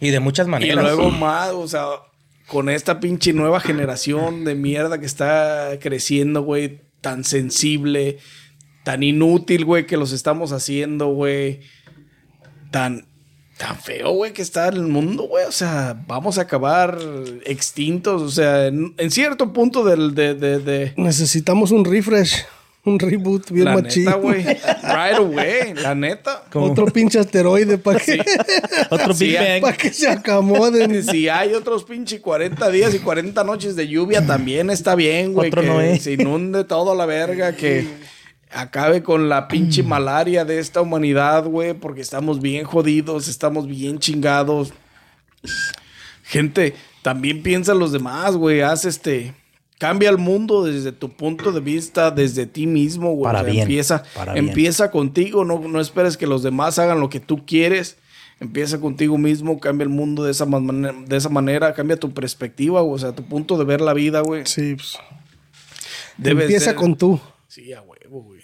Y 0.00 0.10
de 0.10 0.20
muchas 0.20 0.46
Y 0.46 0.50
maneras. 0.50 0.84
luego 0.84 1.10
más, 1.10 1.50
o 1.50 1.66
sea, 1.66 1.86
con 2.46 2.68
esta 2.68 3.00
pinche 3.00 3.32
nueva 3.32 3.60
generación 3.60 4.44
de 4.44 4.54
mierda 4.54 4.98
que 5.00 5.06
está 5.06 5.78
creciendo, 5.80 6.42
güey, 6.42 6.82
tan 7.00 7.24
sensible, 7.24 8.18
tan 8.84 9.02
inútil, 9.02 9.64
güey, 9.64 9.86
que 9.86 9.96
los 9.96 10.12
estamos 10.12 10.52
haciendo, 10.52 11.08
güey, 11.08 11.60
tan, 12.74 13.06
tan 13.56 13.78
feo, 13.78 14.10
güey, 14.10 14.32
que 14.32 14.42
está 14.42 14.66
el 14.68 14.82
mundo, 14.82 15.28
güey, 15.28 15.44
o 15.46 15.52
sea, 15.52 15.96
vamos 16.08 16.38
a 16.38 16.42
acabar 16.42 16.98
extintos, 17.46 18.20
o 18.20 18.28
sea, 18.30 18.66
en, 18.66 18.94
en 18.98 19.10
cierto 19.12 19.52
punto 19.52 19.84
del, 19.84 20.14
de, 20.16 20.34
de, 20.34 20.58
de 20.58 20.92
Necesitamos 20.96 21.70
un 21.70 21.84
refresh, 21.84 22.44
un 22.84 22.98
reboot 22.98 23.50
bien 23.52 23.66
la 23.66 23.74
machín. 23.74 24.06
neta, 24.06 24.16
güey, 24.16 24.42
right 24.44 25.16
away, 25.18 25.74
la 25.74 25.94
neta. 25.94 26.42
Otro 26.52 26.86
pinche 26.86 27.18
asteroide 27.20 27.78
para 27.78 28.00
que, 28.00 28.20
Otro 28.90 29.14
Sí, 29.14 29.28
Big 29.28 29.38
Bang. 29.38 29.60
pa' 29.62 29.72
que 29.72 29.92
se 29.92 30.08
acomoden. 30.08 31.02
Si 31.10 31.28
hay 31.28 31.54
otros 31.54 31.84
pinche 31.84 32.20
40 32.20 32.68
días 32.70 32.92
y 32.94 32.98
40 32.98 33.44
noches 33.44 33.76
de 33.76 33.86
lluvia, 33.88 34.26
también 34.26 34.68
está 34.68 34.96
bien, 34.96 35.32
güey. 35.32 35.48
Otro 35.48 35.62
que 35.62 35.68
Noé. 35.68 35.98
se 36.00 36.12
inunde 36.14 36.64
toda 36.64 36.94
la 36.94 37.06
verga, 37.06 37.54
que 37.56 37.86
acabe 38.54 39.02
con 39.02 39.28
la 39.28 39.48
pinche 39.48 39.82
malaria 39.82 40.44
de 40.44 40.58
esta 40.58 40.80
humanidad, 40.80 41.44
güey, 41.44 41.74
porque 41.74 42.00
estamos 42.00 42.40
bien 42.40 42.64
jodidos, 42.64 43.28
estamos 43.28 43.66
bien 43.66 43.98
chingados. 43.98 44.72
Gente, 46.22 46.74
también 47.02 47.42
piensa 47.42 47.72
en 47.72 47.78
los 47.78 47.92
demás, 47.92 48.36
güey. 48.36 48.60
Haz 48.62 48.84
este. 48.84 49.34
Cambia 49.78 50.08
el 50.08 50.18
mundo 50.18 50.64
desde 50.64 50.92
tu 50.92 51.10
punto 51.10 51.52
de 51.52 51.60
vista, 51.60 52.10
desde 52.10 52.46
ti 52.46 52.66
mismo, 52.66 53.12
güey. 53.14 53.24
Para 53.32 53.42
bien, 53.42 53.62
Empieza, 53.62 54.04
para 54.14 54.32
bien. 54.32 54.48
empieza 54.48 54.90
contigo, 54.90 55.44
no, 55.44 55.58
no 55.58 55.80
esperes 55.80 56.16
que 56.16 56.26
los 56.26 56.42
demás 56.42 56.78
hagan 56.78 57.00
lo 57.00 57.10
que 57.10 57.20
tú 57.20 57.44
quieres. 57.44 57.98
Empieza 58.40 58.80
contigo 58.80 59.18
mismo, 59.18 59.60
cambia 59.60 59.82
el 59.84 59.90
mundo 59.90 60.24
de 60.24 60.30
esa, 60.30 60.46
manera, 60.46 60.94
de 61.06 61.16
esa 61.16 61.28
manera, 61.28 61.72
cambia 61.74 61.96
tu 61.96 62.12
perspectiva, 62.14 62.80
güey, 62.80 62.94
o 62.94 62.98
sea, 62.98 63.14
tu 63.14 63.24
punto 63.24 63.58
de 63.58 63.64
ver 63.64 63.80
la 63.80 63.92
vida, 63.94 64.20
güey. 64.20 64.46
Sí, 64.46 64.74
pues. 64.76 64.96
Debe 66.16 66.42
Empieza 66.42 66.66
ser- 66.66 66.74
con 66.76 66.96
tú. 66.96 67.20
Sí, 67.48 67.72
a 67.72 67.82
huevo, 67.82 68.22
güey. 68.22 68.40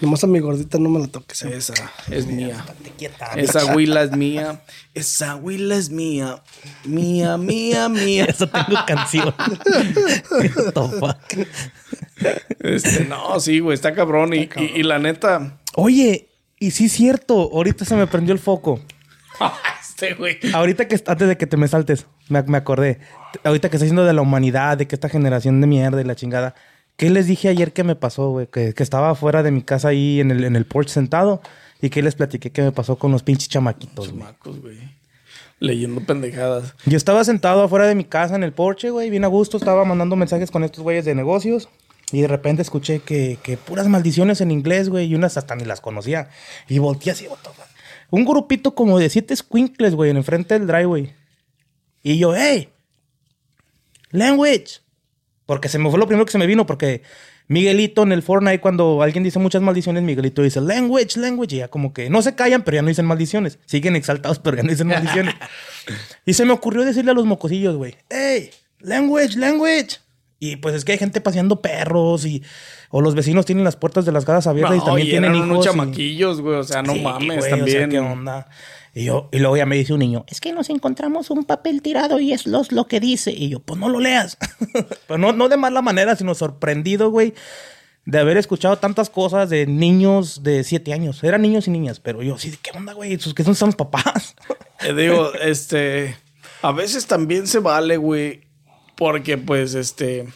Nomás 0.00 0.22
a 0.22 0.26
mi 0.28 0.38
gordita 0.38 0.78
no 0.78 0.88
me 0.88 1.00
la 1.00 1.08
toques. 1.08 1.42
¿eh? 1.42 1.56
Esa 1.56 1.74
es 2.10 2.26
mía. 2.26 2.64
Quieta. 2.96 3.32
Esa 3.34 3.66
huila 3.74 4.02
es 4.02 4.12
mía. 4.12 4.60
Esa 4.94 5.34
huila 5.36 5.74
es 5.76 5.90
mía. 5.90 6.42
Mía, 6.84 7.36
mía, 7.36 7.88
mía. 7.88 8.24
Eso 8.28 8.48
tengo 8.48 8.78
canción. 8.86 9.34
What 9.38 10.72
the 10.72 10.98
fuck? 11.00 11.48
Este, 12.60 13.04
no, 13.06 13.38
sí, 13.40 13.60
güey, 13.60 13.74
está 13.74 13.94
cabrón. 13.94 14.34
Y, 14.34 14.48
y- 14.56 14.72
y 14.76 14.82
la 14.82 14.98
neta, 14.98 15.58
Oye, 15.74 16.28
y 16.58 16.70
sí 16.72 16.86
es 16.86 16.92
cierto. 16.92 17.34
Ahorita 17.52 17.84
se 17.84 17.94
me 17.96 18.06
prendió 18.06 18.32
el 18.32 18.38
foco. 18.40 18.80
este, 19.80 20.14
güey. 20.14 20.38
Ahorita 20.52 20.86
que 20.88 21.02
antes 21.06 21.28
de 21.28 21.36
que 21.36 21.46
te 21.46 21.56
me 21.56 21.68
saltes, 21.68 22.06
me, 22.28 22.42
me 22.44 22.58
acordé. 22.58 23.00
Ahorita 23.44 23.68
que 23.68 23.76
está 23.76 23.84
diciendo 23.84 24.04
de 24.04 24.12
la 24.12 24.22
humanidad, 24.22 24.76
de 24.78 24.86
que 24.86 24.94
esta 24.94 25.08
generación 25.08 25.60
de 25.60 25.66
mierda 25.66 26.00
y 26.00 26.04
la 26.04 26.14
chingada. 26.16 26.54
¿Qué 26.98 27.10
les 27.10 27.28
dije 27.28 27.48
ayer 27.48 27.72
que 27.72 27.84
me 27.84 27.94
pasó, 27.94 28.30
güey? 28.30 28.48
Que, 28.48 28.74
que 28.74 28.82
estaba 28.82 29.10
afuera 29.10 29.44
de 29.44 29.52
mi 29.52 29.62
casa 29.62 29.86
ahí 29.86 30.18
en 30.18 30.32
el, 30.32 30.42
en 30.42 30.56
el 30.56 30.66
porch 30.66 30.88
sentado. 30.88 31.40
¿Y 31.80 31.90
que 31.90 32.02
les 32.02 32.16
platiqué 32.16 32.50
que 32.50 32.60
me 32.60 32.72
pasó 32.72 32.98
con 32.98 33.12
los 33.12 33.22
pinches 33.22 33.48
chamaquitos, 33.48 34.08
güey? 34.08 34.20
Chamacos, 34.20 34.60
güey. 34.60 34.78
Leyendo 35.60 36.00
pendejadas. 36.00 36.74
Yo 36.86 36.96
estaba 36.96 37.22
sentado 37.22 37.62
afuera 37.62 37.86
de 37.86 37.94
mi 37.94 38.02
casa 38.02 38.34
en 38.34 38.42
el 38.42 38.52
porche, 38.52 38.90
güey, 38.90 39.10
bien 39.10 39.22
a 39.22 39.28
gusto, 39.28 39.58
estaba 39.58 39.84
mandando 39.84 40.16
mensajes 40.16 40.50
con 40.50 40.64
estos 40.64 40.82
güeyes 40.82 41.04
de 41.04 41.14
negocios. 41.14 41.68
Y 42.10 42.20
de 42.20 42.26
repente 42.26 42.62
escuché 42.62 42.98
que, 42.98 43.38
que 43.44 43.56
puras 43.56 43.86
maldiciones 43.86 44.40
en 44.40 44.50
inglés, 44.50 44.88
güey, 44.88 45.06
y 45.06 45.14
unas 45.14 45.36
hasta 45.36 45.54
ni 45.54 45.64
las 45.64 45.80
conocía. 45.80 46.30
Y 46.66 46.80
volteé 46.80 47.12
así, 47.12 47.26
fuck. 47.26 47.38
Un 48.10 48.24
grupito 48.24 48.74
como 48.74 48.98
de 48.98 49.08
siete 49.08 49.36
squinkles, 49.36 49.94
güey, 49.94 50.10
en 50.10 50.16
el 50.16 50.24
frente 50.24 50.58
del 50.58 50.66
driveway. 50.66 51.14
Y 52.02 52.18
yo, 52.18 52.34
hey, 52.34 52.70
language. 54.10 54.80
Porque 55.48 55.70
se 55.70 55.78
me 55.78 55.88
fue 55.88 55.98
lo 55.98 56.06
primero 56.06 56.26
que 56.26 56.32
se 56.32 56.36
me 56.36 56.46
vino, 56.46 56.66
porque 56.66 57.00
Miguelito 57.46 58.02
en 58.02 58.12
el 58.12 58.22
Fortnite, 58.22 58.60
cuando 58.60 59.00
alguien 59.00 59.24
dice 59.24 59.38
muchas 59.38 59.62
maldiciones, 59.62 60.02
Miguelito 60.02 60.42
dice 60.42 60.60
language, 60.60 61.18
language, 61.18 61.56
y 61.56 61.58
ya 61.60 61.68
como 61.68 61.94
que 61.94 62.10
no 62.10 62.20
se 62.20 62.34
callan, 62.34 62.64
pero 62.64 62.74
ya 62.74 62.82
no 62.82 62.88
dicen 62.88 63.06
maldiciones. 63.06 63.58
Siguen 63.64 63.96
exaltados, 63.96 64.40
pero 64.40 64.58
ya 64.58 64.62
no 64.62 64.68
dicen 64.68 64.88
maldiciones. 64.88 65.34
y 66.26 66.34
se 66.34 66.44
me 66.44 66.52
ocurrió 66.52 66.84
decirle 66.84 67.12
a 67.12 67.14
los 67.14 67.24
mocosillos, 67.24 67.76
güey, 67.76 67.94
hey, 68.10 68.50
language, 68.80 69.38
language. 69.38 69.96
Y 70.38 70.56
pues 70.56 70.74
es 70.74 70.84
que 70.84 70.92
hay 70.92 70.98
gente 70.98 71.22
paseando 71.22 71.62
perros 71.62 72.26
y... 72.26 72.42
O 72.90 73.00
los 73.00 73.14
vecinos 73.14 73.46
tienen 73.46 73.64
las 73.64 73.76
puertas 73.76 74.04
de 74.04 74.12
las 74.12 74.26
casas 74.26 74.48
abiertas 74.48 74.76
y 74.76 74.84
también 74.84 75.06
y 75.06 75.10
tienen 75.10 75.30
eran 75.30 75.36
hijos. 75.36 75.50
unos 75.50 75.64
chamaquillos, 75.64 76.40
güey. 76.42 76.56
O 76.56 76.62
sea, 76.64 76.82
no 76.82 76.92
Sí, 76.92 77.00
mames, 77.00 77.26
güey, 77.26 77.38
o 77.38 77.42
sea, 77.42 77.56
también. 77.56 77.90
¿qué 77.90 77.98
onda? 77.98 78.48
Y, 78.98 79.04
yo, 79.04 79.28
y 79.30 79.38
luego 79.38 79.56
ya 79.56 79.64
me 79.64 79.76
dice 79.76 79.92
un 79.92 80.00
niño, 80.00 80.24
es 80.26 80.40
que 80.40 80.52
nos 80.52 80.70
encontramos 80.70 81.30
un 81.30 81.44
papel 81.44 81.82
tirado 81.82 82.18
y 82.18 82.32
es 82.32 82.48
lo, 82.48 82.62
lo 82.70 82.88
que 82.88 82.98
dice. 82.98 83.30
Y 83.30 83.48
yo, 83.48 83.60
pues 83.60 83.78
no 83.78 83.88
lo 83.88 84.00
leas. 84.00 84.36
Pero 85.06 85.18
no, 85.18 85.32
no 85.32 85.48
de 85.48 85.56
mala 85.56 85.82
manera, 85.82 86.16
sino 86.16 86.34
sorprendido, 86.34 87.08
güey, 87.08 87.32
de 88.06 88.18
haber 88.18 88.38
escuchado 88.38 88.76
tantas 88.78 89.08
cosas 89.08 89.50
de 89.50 89.68
niños 89.68 90.42
de 90.42 90.64
siete 90.64 90.92
años. 90.92 91.22
Eran 91.22 91.42
niños 91.42 91.68
y 91.68 91.70
niñas, 91.70 92.00
pero 92.00 92.24
yo, 92.24 92.38
sí, 92.38 92.52
¿qué 92.60 92.76
onda, 92.76 92.92
güey? 92.92 93.12
¿Esos 93.12 93.34
que 93.34 93.44
son, 93.44 93.54
son 93.54 93.72
papás? 93.72 94.34
Eh, 94.80 94.94
digo, 94.94 95.32
este. 95.34 96.16
A 96.62 96.70
veces 96.70 97.06
también 97.06 97.48
se 97.48 97.58
vale, 97.58 97.96
güey. 97.96 98.42
Porque, 98.96 99.36
pues, 99.38 99.74
este. 99.74 100.28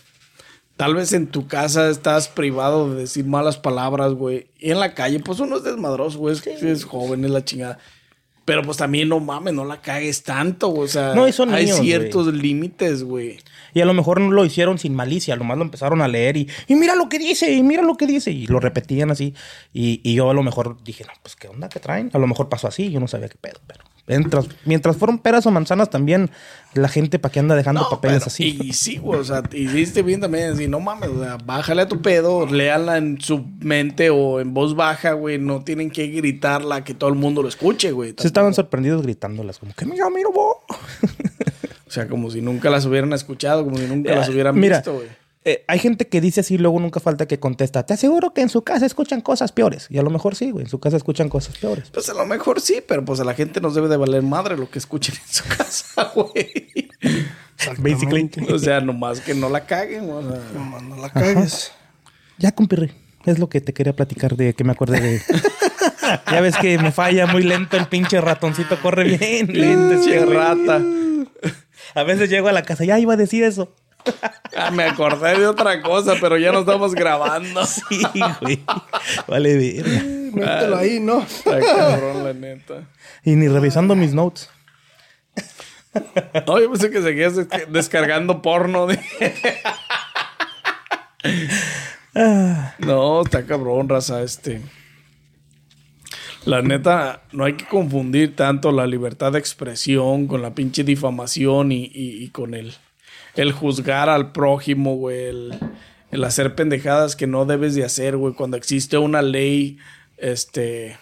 Tal 0.76 0.96
vez 0.96 1.12
en 1.12 1.28
tu 1.28 1.46
casa 1.48 1.88
estás 1.90 2.28
privado 2.28 2.92
de 2.92 3.02
decir 3.02 3.24
malas 3.24 3.56
palabras, 3.56 4.14
güey. 4.14 4.50
Y 4.58 4.72
en 4.72 4.80
la 4.80 4.94
calle, 4.94 5.20
pues 5.20 5.38
uno 5.38 5.58
es 5.58 5.62
desmadroso, 5.62 6.18
güey. 6.18 6.34
Es, 6.34 6.44
es 6.44 6.84
joven, 6.84 7.24
es 7.24 7.30
la 7.30 7.44
chingada. 7.44 7.78
Pero 8.52 8.64
pues 8.64 8.76
también 8.76 9.08
no 9.08 9.18
mames, 9.18 9.54
no 9.54 9.64
la 9.64 9.80
cagues 9.80 10.24
tanto, 10.24 10.68
güey. 10.68 10.84
O 10.84 10.88
sea, 10.88 11.14
No, 11.14 11.32
son 11.32 11.54
hay 11.54 11.64
niños, 11.64 11.80
ciertos 11.80 12.26
límites, 12.26 13.02
güey. 13.02 13.38
Y 13.72 13.80
a 13.80 13.86
lo 13.86 13.94
mejor 13.94 14.20
no 14.20 14.30
lo 14.30 14.44
hicieron 14.44 14.78
sin 14.78 14.94
malicia, 14.94 15.36
nomás 15.36 15.56
lo 15.56 15.64
empezaron 15.64 16.02
a 16.02 16.08
leer 16.08 16.36
y, 16.36 16.50
y 16.66 16.74
mira 16.74 16.94
lo 16.94 17.08
que 17.08 17.18
dice, 17.18 17.50
y 17.50 17.62
mira 17.62 17.82
lo 17.82 17.96
que 17.96 18.06
dice, 18.06 18.30
y 18.30 18.46
lo 18.46 18.60
repetían 18.60 19.10
así. 19.10 19.32
Y, 19.72 20.02
y 20.04 20.12
yo 20.12 20.28
a 20.28 20.34
lo 20.34 20.42
mejor 20.42 20.84
dije, 20.84 21.02
no, 21.04 21.14
pues 21.22 21.34
qué 21.34 21.48
onda 21.48 21.70
que 21.70 21.80
traen. 21.80 22.10
A 22.12 22.18
lo 22.18 22.26
mejor 22.26 22.50
pasó 22.50 22.68
así, 22.68 22.90
yo 22.90 23.00
no 23.00 23.08
sabía 23.08 23.30
qué 23.30 23.38
pedo, 23.40 23.58
pero 23.66 23.84
Mientras, 24.08 24.48
mientras 24.64 24.96
fueron 24.96 25.18
peras 25.18 25.46
o 25.46 25.50
manzanas 25.52 25.88
también, 25.88 26.28
la 26.74 26.88
gente 26.88 27.20
para 27.20 27.32
qué 27.32 27.38
anda 27.38 27.54
dejando 27.54 27.82
No, 27.82 27.88
papeles 27.88 28.18
pero- 28.18 28.26
así. 28.26 28.58
Y 28.60 28.72
sí, 28.72 28.96
güey, 28.98 29.20
o 29.20 29.24
sea, 29.24 29.42
y 29.52 29.66
diste 29.66 30.02
bien 30.02 30.20
también, 30.20 30.52
así, 30.52 30.66
no 30.66 30.80
mames, 30.80 31.08
o 31.10 31.22
sea, 31.22 31.38
bájale 31.44 31.82
a 31.82 31.88
tu 31.88 32.02
pedo, 32.02 32.46
léala 32.46 32.98
en 32.98 33.20
su 33.20 33.44
mente 33.60 34.10
o 34.10 34.40
en 34.40 34.54
voz 34.54 34.74
baja, 34.74 35.12
güey, 35.12 35.38
no 35.38 35.62
tienen 35.62 35.90
que 35.90 36.08
gritarla, 36.08 36.82
que 36.82 36.94
todo 36.94 37.10
el 37.10 37.16
mundo 37.16 37.42
lo 37.42 37.48
escuche, 37.48 37.92
güey. 37.92 38.14
Se 38.18 38.26
estaban 38.26 38.52
sorprendidos 38.54 39.02
gritándolas, 39.02 39.58
como 39.58 39.72
que 39.72 39.86
mira, 39.86 40.10
mira, 40.10 40.28
vos. 40.34 40.56
O 41.86 41.94
sea, 41.94 42.08
como 42.08 42.30
si 42.30 42.40
nunca 42.40 42.70
las 42.70 42.86
hubieran 42.86 43.12
escuchado, 43.12 43.64
como 43.64 43.76
si 43.76 43.84
nunca 43.84 44.14
las 44.14 44.26
hubieran 44.30 44.58
Mira, 44.58 44.78
visto, 44.78 44.94
güey. 44.94 45.08
Eh, 45.44 45.64
hay 45.66 45.80
gente 45.80 46.06
que 46.06 46.20
dice 46.20 46.40
así, 46.40 46.56
luego 46.56 46.78
nunca 46.78 47.00
falta 47.00 47.26
que 47.26 47.40
contesta. 47.40 47.84
Te 47.84 47.94
aseguro 47.94 48.32
que 48.32 48.42
en 48.42 48.48
su 48.48 48.62
casa 48.62 48.86
escuchan 48.86 49.20
cosas 49.20 49.50
peores. 49.50 49.88
Y 49.90 49.98
a 49.98 50.02
lo 50.02 50.10
mejor 50.10 50.36
sí, 50.36 50.52
güey, 50.52 50.64
en 50.64 50.70
su 50.70 50.78
casa 50.78 50.96
escuchan 50.96 51.28
cosas 51.28 51.58
peores. 51.58 51.90
Pues 51.90 52.08
a 52.08 52.14
lo 52.14 52.24
mejor 52.26 52.60
sí, 52.60 52.80
pero 52.86 53.04
pues 53.04 53.18
a 53.18 53.24
la 53.24 53.34
gente 53.34 53.60
nos 53.60 53.74
debe 53.74 53.88
de 53.88 53.96
valer 53.96 54.22
madre 54.22 54.56
lo 54.56 54.70
que 54.70 54.78
escuchen 54.78 55.16
en 55.16 55.34
su 55.34 55.44
casa, 55.48 56.12
güey. 56.14 56.90
Basically. 57.78 58.30
O 58.52 58.58
sea, 58.58 58.80
nomás 58.80 59.20
que 59.20 59.34
no 59.34 59.48
la 59.48 59.66
caguen, 59.66 60.08
o 60.10 60.22
sea. 60.22 60.40
Nomás 60.54 60.82
no 60.84 60.96
la 60.96 61.10
cagues. 61.10 61.72
Ya, 62.38 62.52
compirre. 62.52 62.94
Es 63.24 63.38
lo 63.38 63.48
que 63.48 63.60
te 63.60 63.72
quería 63.72 63.94
platicar 63.94 64.36
de 64.36 64.54
que 64.54 64.64
me 64.64 64.72
acuerde 64.72 65.00
de. 65.00 65.22
ya 66.30 66.40
ves 66.40 66.56
que 66.56 66.78
me 66.78 66.92
falla 66.92 67.26
muy 67.26 67.42
lento 67.42 67.76
el 67.76 67.86
pinche 67.86 68.20
ratoncito, 68.20 68.80
corre 68.80 69.04
bien 69.04 69.46
lento. 69.52 70.02
Pinche 70.02 70.24
güey. 70.24 70.36
rata. 70.36 70.82
A 71.94 72.02
veces 72.04 72.30
llego 72.30 72.48
a 72.48 72.52
la 72.52 72.62
casa, 72.62 72.84
ya 72.84 72.98
iba 72.98 73.14
a 73.14 73.16
decir 73.16 73.44
eso. 73.44 73.74
Ah, 74.54 74.70
me 74.70 74.84
acordé 74.84 75.38
de 75.38 75.46
otra 75.46 75.80
cosa, 75.80 76.14
pero 76.20 76.36
ya 76.36 76.52
no 76.52 76.60
estamos 76.60 76.94
grabando. 76.94 77.64
Sí, 77.66 78.02
güey. 78.42 78.60
Vale, 79.26 79.56
verga. 79.56 80.02
Mételo 80.32 80.76
ahí, 80.76 81.00
¿no? 81.00 81.22
Está 81.22 81.58
cabrón, 81.60 82.22
la 82.24 82.32
neta. 82.34 82.86
Y 83.24 83.34
ni 83.34 83.48
revisando 83.48 83.94
mis 83.96 84.12
notes. 84.12 84.50
No, 86.46 86.60
yo 86.60 86.70
pensé 86.70 86.90
que 86.90 87.00
seguías 87.02 87.36
des- 87.36 87.48
descargando 87.68 88.40
porno. 88.42 88.86
no, 92.78 93.22
está 93.22 93.44
cabrón, 93.46 93.88
raza, 93.88 94.22
este. 94.22 94.60
La 96.44 96.60
neta, 96.60 97.22
no 97.32 97.44
hay 97.44 97.52
que 97.54 97.66
confundir 97.66 98.34
tanto 98.34 98.72
la 98.72 98.86
libertad 98.86 99.32
de 99.32 99.38
expresión 99.38 100.26
con 100.26 100.42
la 100.42 100.54
pinche 100.54 100.82
difamación 100.82 101.70
y, 101.72 101.84
y- 101.84 102.24
y 102.24 102.28
con 102.30 102.54
el, 102.54 102.74
el 103.36 103.52
juzgar 103.52 104.08
al 104.08 104.32
prójimo, 104.32 104.96
güey. 104.96 105.24
El, 105.26 105.54
el 106.10 106.24
hacer 106.24 106.54
pendejadas 106.54 107.16
que 107.16 107.26
no 107.26 107.44
debes 107.46 107.74
de 107.74 107.84
hacer, 107.84 108.16
güey. 108.16 108.34
Cuando 108.34 108.56
existe 108.56 108.98
una 108.98 109.22
ley, 109.22 109.78
este 110.18 110.96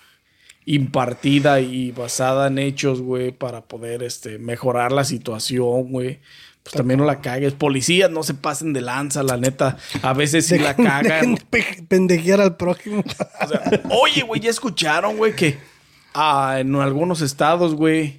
impartida 0.66 1.60
y 1.60 1.90
basada 1.90 2.46
en 2.48 2.58
hechos, 2.58 3.00
güey, 3.00 3.32
para 3.32 3.62
poder 3.62 4.02
este, 4.02 4.38
mejorar 4.38 4.92
la 4.92 5.04
situación, 5.04 5.90
güey. 5.90 6.20
Pues 6.62 6.74
también 6.74 7.00
no 7.00 7.06
la 7.06 7.20
cagues. 7.22 7.54
Policías 7.54 8.10
no 8.10 8.22
se 8.22 8.34
pasen 8.34 8.72
de 8.74 8.82
lanza, 8.82 9.22
la 9.22 9.36
neta. 9.38 9.78
A 10.02 10.12
veces 10.12 10.46
sí 10.46 10.58
la 10.58 10.76
cagan. 10.76 11.34
de 11.36 11.40
pe- 11.48 11.84
pendejear 11.88 12.40
al 12.40 12.56
prójimo. 12.56 13.02
O 13.42 13.48
sea, 13.48 13.62
oye, 14.02 14.22
güey, 14.22 14.40
ya 14.42 14.50
escucharon, 14.50 15.16
güey, 15.16 15.34
que 15.34 15.56
ah, 16.14 16.58
en 16.60 16.74
algunos 16.76 17.22
estados, 17.22 17.74
güey, 17.74 18.18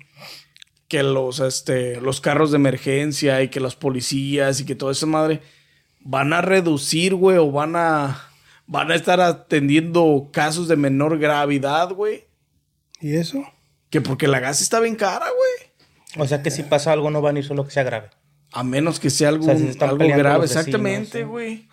que 0.91 1.03
los, 1.03 1.39
este, 1.39 2.01
los 2.01 2.19
carros 2.19 2.51
de 2.51 2.57
emergencia 2.57 3.41
y 3.41 3.47
que 3.47 3.61
los 3.61 3.77
policías 3.77 4.59
y 4.59 4.65
que 4.65 4.75
toda 4.75 4.91
esa 4.91 5.05
madre 5.05 5.39
van 6.01 6.33
a 6.33 6.41
reducir, 6.41 7.15
güey, 7.15 7.37
o 7.37 7.49
van 7.49 7.77
a, 7.77 8.27
van 8.67 8.91
a 8.91 8.95
estar 8.95 9.21
atendiendo 9.21 10.27
casos 10.33 10.67
de 10.67 10.75
menor 10.75 11.17
gravedad, 11.17 11.91
güey. 11.93 12.25
¿Y 12.99 13.15
eso? 13.15 13.41
Que 13.89 14.01
porque 14.01 14.27
la 14.27 14.41
gas 14.41 14.61
está 14.61 14.81
bien 14.81 14.97
cara, 14.97 15.27
güey. 15.27 15.71
O 16.21 16.27
sea 16.27 16.43
que 16.43 16.51
si 16.51 16.63
pasa 16.63 16.91
algo 16.91 17.09
no 17.09 17.21
van 17.21 17.37
a 17.37 17.39
ir 17.39 17.45
solo 17.45 17.63
que 17.63 17.71
sea 17.71 17.83
grave. 17.83 18.09
A 18.51 18.65
menos 18.65 18.99
que 18.99 19.09
sea 19.09 19.29
algo, 19.29 19.45
O 19.45 19.47
sea, 19.47 19.55
si 19.55 19.63
se 19.63 19.69
están 19.69 19.91
algo 19.91 20.05
grave, 20.05 20.41
vecinos, 20.41 20.43
exactamente, 20.43 21.23
güey. 21.23 21.69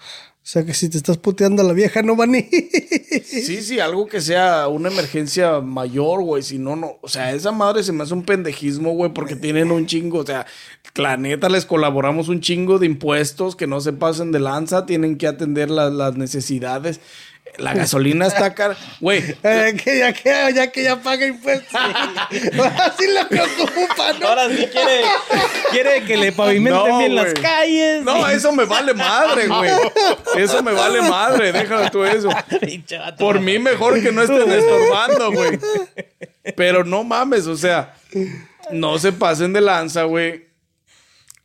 Sea 0.49 0.65
que 0.65 0.73
si 0.73 0.89
te 0.89 0.97
estás 0.97 1.19
puteando 1.19 1.61
a 1.63 1.65
la 1.67 1.75
vieja, 1.75 2.01
no 2.01 2.17
van. 2.17 2.33
Sí, 2.33 3.61
sí, 3.63 3.81
algo 3.81 4.07
que 4.07 4.21
sea 4.23 4.67
una 4.69 4.89
emergencia 4.89 5.61
mayor, 5.61 6.23
güey. 6.23 6.43
Si 6.43 6.59
no, 6.59 6.75
no. 6.75 6.97
O 7.03 7.09
sea, 7.09 7.33
esa 7.35 7.53
madre 7.53 7.83
se 7.83 7.93
me 7.93 8.03
hace 8.03 8.15
un 8.15 8.23
pendejismo, 8.23 8.93
güey, 8.93 9.13
porque 9.13 9.37
tienen 9.37 9.71
un 9.71 9.85
chingo. 9.87 10.21
O 10.21 10.27
sea, 10.27 10.47
la 10.95 11.19
neta 11.19 11.51
les 11.51 11.67
colaboramos 11.67 12.29
un 12.29 12.41
chingo 12.41 12.79
de 12.79 12.87
impuestos 12.87 13.57
que 13.57 13.67
no 13.67 13.83
se 13.83 13.93
pasen 13.93 14.33
de 14.33 14.41
lanza. 14.41 14.87
Tienen 14.87 15.19
que 15.19 15.27
atender 15.27 15.69
la- 15.71 15.91
las 15.91 16.17
necesidades. 16.17 17.01
La 17.59 17.75
gasolina 17.75 18.27
está 18.27 18.55
cara. 18.55 18.77
Güey, 19.01 19.37
Eh, 19.43 19.77
que 19.83 19.99
ya 19.99 20.13
que 20.13 20.53
ya 20.55 20.71
que 20.73 20.83
ya 20.85 20.97
paga 20.97 21.27
impuestos. 21.27 21.69
Así 21.75 23.07
le 23.09 23.25
preocupa, 23.27 24.13
¿no? 24.21 24.29
Ahora 24.29 24.49
sí 24.49 24.67
quiere, 24.73 25.03
quiere 25.71 26.05
que 26.05 26.17
le 26.17 26.33
pavimenten 26.33 26.89
No, 26.89 26.99
bien 26.99 27.15
las 27.15 27.35
calles. 27.35 28.03
no, 28.03 28.29
eso 28.29 28.53
me 28.53 28.65
vale 28.65 28.95
madre, 28.95 29.49
güey. 29.49 29.71
Eso 30.37 30.63
me 30.63 30.73
vale 30.73 31.03
madre. 31.03 31.53
Déjalo 31.53 31.91
tú 31.91 32.05
eso. 32.05 32.29
Por 33.19 33.41
mí 33.41 33.59
mejor 33.59 34.01
que 34.03 34.13
no 34.13 34.23
estén 34.23 34.51
estorbando, 34.51 35.33
güey. 35.33 35.59
Pero 36.57 36.85
no 36.85 37.05
mames, 37.05 37.47
o 37.47 37.57
sea, 37.57 37.95
no 38.71 38.99
se 38.99 39.13
pasen 39.13 39.53
de 39.53 39.61
lanza, 39.61 40.05
güey. 40.05 40.48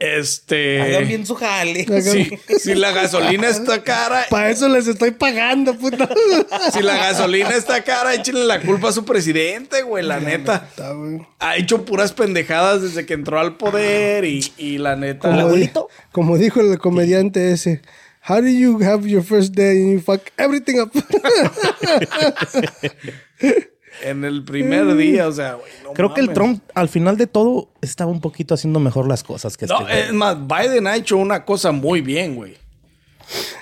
Hagan 0.04 0.20
Este. 0.20 1.04
bien 1.06 1.26
su 1.26 1.36
jale. 1.36 1.86
Si, 2.02 2.30
si 2.60 2.76
la 2.76 2.92
gasolina 2.92 3.48
está 3.48 3.84
cara, 3.84 4.26
Para 4.30 4.50
eso 4.50 4.68
les 4.70 4.88
estoy 4.88 5.12
pagando, 5.12 5.76
puto. 5.78 6.08
si 6.74 6.82
la 6.82 6.98
gasolina 6.98 7.52
está 7.52 7.84
cara, 7.84 8.14
échenle 8.14 8.46
la 8.46 8.62
culpa 8.62 8.90
a 8.90 8.92
su 8.92 9.06
presidente, 9.06 9.82
güey, 9.84 10.04
la 10.06 10.20
neta. 10.20 10.68
Está, 10.70 10.92
güey. 10.92 11.22
Ha 11.40 11.58
hecho 11.58 11.86
puras 11.86 12.12
pendejadas 12.14 12.82
desde 12.82 13.06
que 13.06 13.14
entró 13.14 13.40
al 13.40 13.58
poder 13.58 14.26
y, 14.26 14.52
y 14.58 14.78
la 14.78 14.96
neta. 14.96 15.30
Como, 15.30 15.54
di- 15.54 15.72
como 16.12 16.38
dijo 16.38 16.60
el 16.62 16.78
comediante 16.80 17.52
ese. 17.52 17.82
How 18.28 18.40
do 18.42 18.48
you 18.48 18.80
have 18.84 19.06
your 19.08 19.22
first 19.24 19.54
day 19.54 19.82
and 19.84 19.94
you 19.94 20.00
fuck 20.00 20.22
everything 20.38 20.80
up? 20.80 20.92
En 24.04 24.24
el 24.26 24.44
primer 24.44 24.96
día, 24.96 25.28
o 25.28 25.32
sea, 25.32 25.54
güey. 25.54 25.72
no 25.84 25.94
Creo 25.94 26.14
que 26.14 26.22
el. 26.22 26.34
Trump, 26.34 26.62
al 26.74 26.90
final 26.90 27.18
de 27.18 27.28
todo, 27.28 27.70
estaba 27.82 28.12
un 28.12 28.22
poquito 28.22 28.54
haciendo 28.54 28.80
mejor 28.80 29.08
las 29.08 29.24
cosas 29.24 29.58
que 29.58 29.66
No, 29.66 29.88
este 29.88 30.06
es 30.08 30.14
más, 30.14 30.38
Biden 30.48 30.88
ha 30.88 30.96
hecho 30.96 31.18
una 31.18 31.46
cosa 31.46 31.72
muy 31.72 32.02
bien, 32.02 32.36
güey. 32.36 32.56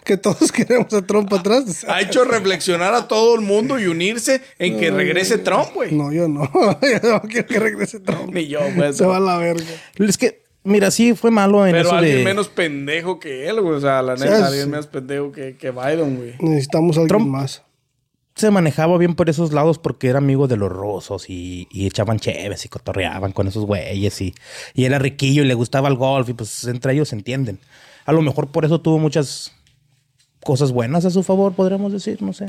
que 0.04 0.18
todos 0.18 0.52
queremos 0.54 0.92
a 0.94 1.02
Trump 1.06 1.32
atrás. 1.34 1.86
Ha 1.88 2.02
hecho 2.02 2.24
reflexionar 2.24 2.94
a 2.96 3.08
todo 3.08 3.36
el 3.36 3.42
mundo 3.42 3.80
y 3.80 3.86
unirse 3.88 4.42
en 4.58 4.80
que 4.80 4.90
regrese 4.92 5.38
Trump, 5.38 5.68
güey. 5.76 5.92
No, 5.94 6.12
yo 6.12 6.28
no. 6.28 6.50
yo 6.82 7.10
no 7.10 7.22
quiero 7.22 7.48
que 7.48 7.60
regrese 7.60 8.00
Trump. 8.00 8.34
Ni 8.34 8.48
yo, 8.48 8.60
güey. 8.76 8.94
Se 8.94 9.06
va 9.06 9.18
a 9.18 9.20
la 9.20 9.38
verga. 9.38 9.64
Es 10.00 10.18
que, 10.18 10.44
mira, 10.64 10.90
sí 10.90 11.14
fue 11.14 11.30
malo 11.30 11.66
en 11.68 11.74
Pero 11.74 11.90
eso 11.90 11.96
alguien 11.96 12.18
de... 12.18 12.24
menos 12.26 12.50
pendejo 12.50 13.20
que 13.20 13.48
él, 13.48 13.62
güey. 13.62 13.76
O 13.76 13.80
sea, 13.82 14.02
la 14.02 14.16
neta, 14.16 14.48
alguien 14.48 14.70
menos 14.72 14.88
pendejo 14.88 15.32
que, 15.32 15.56
que 15.56 15.70
Biden, 15.72 16.18
güey. 16.18 16.34
Necesitamos 16.40 16.98
a 16.98 17.02
alguien 17.02 17.20
Trump- 17.20 17.30
más. 17.32 17.64
Se 18.42 18.52
manejaba 18.52 18.98
bien 18.98 19.16
por 19.16 19.30
esos 19.30 19.54
lados 19.54 19.78
porque 19.78 20.08
era 20.10 20.18
amigo 20.18 20.48
de 20.48 20.58
los 20.58 20.70
rusos 20.72 21.30
y, 21.30 21.68
y 21.72 21.86
echaban 21.88 22.20
cheves 22.20 22.66
y 22.66 22.70
cotorreaban 22.70 23.32
con 23.32 23.48
esos 23.48 23.66
güeyes 23.66 24.20
y, 24.22 24.34
y 24.74 24.86
era 24.86 25.00
riquillo 25.00 25.44
y 25.44 25.46
le 25.46 25.54
gustaba 25.54 25.88
el 25.88 25.96
golf 25.96 26.28
y 26.30 26.34
pues 26.34 26.64
entre 26.66 26.94
ellos 26.94 27.10
se 27.10 27.16
entienden. 27.16 27.60
A 28.06 28.12
lo 28.12 28.22
mejor 28.22 28.48
por 28.48 28.66
eso 28.66 28.82
tuvo 28.82 28.98
muchas 29.00 29.52
cosas 30.44 30.72
buenas 30.72 31.06
a 31.06 31.12
su 31.12 31.22
favor, 31.24 31.54
podríamos 31.54 31.94
decir, 31.94 32.22
no 32.22 32.34
sé. 32.34 32.48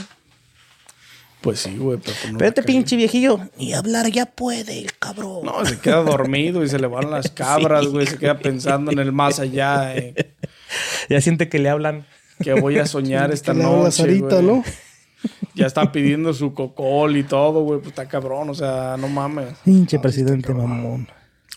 Pues 1.43 1.59
sí, 1.61 1.77
güey. 1.77 1.99
Pero, 1.99 2.17
pues 2.39 2.43
este 2.49 2.63
cagué. 2.63 2.67
pinche 2.73 2.97
viejillo, 2.97 3.41
ni 3.59 3.73
hablar 3.75 4.09
ya 4.11 4.27
puede, 4.27 4.79
el 4.79 4.97
cabrón. 4.97 5.45
No, 5.45 5.65
se 5.67 5.79
queda 5.81 6.03
dormido 6.03 6.63
y 6.65 6.69
se 6.69 6.79
le 6.79 6.87
van 6.87 7.11
las 7.11 7.31
cabras, 7.35 7.87
güey. 7.89 8.07
Se 8.07 8.17
queda 8.17 8.39
pensando 8.39 8.93
en 8.93 8.99
el 9.01 9.13
más 9.13 9.41
allá. 9.41 9.95
eh, 9.97 10.35
Ya 11.11 11.21
siente 11.21 11.49
que 11.49 11.59
le 11.59 11.69
hablan. 11.69 12.07
que 12.43 12.55
voy 12.55 12.79
a 12.79 12.87
soñar 12.87 13.33
esta 13.33 13.53
Que 13.53 13.59
le 13.59 13.65
noche, 13.65 13.91
Sarita, 13.91 14.37
güey. 14.41 14.43
¿no? 14.47 14.65
Ya 15.55 15.67
está 15.67 15.93
pidiendo 15.93 16.33
su 16.33 16.55
cocol 16.55 17.17
y 17.17 17.23
todo, 17.25 17.63
güey. 17.63 17.79
Pues 17.81 17.91
está 17.91 18.09
cabrón. 18.09 18.49
O 18.51 18.55
sea, 18.55 18.97
no 18.99 19.09
mames. 19.09 19.55
Pinche 19.65 19.99
presidente 19.99 20.53
mamón. 20.53 21.09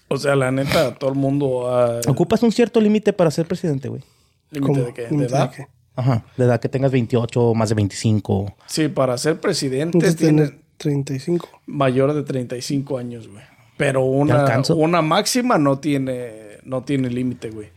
O 0.07 0.17
sea, 0.17 0.35
la 0.35 0.51
neta, 0.51 0.93
todo 0.95 1.09
el 1.09 1.15
mundo... 1.15 1.67
ah, 1.67 1.99
Ocupas 2.07 2.43
un 2.43 2.51
cierto 2.51 2.79
límite 2.79 3.11
para 3.13 3.31
ser 3.31 3.47
presidente, 3.47 3.89
güey. 3.89 4.03
¿Límite 4.51 4.81
de 4.81 4.93
qué? 4.93 5.01
¿De 5.03 5.09
¿Límite 5.11 5.31
edad? 5.31 5.51
qué? 5.51 5.67
Ajá, 5.95 6.25
de 6.37 6.43
edad 6.45 6.59
que 6.59 6.69
tengas 6.69 6.91
28 6.91 7.41
o 7.41 7.55
más 7.55 7.69
de 7.69 7.75
25. 7.75 8.53
Sí, 8.67 8.87
para 8.89 9.17
ser 9.17 9.39
presidente 9.39 9.97
Tienes 9.97 10.15
que 10.15 10.23
tiene 10.25 10.41
tener 10.47 10.61
35. 10.77 11.49
mayor 11.65 12.13
de 12.13 12.23
35 12.23 12.97
años, 12.97 13.27
güey. 13.27 13.43
Pero 13.77 14.03
una, 14.03 14.61
una 14.75 15.01
máxima 15.01 15.57
no 15.57 15.79
tiene, 15.79 16.57
no 16.63 16.83
tiene 16.83 17.09
límite, 17.09 17.49
güey. 17.49 17.69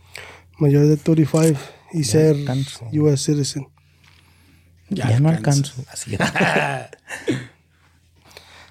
Mayor 0.57 0.85
de 0.85 0.97
35 0.97 1.59
y 1.93 2.03
ser 2.03 2.35
alcanzo. 2.35 2.85
US 2.93 3.21
citizen. 3.23 3.67
Ya, 4.89 5.19
no 5.19 5.29
alcanzo. 5.29 5.73
Así. 5.91 6.17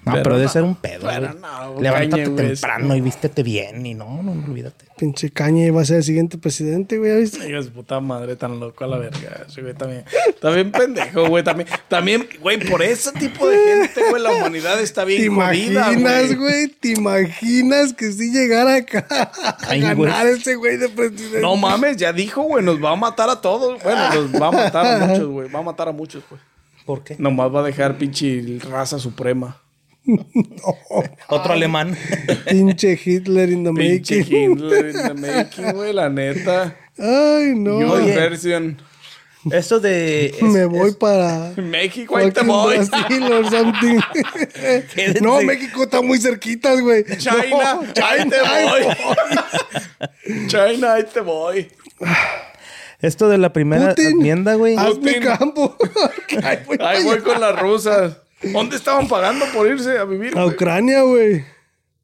No, 0.09 0.13
pero, 0.15 0.23
Pero 0.23 0.35
debe 0.35 0.45
no, 0.47 0.51
ser 0.51 0.63
un 0.63 0.75
pedo. 0.75 1.07
pero 1.07 1.33
no, 1.33 1.81
Levántate 1.81 2.29
temprano 2.29 2.95
y 2.95 3.01
vístete 3.01 3.43
bien. 3.43 3.85
Y 3.85 3.93
no, 3.93 4.21
no, 4.23 4.35
no 4.35 4.45
olvídate. 4.45 4.85
Pinche 4.97 5.29
Caña 5.29 5.65
iba 5.65 5.81
a 5.81 5.85
ser 5.85 5.97
el 5.97 6.03
siguiente 6.03 6.37
presidente, 6.37 6.97
güey. 6.97 7.11
¿ya 7.11 7.17
viste? 7.17 7.63
Su 7.63 7.71
puta 7.71 7.99
madre, 8.01 8.35
tan 8.35 8.59
loco 8.59 8.83
a 8.83 8.87
la 8.87 8.97
verga. 8.97 9.45
Ese 9.47 9.61
güey 9.61 9.73
también. 9.73 10.03
También 10.41 10.71
pendejo, 10.71 11.27
güey. 11.27 11.43
También, 11.43 11.69
también, 11.87 12.27
güey, 12.41 12.59
por 12.69 12.81
ese 12.81 13.11
tipo 13.13 13.47
de 13.47 13.57
gente, 13.57 14.09
güey, 14.09 14.21
la 14.21 14.31
humanidad 14.31 14.79
está 14.81 15.01
¿Te 15.05 15.07
bien 15.17 15.35
jodida, 15.35 15.93
imaginas, 15.93 16.35
güey? 16.37 16.67
¿Te 16.67 16.89
imaginas 16.89 17.93
que 17.93 18.11
si 18.11 18.31
llegara 18.31 18.75
acá 18.75 19.07
a 19.07 19.75
ganar 19.75 20.27
ese 20.27 20.55
güey 20.55 20.77
de 20.77 20.89
presidente? 20.89 21.39
No 21.41 21.55
mames, 21.55 21.95
ya 21.97 22.11
dijo, 22.11 22.41
güey, 22.41 22.63
nos 22.63 22.83
va 22.83 22.91
a 22.91 22.95
matar 22.95 23.29
a 23.29 23.39
todos. 23.39 23.81
Bueno, 23.83 24.13
nos 24.13 24.41
va 24.41 24.47
a 24.47 24.51
matar 24.51 24.85
a 24.85 25.05
muchos, 25.07 25.27
güey. 25.27 25.49
Va 25.49 25.59
a 25.59 25.63
matar 25.63 25.87
a 25.89 25.91
muchos, 25.91 26.23
güey. 26.29 26.41
¿Por 26.85 27.03
qué? 27.03 27.15
Nomás 27.19 27.53
va 27.53 27.59
a 27.59 27.63
dejar 27.63 27.97
pinche 27.97 28.59
raza 28.69 28.99
suprema. 28.99 29.57
Otro 31.29 31.53
alemán. 31.53 31.95
Pinche 32.49 32.97
Hitler 33.03 33.49
in 33.49 33.63
the 33.63 33.71
Pinche 33.71 34.17
making. 34.19 34.51
Hitler 34.57 34.87
in 34.89 34.95
the 34.95 35.13
making, 35.33 35.71
güey, 35.73 35.93
la 35.93 36.09
neta. 36.09 36.75
Ay, 36.97 37.53
no. 37.55 37.79
Your 37.79 38.01
Oye. 38.01 38.15
version. 38.15 38.81
Esto 39.51 39.79
de. 39.79 40.27
es- 40.27 40.41
Me 40.41 40.65
voy 40.65 40.89
es- 40.89 40.95
para... 40.97 41.53
México, 41.57 42.17
ahí 42.17 42.31
te 42.31 42.41
voy. 42.41 42.75
Brasil 42.77 43.23
or 43.31 43.49
something. 43.49 43.99
Quédense. 44.93 45.21
no, 45.21 45.41
México 45.41 45.83
está 45.83 46.01
muy 46.01 46.19
cerquitas, 46.19 46.81
güey. 46.81 47.05
China, 47.17 47.43
No, 47.49 47.81
ahí 48.05 48.29
te 48.29 48.37
voy. 48.41 50.47
China, 50.47 50.93
ahí 50.93 51.03
te 51.13 51.21
voy. 51.21 51.67
Esto 53.01 53.29
de 53.29 53.37
la 53.37 53.53
primera 53.53 53.89
Putin, 53.89 54.07
enmienda, 54.07 54.55
güey. 54.55 54.75
hazme 54.75 55.13
Putin. 55.13 55.21
campo. 55.23 55.77
Ay, 56.43 56.59
voy 56.65 56.77
Ahí 56.81 57.03
voy 57.05 57.19
con 57.19 57.39
las 57.39 57.57
rusas. 57.57 58.17
¿Dónde 58.41 58.75
estaban 58.75 59.07
pagando 59.07 59.45
por 59.53 59.67
irse 59.67 59.97
a 59.97 60.05
vivir? 60.05 60.37
A? 60.37 60.45
Ucrania, 60.45 61.01
güey. 61.03 61.43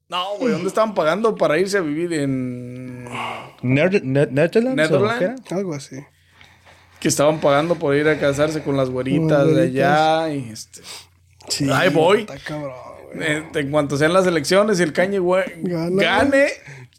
No, 0.09 0.36
güey, 0.38 0.51
¿dónde 0.51 0.67
estaban 0.67 0.93
pagando 0.93 1.36
para 1.36 1.57
irse 1.57 1.77
a 1.77 1.81
vivir 1.81 2.13
en 2.13 3.05
Ner- 3.63 4.03
Netherlands. 4.03 5.51
Algo 5.51 5.73
así. 5.73 5.97
que 6.99 7.07
estaban 7.07 7.39
pagando 7.39 7.75
por 7.75 7.95
ir 7.95 8.07
a 8.07 8.19
casarse 8.19 8.61
con 8.63 8.77
las 8.77 8.89
güeritas 8.89 9.47
de 9.53 9.61
allá 9.63 10.29
y 10.33 10.49
este 10.49 10.81
Sí, 11.49 11.67
Ahí 11.71 11.89
voy. 11.89 12.21
Está 12.21 12.38
cabrón, 12.39 12.73
güey. 13.13 13.27
eh, 13.31 13.43
en 13.53 13.71
cuanto 13.71 13.97
sean 13.97 14.13
las 14.13 14.25
elecciones 14.25 14.79
y 14.79 14.83
el 14.83 14.93
cañe 14.93 15.19
güey 15.19 15.43
Gana. 15.61 16.01
gane 16.03 16.47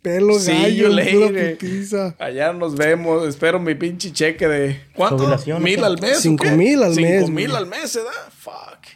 Pelo 0.02 0.38
See 0.38 0.62
gallo, 0.62 0.88
later. 0.90 1.58
putiza. 1.58 2.14
allá 2.18 2.52
nos 2.52 2.76
vemos 2.76 3.26
espero 3.26 3.58
mi 3.58 3.74
pinche 3.74 4.12
cheque 4.12 4.46
de 4.46 4.80
¿cuánto? 4.94 5.18
Jubilación, 5.24 5.56
¿o 5.56 5.60
mil 5.60 5.82
al 5.82 6.00
mes 6.00 6.18
¿o 6.18 6.20
Cinco 6.20 6.44
mil 6.50 6.80
al 6.82 6.94
Cinco 6.94 7.08
mes, 7.08 7.30
mil 7.30 7.48
güey. 7.50 7.56
al 7.62 7.66
mes 7.66 7.90
se 7.90 8.04
da 8.04 8.12
fuck 8.38 8.95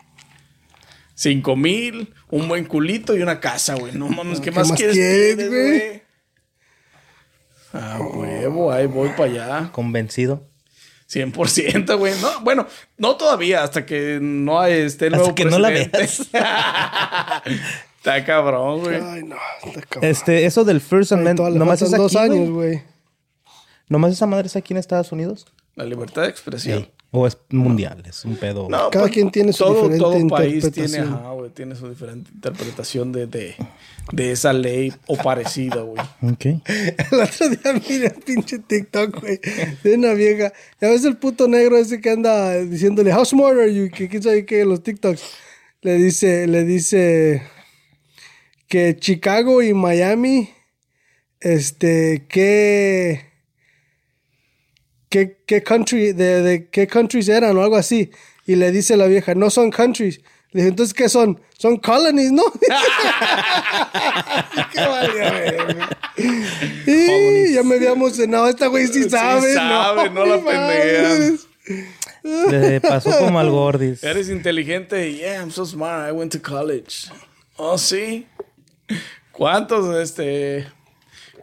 cinco 1.21 1.55
mil 1.55 2.15
un 2.31 2.49
buen 2.49 2.65
culito 2.65 3.15
y 3.15 3.21
una 3.21 3.41
casa 3.41 3.75
güey 3.75 3.93
no 3.93 4.09
mames 4.09 4.41
¿qué, 4.41 4.51
¿Qué 4.51 4.57
más, 4.57 4.69
más 4.69 4.79
quieres, 4.79 4.97
quieres, 4.97 5.49
güey? 5.49 6.03
Ah, 7.73 8.01
huevo, 8.01 8.73
ahí 8.73 8.87
voy 8.87 9.11
para 9.11 9.25
allá. 9.31 9.73
Convencido. 9.73 10.49
100%, 11.09 11.99
güey. 11.99 12.15
No, 12.21 12.41
bueno, 12.41 12.67
no 12.97 13.17
todavía, 13.17 13.63
hasta 13.63 13.85
que 13.85 14.19
no 14.21 14.65
esté 14.65 15.07
el 15.07 15.15
Hasta 15.15 15.23
nuevo 15.23 15.35
que 15.35 15.45
no 15.45 15.59
la 15.59 15.69
presidente. 15.69 15.99
Está 17.99 18.25
cabrón, 18.25 18.81
güey. 18.81 19.01
Ay, 19.01 19.23
no. 19.25 19.37
Está 19.65 19.83
cabrón. 19.83 20.11
Este, 20.11 20.47
eso 20.47 20.65
del 20.65 20.81
First 20.81 21.13
Amendment. 21.13 21.57
Nomás 21.57 21.83
es 21.83 21.93
aquí. 21.93 22.03
dos 22.03 22.17
años, 22.17 22.51
güey. 22.51 22.69
güey. 22.71 22.83
Nomás 23.89 24.13
esa 24.13 24.27
madre 24.27 24.47
es 24.47 24.57
aquí 24.57 24.73
en 24.73 24.79
Estados 24.79 25.13
Unidos. 25.13 25.47
La 25.75 25.85
libertad 25.85 26.23
de 26.23 26.29
expresión. 26.29 26.89
O 27.13 27.27
es 27.27 27.37
mundial, 27.49 28.05
es 28.09 28.25
un 28.25 28.37
pedo. 28.37 28.69
No, 28.69 28.89
Cada 28.91 29.07
pues, 29.07 29.15
quien 29.15 29.31
tiene 29.33 29.53
su 29.53 29.65
todo, 29.65 29.89
diferente 29.89 29.99
todo 29.99 30.29
país 30.29 30.71
tiene, 30.71 30.87
interpretación. 30.89 31.13
ajá, 31.15 31.31
güey, 31.33 31.51
tiene 31.51 31.75
su 31.75 31.89
diferente 31.89 32.31
interpretación 32.33 33.11
de, 33.13 33.27
de, 33.27 33.57
de 34.13 34.31
esa 34.31 34.53
ley 34.53 34.93
o 35.09 35.17
parecida, 35.17 35.81
güey. 35.83 36.01
Ok. 36.23 36.45
El 36.67 37.21
otro 37.21 37.49
día 37.49 37.73
miré 37.89 38.13
un 38.15 38.23
pinche 38.23 38.61
TikTok, 38.61 39.21
güey, 39.21 39.41
de 39.83 39.95
una 39.97 40.13
vieja. 40.13 40.53
Ya 40.81 40.89
ves 40.89 41.05
el 41.05 41.17
puto 41.17 41.49
negro 41.49 41.77
ese 41.79 42.01
que 42.01 42.11
anda 42.11 42.55
diciéndole, 42.61 43.13
How 43.13 43.25
smart 43.25 43.59
are 43.59 43.75
you? 43.75 43.91
Que 43.91 44.09
quién 44.09 44.23
sabe 44.23 44.47
qué, 44.47 44.65
los 44.65 44.83
TikToks. 44.85 45.23
Le 45.83 45.95
dice, 45.95 46.47
le 46.47 46.63
dice 46.65 47.43
que 48.69 48.97
Chicago 48.97 49.63
y 49.63 49.75
Miami, 49.75 50.51
este, 51.41 52.25
que. 52.29 53.30
¿Qué, 55.11 55.39
qué 55.45 55.63
country, 55.63 56.13
de, 56.13 56.43
de 56.43 56.69
qué 56.71 56.87
countries 56.87 57.29
eran 57.29 57.57
o 57.57 57.63
algo 57.63 57.77
así? 57.77 58.11
Y 58.47 58.55
le 58.57 58.71
dice 58.73 58.97
la 58.97 59.07
vieja, 59.07 59.35
no 59.35 59.51
son 59.51 59.71
countries. 59.71 60.21
Le 60.53 60.61
dije, 60.63 60.69
entonces, 60.69 60.95
¿qué 60.95 61.09
son? 61.09 61.41
Son 61.59 61.77
colonies, 61.77 62.33
¿no? 62.33 62.43
Qué 64.73 64.81
valió. 64.81 65.25
Y 66.87 67.53
ya 67.55 67.63
me 67.63 67.77
había 67.77 67.93
emocionado. 67.93 68.49
Esta 68.49 68.67
güey 68.67 68.87
sí 68.87 69.05
Sí 69.05 69.11
sabe. 69.11 69.55
sabe, 69.55 70.11
no 70.11 70.25
la 70.27 70.39
pendejan. 70.45 71.39
Le 72.51 72.81
pasó 72.81 73.17
como 73.19 73.39
al 73.39 73.51
Gordis. 73.51 74.03
Eres 74.03 74.29
inteligente. 74.29 75.13
Yeah, 75.15 75.41
I'm 75.41 75.51
so 75.51 75.65
smart. 75.65 76.09
I 76.09 76.13
went 76.13 76.33
to 76.33 76.41
college. 76.41 77.11
Oh, 77.57 77.79
sí. 77.79 78.27
¿Cuántos, 79.33 79.95
este, 79.97 80.67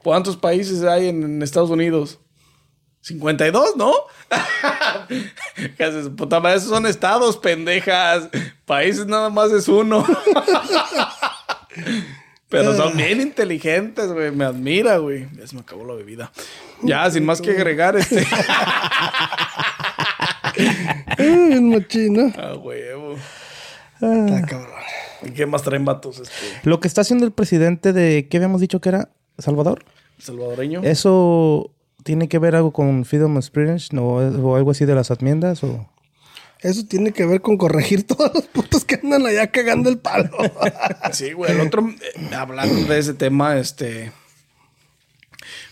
cuántos 0.04 0.36
países 0.38 0.84
hay 0.84 1.08
en, 1.10 1.24
en 1.24 1.42
Estados 1.44 1.70
Unidos? 1.70 2.20
52, 3.02 3.76
¿no? 3.78 3.94
¿Qué 5.78 5.84
haces? 5.84 6.10
Puta 6.10 6.40
madre, 6.40 6.58
esos 6.58 6.70
son 6.70 6.86
estados, 6.86 7.38
pendejas. 7.38 8.30
Países 8.66 9.06
nada 9.06 9.30
más 9.30 9.52
es 9.52 9.68
uno. 9.68 10.06
Pero 12.50 12.76
son 12.76 12.96
bien 12.96 13.20
inteligentes, 13.22 14.12
güey. 14.12 14.32
Me 14.32 14.46
admira, 14.46 14.98
güey. 14.98 15.28
Ya 15.38 15.48
se 15.48 15.56
me 15.56 15.62
acabó 15.62 15.86
la 15.86 15.94
bebida. 15.94 16.32
Ya, 16.82 17.10
sin 17.12 17.26
más 17.26 17.42
que 17.42 17.52
agregar, 17.52 17.98
este. 17.98 18.26
Ay, 21.18 21.48
Bien 21.50 21.70
machín, 21.70 22.14
¿no? 22.14 22.34
Ah, 22.38 22.56
huevo. 22.56 23.16
Está 23.96 24.46
cabrón. 24.46 24.78
¿Y 25.24 25.32
qué 25.32 25.46
más 25.46 25.64
traen 25.64 25.84
vatos, 25.84 26.20
este, 26.20 26.62
Lo 26.64 26.80
que 26.80 26.88
está 26.88 27.02
haciendo 27.02 27.26
el 27.26 27.32
presidente 27.32 27.92
de. 27.92 28.28
¿Qué 28.30 28.38
habíamos 28.38 28.62
dicho 28.62 28.80
que 28.80 28.90
era? 28.90 29.10
¿Salvador? 29.38 29.84
salvadoreño? 30.20 30.82
¿Eso 30.84 31.72
tiene 32.08 32.30
que 32.30 32.40
ver 32.40 32.56
algo 32.56 32.72
con 32.72 33.04
Freedom 33.04 33.36
of 33.36 33.44
Speech 33.44 33.92
¿no? 33.92 34.08
o 34.08 34.56
algo 34.56 34.72
así 34.72 34.86
de 34.86 34.96
las 34.96 35.12
enmiendas? 35.12 35.62
O... 35.66 35.86
Eso 36.62 36.86
tiene 36.88 37.12
que 37.12 37.26
ver 37.26 37.42
con 37.42 37.58
corregir 37.58 38.08
todos 38.08 38.34
los 38.34 38.46
putos 38.46 38.86
que 38.86 38.96
andan 38.96 39.26
allá 39.28 39.52
cagando 39.52 39.90
el 39.90 39.98
palo. 40.00 40.30
Sí, 41.12 41.34
güey. 41.34 41.52
El 41.52 41.60
otro, 41.60 41.86
eh, 41.90 42.34
hablando 42.34 42.86
de 42.86 42.98
ese 42.98 43.14
tema, 43.14 43.58
este. 43.58 44.14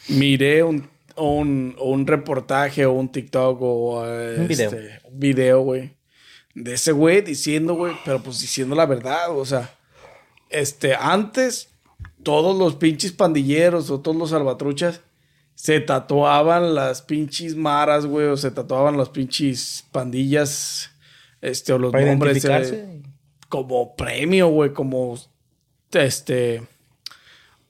Miré 0.09 0.63
un, 0.63 0.89
un, 1.15 1.75
un 1.79 2.05
reportaje 2.05 2.85
o 2.85 2.91
un 2.91 3.09
TikTok 3.09 3.57
o. 3.61 4.03
eh, 4.05 4.35
Un 4.39 4.47
video. 4.49 4.69
este, 4.71 4.99
un 5.05 5.19
video, 5.19 5.61
güey. 5.61 5.95
De 6.53 6.73
ese 6.73 6.91
güey 6.91 7.21
diciendo, 7.21 7.75
güey, 7.75 7.93
pero 8.03 8.21
pues 8.21 8.41
diciendo 8.41 8.75
la 8.75 8.85
verdad, 8.85 9.31
o 9.37 9.45
sea. 9.45 9.73
Este, 10.49 10.95
antes, 10.95 11.69
todos 12.23 12.57
los 12.57 12.75
pinches 12.75 13.11
pandilleros 13.13 13.89
o 13.89 13.99
todos 14.01 14.15
los 14.17 14.29
salvatruchas 14.31 15.01
se 15.55 15.79
tatuaban 15.79 16.75
las 16.75 17.01
pinches 17.01 17.55
maras, 17.55 18.05
güey, 18.05 18.27
o 18.27 18.37
se 18.37 18.51
tatuaban 18.51 18.97
las 18.97 19.09
pinches 19.09 19.85
pandillas, 19.91 20.91
este, 21.41 21.73
o 21.73 21.79
los 21.79 21.91
Para 21.91 22.05
nombres. 22.05 22.45
eh, 22.45 23.01
como 23.49 23.95
premio, 23.95 24.49
güey, 24.49 24.73
como 24.73 25.17
este 25.91 26.61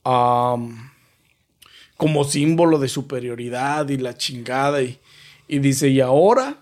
am, 0.04 0.92
como 1.98 2.24
símbolo 2.24 2.80
de 2.80 2.88
superioridad 2.90 3.88
y 3.90 3.98
la 3.98 4.16
chingada 4.18 4.82
y, 4.82 5.00
y 5.48 5.60
dice, 5.60 5.90
"Y 5.90 6.02
ahora 6.02 6.58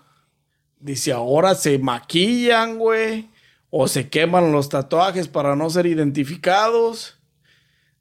dice, 0.78 1.12
ahora 1.12 1.54
se 1.54 1.78
maquillan, 1.78 2.76
güey, 2.78 3.30
o 3.70 3.88
se 3.88 4.08
queman 4.10 4.52
los 4.52 4.68
tatuajes 4.68 5.28
para 5.28 5.56
no 5.56 5.70
ser 5.70 5.86
identificados." 5.86 7.16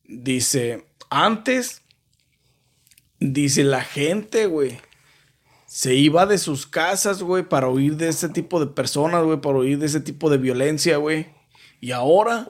Dice, 0.03 0.85
"Antes 1.09 1.82
dice 3.31 3.63
la 3.63 3.81
gente, 3.83 4.45
güey, 4.47 4.77
se 5.65 5.95
iba 5.95 6.25
de 6.25 6.37
sus 6.37 6.67
casas, 6.67 7.23
güey, 7.23 7.43
para 7.43 7.67
huir 7.69 7.95
de 7.97 8.09
ese 8.09 8.29
tipo 8.29 8.59
de 8.59 8.67
personas, 8.67 9.23
güey, 9.23 9.39
para 9.41 9.57
huir 9.57 9.79
de 9.79 9.85
ese 9.87 9.99
tipo 10.01 10.29
de 10.29 10.37
violencia, 10.37 10.97
güey. 10.97 11.27
Y 11.81 11.91
ahora, 11.91 12.47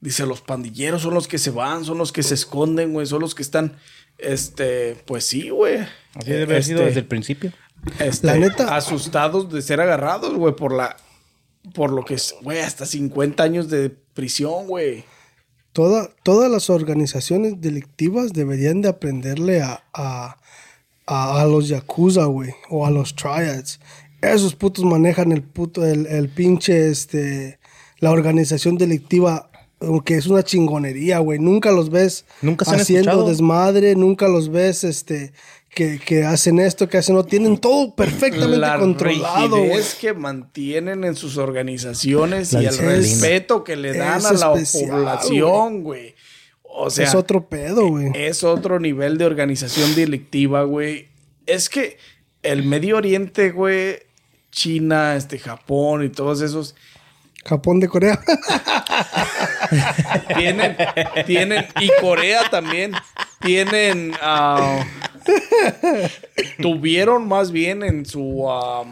dice, 0.00 0.26
los 0.26 0.40
pandilleros 0.40 1.02
son 1.02 1.14
los 1.14 1.28
que 1.28 1.38
se 1.38 1.50
van, 1.50 1.84
son 1.84 1.98
los 1.98 2.10
que 2.12 2.22
se 2.22 2.34
esconden, 2.34 2.92
güey, 2.92 3.06
son 3.06 3.20
los 3.20 3.34
que 3.34 3.42
están, 3.42 3.76
este, 4.18 4.96
pues 5.06 5.24
sí, 5.24 5.50
güey. 5.50 5.78
Así 6.14 6.30
debe 6.30 6.42
haber 6.44 6.64
sido 6.64 6.78
Este, 6.78 6.86
desde 6.88 7.00
el 7.00 7.06
principio. 7.06 7.52
este, 8.00 8.26
La 8.26 8.36
neta- 8.36 8.74
Asustados 8.76 9.52
de 9.52 9.62
ser 9.62 9.80
agarrados, 9.80 10.34
güey, 10.34 10.54
por 10.56 10.72
la, 10.74 10.96
por 11.74 11.92
lo 11.92 12.04
que 12.04 12.14
es, 12.14 12.34
güey, 12.42 12.58
hasta 12.60 12.86
50 12.86 13.42
años 13.42 13.68
de 13.70 13.90
prisión, 13.90 14.66
güey. 14.66 15.04
Toda- 15.78 16.10
todas 16.24 16.50
las 16.50 16.70
organizaciones 16.70 17.60
delictivas 17.60 18.32
deberían 18.32 18.80
de 18.82 18.88
aprenderle 18.88 19.62
a, 19.62 19.84
a, 19.94 20.36
a, 21.06 21.40
a 21.40 21.44
los 21.46 21.68
yakuza, 21.68 22.24
güey, 22.24 22.50
o 22.68 22.84
a 22.84 22.90
los 22.90 23.14
triads. 23.14 23.78
Esos 24.20 24.56
putos 24.56 24.84
manejan 24.84 25.30
el 25.30 25.44
puto, 25.44 25.86
el, 25.86 26.06
el 26.06 26.30
pinche, 26.30 26.88
este, 26.88 27.60
la 28.00 28.10
organización 28.10 28.76
delictiva, 28.76 29.50
que 30.04 30.16
es 30.16 30.26
una 30.26 30.42
chingonería, 30.42 31.20
güey. 31.20 31.38
Nunca 31.38 31.70
los 31.70 31.90
ves 31.90 32.24
Nunca 32.42 32.64
haciendo 32.68 33.10
escuchado. 33.10 33.28
desmadre, 33.28 33.94
nunca 33.94 34.26
los 34.26 34.48
ves, 34.50 34.82
este, 34.82 35.32
que, 35.70 35.98
que 35.98 36.24
hacen 36.24 36.58
esto, 36.58 36.88
que 36.88 36.98
hacen 36.98 37.14
lo 37.14 37.24
tienen 37.24 37.58
todo 37.58 37.94
perfectamente 37.94 38.56
la 38.56 38.78
controlado, 38.78 39.56
rigidez 39.56 39.94
que 39.94 40.14
mantienen 40.14 41.04
en 41.04 41.14
sus 41.14 41.36
organizaciones 41.36 42.52
La 42.52 42.62
y 42.62 42.66
el 42.66 42.78
respeto 42.78 43.64
que 43.64 43.76
le 43.76 43.96
dan 43.96 44.18
Es 44.18 44.26
a 44.26 44.32
la 44.32 44.54
especial, 44.54 44.90
población, 44.90 45.82
güey. 45.82 46.14
O 46.62 46.90
sea, 46.90 47.06
es 47.06 47.14
otro 47.14 47.48
pedo, 47.48 47.88
güey. 47.88 48.12
es 48.14 48.44
otro 48.44 48.78
nivel 48.78 49.18
de 49.18 49.24
organización 49.24 49.94
delictiva, 49.94 50.62
güey. 50.62 51.08
Es 51.46 51.68
que 51.68 51.98
el 52.42 52.62
Medio 52.62 52.96
Oriente, 52.96 53.50
güey, 53.50 53.98
China, 54.50 55.16
este, 55.16 55.38
Japón 55.38 56.04
y 56.04 56.08
todos 56.08 56.40
esos 56.40 56.74
Japón 57.48 57.80
de 57.80 57.88
Corea. 57.88 58.20
tienen, 60.36 60.76
tienen, 61.24 61.66
y 61.80 61.88
Corea 62.00 62.48
también, 62.50 62.92
tienen, 63.40 64.12
ah, 64.20 64.84
tuvieron 66.62 67.26
más 67.28 67.50
bien 67.52 67.82
en 67.82 68.06
su, 68.06 68.46
ah, 68.50 68.84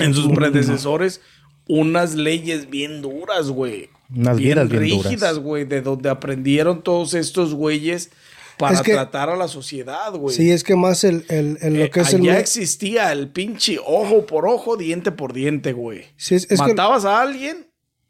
en 0.00 0.14
sus 0.14 0.28
predecesores 0.34 1.20
unas 1.68 2.14
leyes 2.14 2.70
bien 2.70 3.02
duras, 3.02 3.50
güey. 3.50 3.90
Unas 4.14 4.38
bien 4.38 4.54
bien 4.68 4.80
rígidas, 4.80 5.38
güey, 5.38 5.64
de 5.64 5.82
donde 5.82 6.08
aprendieron 6.08 6.82
todos 6.82 7.12
estos 7.12 7.52
güeyes 7.54 8.10
para 8.56 8.74
Es 8.74 8.80
que- 8.82 8.94
tratar 8.94 9.28
a 9.28 9.36
la 9.36 9.48
sociedad, 9.48 10.12
güey. 10.14 10.34
sí, 10.34 10.50
es 10.50 10.64
que 10.64 10.74
más 10.76 11.04
el, 11.04 11.24
el, 11.28 11.58
el- 11.60 11.74
lo 11.74 11.84
Eh, 11.84 11.90
que 11.90 12.00
es 12.00 12.14
el... 12.14 12.22
me- 12.22 12.38
existía 12.38 13.12
el 13.12 13.28
pinche 13.28 13.78
ojo 13.84 14.24
por 14.26 14.48
ojo, 14.48 14.76
diente 14.78 15.12
por 15.12 15.32
diente, 15.34 15.72
güey. 15.74 16.04
Sí, 16.16 16.34
es- 16.36 16.44
es 16.50 16.60
que- 16.60 16.68
Matabas 16.68 17.04
a 17.04 17.20
alguien, 17.20 17.66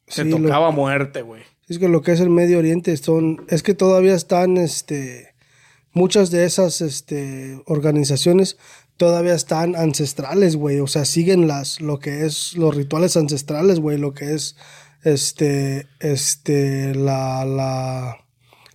se 0.06 0.22
Sí, 0.22 0.30
lo- 0.30 0.38
tocaba 0.38 0.70
muerte, 0.70 1.22
güey. 1.22 1.42
Es 1.68 1.78
que 1.78 1.88
lo 1.88 2.00
que 2.00 2.12
es 2.12 2.20
el 2.20 2.30
Medio 2.30 2.58
Oriente 2.60 2.96
son, 2.96 3.44
es 3.48 3.62
que 3.64 3.74
todavía 3.74 4.14
están, 4.14 4.56
este, 4.56 5.27
muchas 5.92 6.30
de 6.30 6.44
esas, 6.44 6.80
este, 6.80 7.60
organizaciones 7.66 8.56
todavía 8.98 9.34
están 9.34 9.76
ancestrales, 9.76 10.56
güey. 10.56 10.80
O 10.80 10.86
sea, 10.86 11.06
siguen 11.06 11.46
las, 11.46 11.80
lo 11.80 11.98
que 11.98 12.26
es 12.26 12.54
los 12.54 12.74
rituales 12.74 13.16
ancestrales, 13.16 13.80
güey. 13.80 13.96
Lo 13.96 14.12
que 14.12 14.34
es, 14.34 14.56
este, 15.02 15.86
este, 16.00 16.94
la, 16.94 17.46
la, 17.46 18.18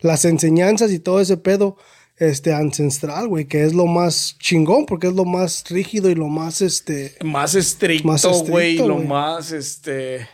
las 0.02 0.26
enseñanzas 0.26 0.92
y 0.92 1.00
todo 1.00 1.20
ese 1.20 1.38
pedo, 1.38 1.78
este, 2.18 2.54
ancestral, 2.54 3.28
güey. 3.28 3.46
Que 3.46 3.64
es 3.64 3.74
lo 3.74 3.86
más 3.86 4.38
chingón, 4.40 4.86
porque 4.88 5.08
es 5.08 5.14
lo 5.14 5.26
más 5.26 5.66
rígido 5.70 6.10
y 6.10 6.16
lo 6.16 6.30
más, 6.30 6.62
este, 6.62 7.16
Más 7.24 7.54
estricto, 7.54 8.52
güey. 8.52 8.78
Lo 8.78 8.98
más, 8.98 9.52
este. 9.52 10.28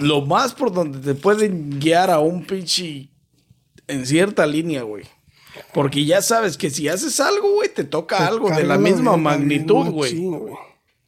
Lo 0.00 0.24
más 0.24 0.54
por 0.54 0.72
donde 0.72 0.98
te 0.98 1.14
pueden 1.14 1.80
guiar 1.80 2.10
a 2.10 2.20
un 2.20 2.46
pinche. 2.46 3.08
En 3.88 4.06
cierta 4.06 4.46
línea, 4.46 4.82
güey. 4.82 5.04
Porque 5.72 6.04
ya 6.04 6.22
sabes 6.22 6.56
que 6.56 6.70
si 6.70 6.88
haces 6.88 7.18
algo, 7.20 7.54
güey, 7.54 7.68
te 7.68 7.84
toca 7.84 8.18
te 8.18 8.24
algo 8.24 8.50
de 8.50 8.64
la 8.64 8.78
misma 8.78 9.16
magnitud, 9.16 9.86
güey. 9.90 10.28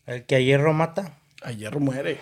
El 0.06 0.24
que 0.24 0.36
a 0.36 0.40
hierro 0.40 0.72
mata. 0.72 1.18
Ayer 1.42 1.78
muere. 1.78 2.20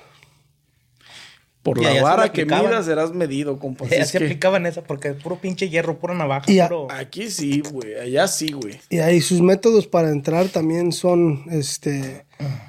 Por 1.66 1.78
Y 1.80 1.84
la 1.84 2.00
vara 2.00 2.30
que 2.32 2.44
midas 2.46 2.86
serás 2.86 3.12
medido, 3.12 3.58
compa. 3.58 3.86
Ya 3.90 3.96
Es 3.96 4.10
se 4.10 4.18
que 4.18 4.24
aplicaban 4.26 4.66
esa 4.66 4.82
porque 4.84 5.08
es 5.08 5.14
puro 5.14 5.34
pinche 5.40 5.68
hierro, 5.68 5.98
pura 5.98 6.14
navaja. 6.14 6.48
Y 6.50 6.60
a- 6.60 6.68
puro- 6.68 6.86
aquí 6.92 7.28
sí, 7.28 7.60
güey. 7.72 7.94
Allá 7.98 8.28
sí, 8.28 8.52
güey. 8.52 8.78
Y 8.88 8.98
ahí 8.98 9.20
sus 9.20 9.40
métodos 9.40 9.88
para 9.88 10.10
entrar 10.10 10.46
también 10.46 10.92
son, 10.92 11.42
este, 11.50 12.24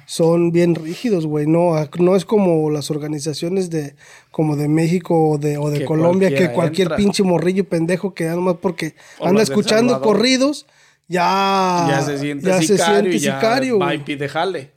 son 0.06 0.50
bien 0.50 0.74
rígidos, 0.74 1.26
güey. 1.26 1.46
No, 1.46 1.74
no 2.00 2.16
es 2.16 2.24
como 2.24 2.70
las 2.70 2.90
organizaciones 2.90 3.70
de, 3.70 3.94
como 4.32 4.56
de 4.56 4.66
México 4.68 5.30
o 5.30 5.38
de, 5.38 5.58
o 5.58 5.70
de 5.70 5.78
Que 5.78 5.84
Colombia, 5.84 6.28
que 6.34 6.50
cualquier 6.50 6.86
entra. 6.86 6.96
pinche 6.96 7.22
morrillo 7.22 7.68
pendejo 7.68 8.14
que 8.14 8.24
nomás 8.24 8.56
porque 8.60 8.96
O 9.20 9.26
anda 9.28 9.42
escuchando 9.42 10.00
corridos, 10.00 10.66
ya, 11.06 11.86
ya 11.88 12.02
se 12.02 12.18
siente 12.18 12.46
ya 12.48 12.58
se 12.60 12.76
sicario 12.76 12.94
siente 13.12 13.16
y 13.16 13.20
ya 13.20 13.36
sicario, 13.36 13.78
va 13.78 13.86
güey. 13.86 13.98
y 13.98 14.00
pide 14.00 14.28
jale. 14.28 14.72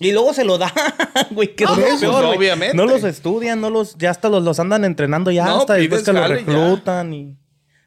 Y 0.00 0.12
luego 0.12 0.32
se 0.32 0.44
lo 0.44 0.58
da, 0.58 0.72
güey. 1.30 1.54
Que 1.56 1.64
es 1.64 1.70
No, 1.70 1.76
lo 1.76 1.82
pues, 1.86 2.00
peor, 2.00 2.24
obviamente. 2.24 2.76
No 2.76 2.86
los 2.86 3.02
estudian, 3.04 3.60
no 3.60 3.68
los, 3.70 3.96
ya 3.98 4.10
hasta 4.10 4.28
los, 4.28 4.42
los 4.42 4.60
andan 4.60 4.84
entrenando 4.84 5.30
ya 5.30 5.44
No, 5.46 5.58
hasta 5.60 5.74
después 5.74 6.02
que 6.04 6.12
los 6.12 6.22
ya. 6.22 6.28
reclutan 6.28 7.12
y. 7.14 7.36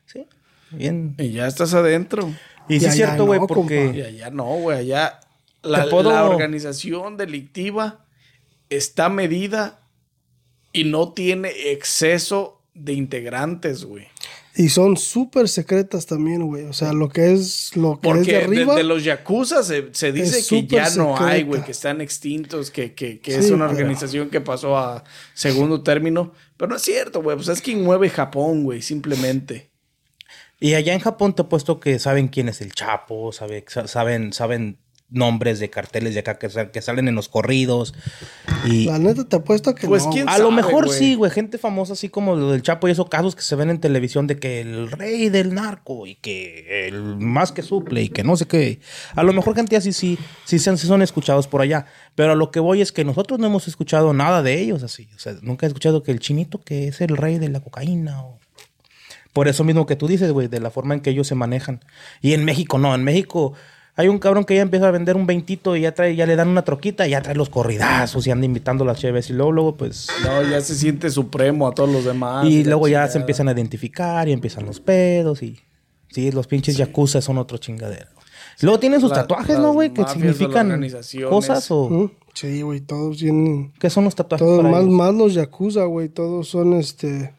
Sí. 0.05 0.28
Bien. 0.72 1.16
Y 1.18 1.32
ya 1.32 1.47
estás 1.47 1.74
adentro. 1.74 2.30
Y 2.68 2.80
sí 2.80 2.86
es 2.88 2.95
cierto, 2.95 3.26
güey, 3.26 3.39
no, 3.39 3.47
porque. 3.47 3.91
Y 3.95 4.01
allá 4.01 4.30
no, 4.30 4.45
güey. 4.45 4.80
Allá 4.80 5.20
la, 5.64 5.86
puedo- 5.89 6.12
la 6.12 6.26
organización 6.26 7.16
delictiva 7.18 8.05
está 8.70 9.09
medida 9.09 9.80
y 10.74 10.84
no 10.86 11.14
tiene 11.14 11.49
exceso 11.72 12.62
de 12.74 12.93
integrantes, 12.93 13.84
güey. 13.86 14.07
Y 14.56 14.68
son 14.70 14.97
súper 14.97 15.47
secretas 15.47 16.06
también, 16.06 16.45
güey. 16.45 16.66
O 16.66 16.74
sea, 16.74 16.91
lo 16.91 17.08
que 17.08 17.32
es, 17.32 17.76
lo 17.78 17.99
que 18.02 18.10
es 18.10 18.14
Porque 18.16 18.32
de 18.34 18.38
de, 18.39 18.43
arriba. 18.43 18.76
de 18.76 18.84
los 18.84 19.04
yakuza 19.04 19.64
se, 19.64 19.89
se 19.93 20.12
dice 20.12 20.39
es 20.39 20.47
que 20.49 20.68
ya 20.68 20.89
no 20.95 21.18
hay, 21.18 21.43
güey, 21.43 21.64
que 21.64 21.72
están 21.72 22.02
extintos, 22.02 22.70
que, 22.70 22.93
que, 22.93 23.20
que 23.20 23.36
es 23.36 23.49
una 23.49 23.68
pero- 23.68 23.80
organización 23.80 24.30
que 24.30 24.41
pasó 24.41 24.78
a 24.78 25.04
segundo 25.34 25.84
término. 25.84 26.34
Pero 26.58 26.70
no 26.70 26.76
es 26.76 26.82
cierto, 26.82 27.22
güey. 27.24 27.38
Pues 27.38 27.47
es 27.47 27.62
quien 27.62 27.82
mueve 27.84 28.10
Japón, 28.10 28.64
güey, 28.64 28.82
simplemente. 28.82 29.72
Y 30.60 30.74
allá 30.76 30.93
en 30.93 30.99
Japón 30.99 31.34
te 31.34 31.41
he 31.43 31.45
puesto 31.45 31.80
que 31.80 31.97
saben 31.97 32.28
quién 32.28 32.49
es 32.49 32.60
el 32.62 32.74
Chapo, 32.74 33.32
sabe, 33.32 33.64
sa- 33.68 33.88
saben, 33.88 34.34
saben 34.34 34.78
nombres 35.12 35.59
de 35.59 35.70
carteles 35.70 36.14
de 36.14 36.22
acá 36.22 36.39
que, 36.39 36.49
sa- 36.49 36.72
que 36.72 36.82
salen 36.82 37.07
en 37.09 37.16
los 37.16 37.28
corridos. 37.30 37.93
Y 38.66 38.86
La 38.86 38.97
neta 38.97 39.26
te 39.26 39.36
apuesto 39.36 39.70
a 39.70 39.76
que 39.76 39.86
Pues, 39.88 40.05
no. 40.05 40.12
¿quién 40.12 40.24
güey. 40.26 40.36
a 40.36 40.39
lo 40.39 40.51
mejor 40.51 40.89
sí, 40.89 41.16
güey, 41.16 41.30
gente 41.32 41.57
famosa 41.57 41.93
así 41.93 42.07
como 42.09 42.36
lo 42.36 42.51
del 42.51 42.62
Chapo 42.62 42.88
y 42.88 42.91
esos 42.91 43.09
casos 43.09 43.36
que 43.36 43.41
se 43.41 43.55
ven 43.55 43.70
en 43.70 43.80
televisión 43.80 44.26
de 44.28 44.38
que 44.39 44.62
el 44.62 44.89
rey 44.89 45.30
del 45.30 45.53
narco 45.53 46.07
y 46.07 46.16
que 46.16 46.88
el 46.88 47.18
más 47.18 47.51
que 47.51 47.62
suple 47.62 48.01
y 48.03 48.09
que 48.09 48.24
no 48.24 48.38
sé 48.38 48.45
qué. 48.47 48.80
A 49.14 49.24
lo 49.24 49.34
mejor 49.34 49.53
gente 49.55 49.76
así 49.76 49.91
sí, 49.93 50.18
sí, 50.45 50.59
se- 50.59 50.78
sí 50.78 50.88
son 50.88 51.01
escuchados 51.01 51.47
por 51.47 51.62
allá. 51.62 51.86
Pero 52.16 52.32
a 52.32 52.36
lo 52.36 52.49
que 52.51 52.59
voy 52.62 52.82
es 52.82 52.91
que 52.91 53.03
nosotros 53.03 53.38
no 53.39 53.47
hemos 53.47 53.68
escuchado 53.68 54.14
nada 54.14 54.41
de 54.41 54.59
ellos 54.59 54.82
así. 54.84 55.09
O 55.16 55.20
sea, 55.20 55.34
nunca 55.41 55.66
he 55.66 55.68
escuchado 55.68 56.03
que 56.03 56.12
el 56.12 56.20
chinito 56.20 56.62
que 56.62 56.88
es 56.88 57.01
el 57.01 57.18
rey 57.18 57.38
de 57.38 57.49
la 57.49 57.59
cocaína 57.59 58.24
o... 58.24 58.39
Por 59.34 59.47
eso 59.47 59.64
mismo 59.64 59.86
que 59.86 59.95
tú 59.95 60.07
dices, 60.07 60.32
güey, 60.34 60.47
de 60.49 60.59
la 60.59 60.72
forma 60.72 60.93
en 60.93 60.99
que 60.99 61.09
ellos 61.09 61.26
se 61.28 61.36
manejan. 61.36 61.80
Y 62.22 62.34
en 62.34 62.43
México 62.43 62.78
no, 62.78 62.93
en 62.93 63.03
México 63.05 63.53
hay 63.96 64.08
un 64.08 64.20
cabrón 64.20 64.46
que 64.46 64.56
ya 64.56 64.62
empieza 64.62 64.88
a 64.88 64.92
vender 64.92 65.16
un 65.16 65.28
veintito 65.28 65.76
y 65.76 65.82
ya 65.82 65.94
trae, 65.94 66.16
ya 66.16 66.26
le 66.26 66.36
dan 66.36 66.48
una 66.48 66.64
troquita 66.64 67.08
y 67.08 67.12
ya 67.12 67.22
trae 67.22 67.36
los 67.36 67.50
corridazos 67.50 68.26
y 68.26 68.32
anda 68.32 68.46
invitando 68.46 68.86
las 68.86 69.00
cheves 69.00 69.30
y 69.30 69.34
luego, 69.34 69.52
luego 69.52 69.76
pues... 69.76 70.08
No, 70.24 70.44
ya 70.44 70.62
se 70.62 70.76
siente 70.76 71.10
supremo 71.10 71.68
a 71.68 71.74
todos 71.74 71.89
los 71.89 72.06
demás. 72.06 72.46
y 72.48 72.64
luego 72.64 72.88
ya 72.88 73.08
se 73.08 73.18
empiezan 73.18 73.50
a 73.50 73.52
identificar 73.52 74.28
y 74.28 74.32
empiezan 74.32 74.66
los 74.66 74.80
pedos 74.80 75.44
y... 75.44 75.60
Sí, 76.10 76.32
los 76.32 76.48
pinches 76.48 76.76
yakuza 76.76 77.22
son 77.22 77.38
otro 77.38 77.58
chingadero. 77.58 78.10
Luego 78.62 78.80
tienen 78.80 79.00
sus 79.00 79.14
tatuajes, 79.14 79.58
¿no, 79.58 79.72
güey? 79.74 79.94
Que 79.94 80.06
significan 80.08 80.86
cosas 81.30 81.72
o... 81.72 81.89
¿Mm? 81.89 82.12
Sí, 82.34 82.62
güey, 82.62 82.82
todos 82.82 83.18
tienen. 83.18 83.74
¿Qué 83.80 83.89
son 83.89 84.06
los 84.06 84.16
tatuajes 84.16 84.46
Todos, 84.46 84.62
para 84.62 84.72
más, 84.72 84.82
ellos? 84.84 84.94
más 84.94 85.14
los 85.14 85.34
yakuza, 85.34 85.84
güey. 85.84 86.10
Todos 86.10 86.48
son 86.48 86.74
este. 86.74 87.34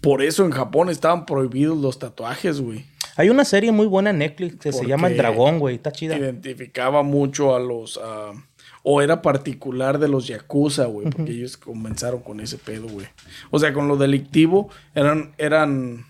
Por 0.00 0.22
eso 0.22 0.44
en 0.44 0.50
Japón 0.50 0.90
estaban 0.90 1.24
prohibidos 1.26 1.78
los 1.78 1.98
tatuajes, 1.98 2.60
güey. 2.60 2.84
Hay 3.16 3.28
una 3.30 3.44
serie 3.44 3.70
muy 3.72 3.86
buena 3.86 4.10
en 4.10 4.18
Netflix 4.18 4.56
que 4.56 4.72
se 4.72 4.86
llama 4.86 5.08
El 5.08 5.16
Dragón, 5.16 5.58
güey. 5.58 5.76
Está 5.76 5.92
chida. 5.92 6.16
Identificaba 6.16 7.02
mucho 7.02 7.54
a 7.54 7.60
los... 7.60 8.00
ah, 8.02 8.32
o 8.82 9.00
era 9.00 9.22
particular 9.22 9.98
de 9.98 10.08
los 10.08 10.26
yakuza, 10.26 10.84
güey. 10.86 11.08
Porque 11.08 11.32
ellos 11.32 11.56
comenzaron 11.56 12.20
con 12.20 12.40
ese 12.40 12.58
pedo, 12.58 12.86
güey. 12.88 13.06
O 13.50 13.58
sea, 13.58 13.72
con 13.72 13.88
lo 13.88 13.96
delictivo 13.96 14.68
eran... 14.94 15.32
eran 15.38 16.04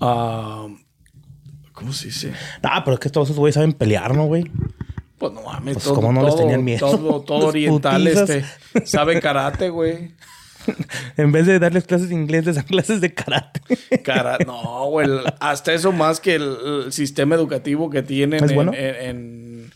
ah, 0.00 0.66
¿Cómo 1.72 1.92
se 1.92 2.06
dice? 2.06 2.32
Ah, 2.62 2.82
pero 2.84 2.94
es 2.94 3.00
que 3.00 3.08
todos 3.08 3.28
esos 3.28 3.38
güeyes 3.38 3.54
saben 3.54 3.72
pelear, 3.72 4.14
¿no, 4.14 4.26
güey? 4.26 4.44
Pues 5.16 5.32
no 5.32 5.42
mames, 5.42 5.74
Pues, 5.74 5.84
todo, 5.84 5.94
¿cómo 5.96 6.12
no 6.12 6.22
les 6.22 6.30
todo- 6.30 6.38
tenían 6.42 6.64
miedo? 6.64 7.22
Todo, 7.22 7.46
oriental 7.46 8.02
putizas. 8.02 8.30
este, 8.30 8.86
sabe 8.86 9.20
karate, 9.20 9.68
güey. 9.70 10.14
En 11.16 11.32
vez 11.32 11.46
de 11.46 11.58
darles 11.58 11.84
clases 11.84 12.08
de 12.08 12.14
inglés, 12.14 12.44
les 12.46 12.56
dan 12.56 12.64
clases 12.68 13.00
de 13.00 13.12
karate. 13.14 13.60
Cara, 14.02 14.38
no, 14.46 14.86
güey. 14.90 15.08
Hasta 15.40 15.72
eso 15.72 15.92
más 15.92 16.20
que 16.20 16.34
el, 16.36 16.56
el 16.86 16.92
sistema 16.92 17.34
educativo 17.34 17.90
que 17.90 18.02
tienen 18.02 18.44
¿Es 18.44 18.50
en, 18.50 18.54
bueno? 18.56 18.72
en, 18.74 18.94
en- 18.96 19.70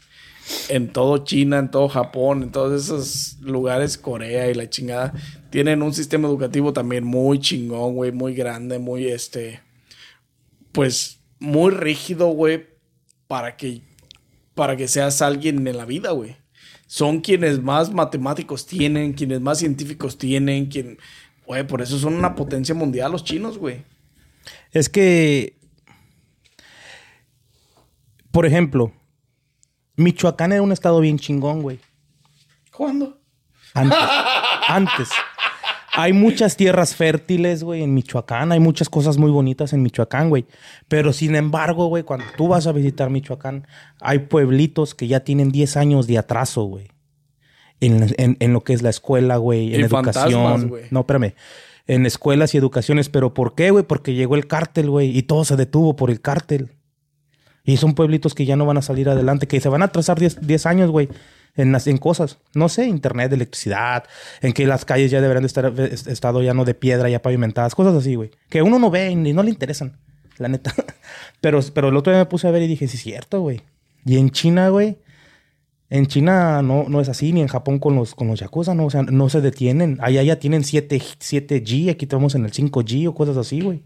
en 0.68 0.88
todo 0.92 1.24
China, 1.24 1.58
en 1.58 1.70
todo 1.70 1.88
Japón, 1.88 2.42
en 2.42 2.52
todos 2.52 2.84
esos 2.84 3.38
lugares, 3.40 3.96
Corea 3.96 4.50
y 4.50 4.54
la 4.54 4.68
chingada, 4.68 5.14
tienen 5.48 5.80
un 5.82 5.94
sistema 5.94 6.28
educativo 6.28 6.74
también 6.74 7.02
muy 7.04 7.38
chingón, 7.38 7.94
güey, 7.94 8.12
muy 8.12 8.34
grande, 8.34 8.78
muy 8.78 9.08
este, 9.08 9.62
pues 10.72 11.20
muy 11.38 11.70
rígido, 11.72 12.26
güey, 12.28 12.66
para 13.26 13.56
que, 13.56 13.82
para 14.54 14.76
que 14.76 14.86
seas 14.86 15.22
alguien 15.22 15.66
en 15.66 15.76
la 15.78 15.86
vida, 15.86 16.10
güey. 16.10 16.36
Son 16.86 17.20
quienes 17.20 17.62
más 17.62 17.92
matemáticos 17.92 18.66
tienen, 18.66 19.12
quienes 19.12 19.40
más 19.40 19.58
científicos 19.58 20.18
tienen, 20.18 20.66
quien, 20.66 20.98
güey, 21.46 21.66
por 21.66 21.82
eso 21.82 21.98
son 21.98 22.14
una 22.14 22.34
potencia 22.34 22.74
mundial 22.74 23.12
los 23.12 23.24
chinos, 23.24 23.58
güey. 23.58 23.84
Es 24.72 24.88
que, 24.88 25.56
por 28.30 28.46
ejemplo, 28.46 28.92
Michoacán 29.96 30.52
era 30.52 30.62
un 30.62 30.72
estado 30.72 31.00
bien 31.00 31.18
chingón, 31.18 31.62
güey. 31.62 31.80
¿Cuándo? 32.72 33.20
Antes. 33.72 33.98
antes. 34.68 35.08
Hay 35.96 36.12
muchas 36.12 36.56
tierras 36.56 36.94
fértiles, 36.96 37.62
güey, 37.62 37.82
en 37.82 37.94
Michoacán. 37.94 38.50
Hay 38.52 38.60
muchas 38.60 38.88
cosas 38.88 39.16
muy 39.16 39.30
bonitas 39.30 39.72
en 39.72 39.82
Michoacán, 39.82 40.28
güey. 40.28 40.44
Pero 40.88 41.12
sin 41.12 41.36
embargo, 41.36 41.86
güey, 41.86 42.02
cuando 42.02 42.26
tú 42.36 42.48
vas 42.48 42.66
a 42.66 42.72
visitar 42.72 43.10
Michoacán, 43.10 43.66
hay 44.00 44.20
pueblitos 44.20 44.94
que 44.94 45.06
ya 45.06 45.20
tienen 45.20 45.50
10 45.52 45.76
años 45.76 46.06
de 46.06 46.18
atraso, 46.18 46.64
güey. 46.64 46.88
En, 47.80 48.06
en- 48.18 48.36
en 48.40 48.52
lo 48.52 48.62
que 48.62 48.72
es 48.72 48.82
la 48.82 48.90
escuela, 48.90 49.36
güey, 49.36 49.74
en 49.74 49.80
Y 49.80 49.84
educación. 49.84 50.72
No, 50.90 51.00
espérame. 51.00 51.34
En 51.86 52.06
escuelas 52.06 52.54
y 52.54 52.58
educaciones. 52.58 53.08
¿Pero 53.08 53.34
por 53.34 53.54
qué, 53.54 53.70
güey? 53.70 53.84
Porque 53.84 54.14
llegó 54.14 54.34
el 54.36 54.46
cártel, 54.46 54.90
güey. 54.90 55.16
Y 55.16 55.22
todo 55.24 55.44
se 55.44 55.56
detuvo 55.56 55.94
por 55.96 56.10
el 56.10 56.20
cártel. 56.20 56.70
Y 57.64 57.76
son 57.76 57.94
pueblitos 57.94 58.34
que 58.34 58.44
ya 58.46 58.56
no 58.56 58.66
van 58.66 58.78
a 58.78 58.82
salir 58.82 59.08
adelante, 59.08 59.46
que 59.46 59.60
se 59.60 59.68
van 59.68 59.82
a 59.82 59.86
atrasar 59.86 60.18
10, 60.18 60.46
10 60.46 60.66
años, 60.66 60.90
güey, 60.90 61.08
en, 61.56 61.76
en 61.86 61.98
cosas. 61.98 62.38
No 62.54 62.68
sé, 62.68 62.86
internet, 62.86 63.32
electricidad, 63.32 64.04
en 64.40 64.52
que 64.52 64.66
las 64.66 64.84
calles 64.84 65.10
ya 65.10 65.20
deberán 65.20 65.42
de 65.42 65.46
estar 65.48 65.66
est- 65.80 66.06
estado 66.08 66.42
ya 66.42 66.54
no 66.54 66.64
de 66.64 66.74
piedra, 66.74 67.08
ya 67.08 67.22
pavimentadas, 67.22 67.74
cosas 67.74 67.94
así, 67.94 68.14
güey. 68.14 68.30
Que 68.50 68.62
uno 68.62 68.78
no 68.78 68.90
ve 68.90 69.10
y 69.10 69.16
no 69.16 69.42
le 69.42 69.50
interesan, 69.50 69.98
la 70.38 70.48
neta. 70.48 70.74
Pero, 71.40 71.60
pero 71.74 71.88
el 71.90 71.96
otro 71.96 72.10
día 72.12 72.20
me 72.22 72.26
puse 72.26 72.48
a 72.48 72.50
ver 72.50 72.62
y 72.62 72.66
dije, 72.66 72.88
sí, 72.88 72.96
es 72.96 73.02
cierto, 73.02 73.40
güey. 73.42 73.60
Y 74.06 74.16
en 74.16 74.30
China, 74.30 74.70
güey, 74.70 74.96
en 75.90 76.06
China 76.06 76.62
no, 76.62 76.86
no 76.88 77.00
es 77.02 77.08
así, 77.10 77.34
ni 77.34 77.42
en 77.42 77.48
Japón 77.48 77.78
con 77.78 77.94
los, 77.94 78.14
con 78.14 78.28
los 78.28 78.40
yakuza, 78.40 78.74
no, 78.74 78.86
o 78.86 78.90
sea, 78.90 79.02
no 79.02 79.28
se 79.28 79.42
detienen. 79.42 79.98
Allá 80.00 80.22
ya 80.22 80.38
tienen 80.38 80.64
7, 80.64 80.98
7G, 80.98 81.90
aquí 81.90 82.06
estamos 82.06 82.34
en 82.34 82.46
el 82.46 82.50
5G 82.52 83.06
o 83.08 83.14
cosas 83.14 83.36
así, 83.36 83.60
güey. 83.60 83.84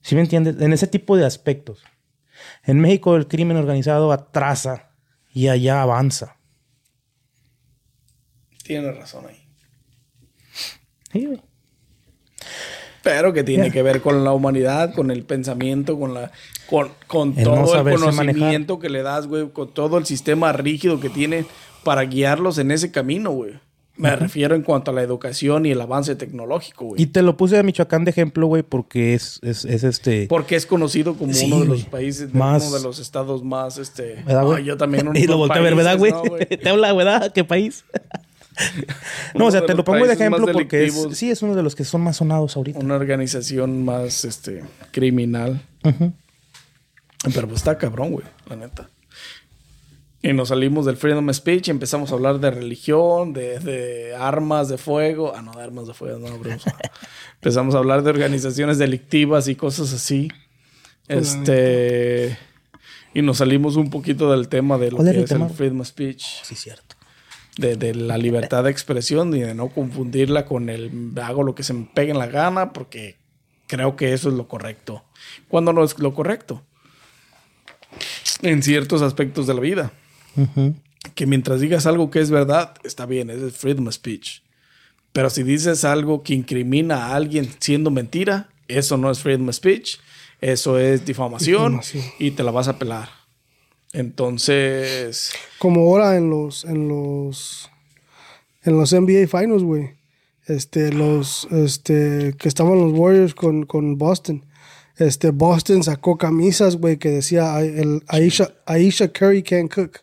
¿Sí 0.00 0.16
me 0.16 0.20
entiendes? 0.22 0.60
En 0.60 0.72
ese 0.72 0.88
tipo 0.88 1.16
de 1.16 1.24
aspectos. 1.24 1.84
En 2.64 2.80
México 2.80 3.14
el 3.14 3.28
crimen 3.28 3.56
organizado 3.56 4.10
atrasa 4.10 4.90
y 5.32 5.46
allá 5.46 5.80
avanza. 5.82 6.38
Tienes 8.62 8.96
razón 8.96 9.26
ahí. 9.28 9.44
Sí, 11.12 11.26
güey. 11.26 11.40
Pero 13.02 13.32
que 13.32 13.42
tiene 13.42 13.70
que 13.72 13.82
ver 13.82 14.00
con 14.00 14.22
la 14.24 14.32
humanidad, 14.32 14.94
con 14.94 15.10
el 15.10 15.24
pensamiento, 15.24 15.98
con 15.98 16.14
la 16.14 16.30
con, 16.70 16.90
con 17.08 17.34
El 17.36 17.44
no 17.44 17.64
todo 17.64 17.88
el 17.88 17.98
conocimiento 17.98 18.78
que 18.78 18.88
le 18.88 19.02
das, 19.02 19.26
güey, 19.26 19.50
con 19.50 19.74
todo 19.74 19.98
el 19.98 20.06
sistema 20.06 20.52
rígido 20.52 21.00
que 21.00 21.10
tiene 21.10 21.44
para 21.82 22.02
guiarlos 22.04 22.58
en 22.58 22.70
ese 22.70 22.92
camino, 22.92 23.32
güey. 23.32 23.54
Me 23.96 24.16
refiero 24.16 24.54
en 24.54 24.62
cuanto 24.62 24.90
a 24.90 24.94
la 24.94 25.02
educación 25.02 25.66
y 25.66 25.70
el 25.72 25.80
avance 25.80 26.16
tecnológico, 26.16 26.86
güey. 26.86 27.02
Y 27.02 27.06
te 27.06 27.20
lo 27.22 27.36
puse 27.36 27.58
a 27.58 27.62
Michoacán 27.62 28.04
de 28.04 28.10
ejemplo, 28.10 28.46
güey, 28.46 28.62
porque 28.62 29.12
es, 29.14 29.38
es, 29.42 29.64
es 29.66 29.84
este... 29.84 30.26
Porque 30.28 30.56
es 30.56 30.64
conocido 30.64 31.14
como 31.14 31.34
Sí, 31.34 31.46
uno 31.46 31.60
de 31.60 31.66
los 31.66 31.78
güey. 31.80 31.90
países, 31.90 32.32
de 32.32 32.38
Más- 32.38 32.66
uno 32.68 32.78
de 32.78 32.82
los 32.82 32.98
estados 33.00 33.44
más, 33.44 33.76
este... 33.76 34.22
¿Verdad, 34.24 34.44
güey? 34.44 34.58
Ay, 34.60 34.64
yo 34.64 34.76
también. 34.78 35.10
y 35.14 35.26
lo 35.26 35.36
volteé 35.36 35.58
a 35.58 35.62
ver, 35.62 35.74
¿verdad, 35.74 35.98
güey? 35.98 36.10
países, 36.12 36.38
¿no, 36.50 36.58
te 36.62 36.68
habla, 36.70 36.92
¿verdad? 36.94 37.32
¿Qué 37.32 37.44
país? 37.44 37.84
no, 39.34 39.46
o 39.46 39.50
sea, 39.50 39.64
te 39.64 39.74
lo 39.74 39.84
pongo 39.84 40.06
de 40.06 40.14
ejemplo 40.14 40.46
porque 40.52 40.84
es, 40.84 41.08
sí, 41.12 41.30
es 41.30 41.42
uno 41.42 41.54
de 41.54 41.62
los 41.62 41.74
que 41.74 41.84
son 41.84 42.02
más 42.02 42.16
sonados 42.16 42.56
ahorita. 42.56 42.78
Una 42.78 42.96
organización 42.96 43.84
más, 43.84 44.24
este, 44.24 44.62
criminal. 44.90 45.60
Pero 45.82 47.46
pues 47.46 47.60
está 47.60 47.78
cabrón, 47.78 48.12
güey, 48.12 48.26
la 48.48 48.56
neta. 48.56 48.90
Y 50.24 50.32
nos 50.32 50.48
salimos 50.48 50.86
del 50.86 50.96
freedom 50.96 51.28
of 51.28 51.36
speech 51.36 51.66
y 51.66 51.70
empezamos 51.72 52.12
a 52.12 52.14
hablar 52.14 52.38
de 52.38 52.52
religión, 52.52 53.32
de, 53.32 53.58
de 53.58 54.14
armas 54.14 54.68
de 54.68 54.78
fuego. 54.78 55.32
Ah, 55.34 55.42
no, 55.42 55.52
de 55.52 55.62
armas 55.62 55.88
de 55.88 55.94
fuego, 55.94 56.20
no, 56.20 56.38
bro. 56.38 56.52
empezamos 57.34 57.74
a 57.74 57.78
hablar 57.78 58.04
de 58.04 58.10
organizaciones 58.10 58.78
delictivas 58.78 59.48
y 59.48 59.56
cosas 59.56 59.92
así. 59.92 60.28
Este. 61.08 62.38
Y 63.14 63.22
nos 63.22 63.38
salimos 63.38 63.74
un 63.74 63.90
poquito 63.90 64.30
del 64.30 64.48
tema 64.48 64.78
de 64.78 64.92
lo 64.92 64.98
¿Cuál 64.98 65.10
que 65.10 65.18
el 65.18 65.24
es 65.24 65.30
el 65.32 65.50
freedom 65.50 65.80
of 65.80 65.88
speech. 65.88 66.24
Sí, 66.44 66.54
cierto. 66.54 66.91
De, 67.56 67.76
de 67.76 67.94
la 67.94 68.16
libertad 68.16 68.64
de 68.64 68.70
expresión 68.70 69.34
y 69.36 69.40
de 69.40 69.54
no 69.54 69.68
confundirla 69.68 70.46
con 70.46 70.70
el 70.70 71.12
hago 71.22 71.42
lo 71.42 71.54
que 71.54 71.62
se 71.62 71.74
me 71.74 71.84
pegue 71.92 72.10
en 72.10 72.18
la 72.18 72.26
gana 72.26 72.72
porque 72.72 73.16
creo 73.66 73.94
que 73.94 74.14
eso 74.14 74.30
es 74.30 74.34
lo 74.34 74.48
correcto. 74.48 75.04
Cuando 75.48 75.72
no 75.74 75.84
es 75.84 75.98
lo 75.98 76.14
correcto. 76.14 76.62
En 78.42 78.62
ciertos 78.62 79.02
aspectos 79.02 79.46
de 79.46 79.54
la 79.54 79.60
vida. 79.60 79.92
Que 81.14 81.26
mientras 81.26 81.60
digas 81.60 81.84
algo 81.86 82.10
que 82.10 82.20
es 82.20 82.30
verdad, 82.30 82.74
está 82.84 83.06
bien, 83.06 83.28
es 83.28 83.42
el 83.42 83.52
freedom 83.52 83.86
of 83.88 83.94
speech. 83.94 84.40
Pero 85.12 85.28
si 85.28 85.42
dices 85.42 85.84
algo 85.84 86.22
que 86.22 86.32
incrimina 86.32 87.06
a 87.06 87.16
alguien 87.16 87.50
siendo 87.58 87.90
mentira, 87.90 88.48
eso 88.66 88.96
no 88.96 89.10
es 89.10 89.18
freedom 89.18 89.48
of 89.48 89.54
speech, 89.54 89.98
eso 90.40 90.78
es 90.78 91.04
difamación, 91.04 91.72
Difamación. 91.80 92.04
y 92.18 92.30
te 92.30 92.42
la 92.42 92.50
vas 92.50 92.68
a 92.68 92.78
pelar. 92.78 93.10
Entonces, 93.92 95.32
Como 95.58 95.80
ahora 95.82 96.16
en 96.16 96.30
los, 96.30 96.64
en 96.64 96.88
los, 96.88 97.70
en 98.62 98.76
los 98.76 98.92
NBA 98.92 99.26
Finals, 99.28 99.62
güey. 99.62 99.90
Este, 100.46 100.92
los, 100.92 101.46
este, 101.52 102.34
que 102.38 102.48
estaban 102.48 102.78
los 102.80 102.92
Warriors 102.92 103.34
con, 103.34 103.64
con 103.64 103.96
Boston. 103.98 104.44
Este, 104.96 105.30
Boston 105.30 105.82
sacó 105.82 106.18
camisas, 106.18 106.76
güey, 106.76 106.96
que 106.98 107.10
decía 107.10 107.62
"I- 107.64 107.78
el 107.80 108.02
Aisha, 108.08 108.52
Aisha 108.66 109.08
Curry 109.12 109.42
can 109.42 109.68
cook. 109.68 110.00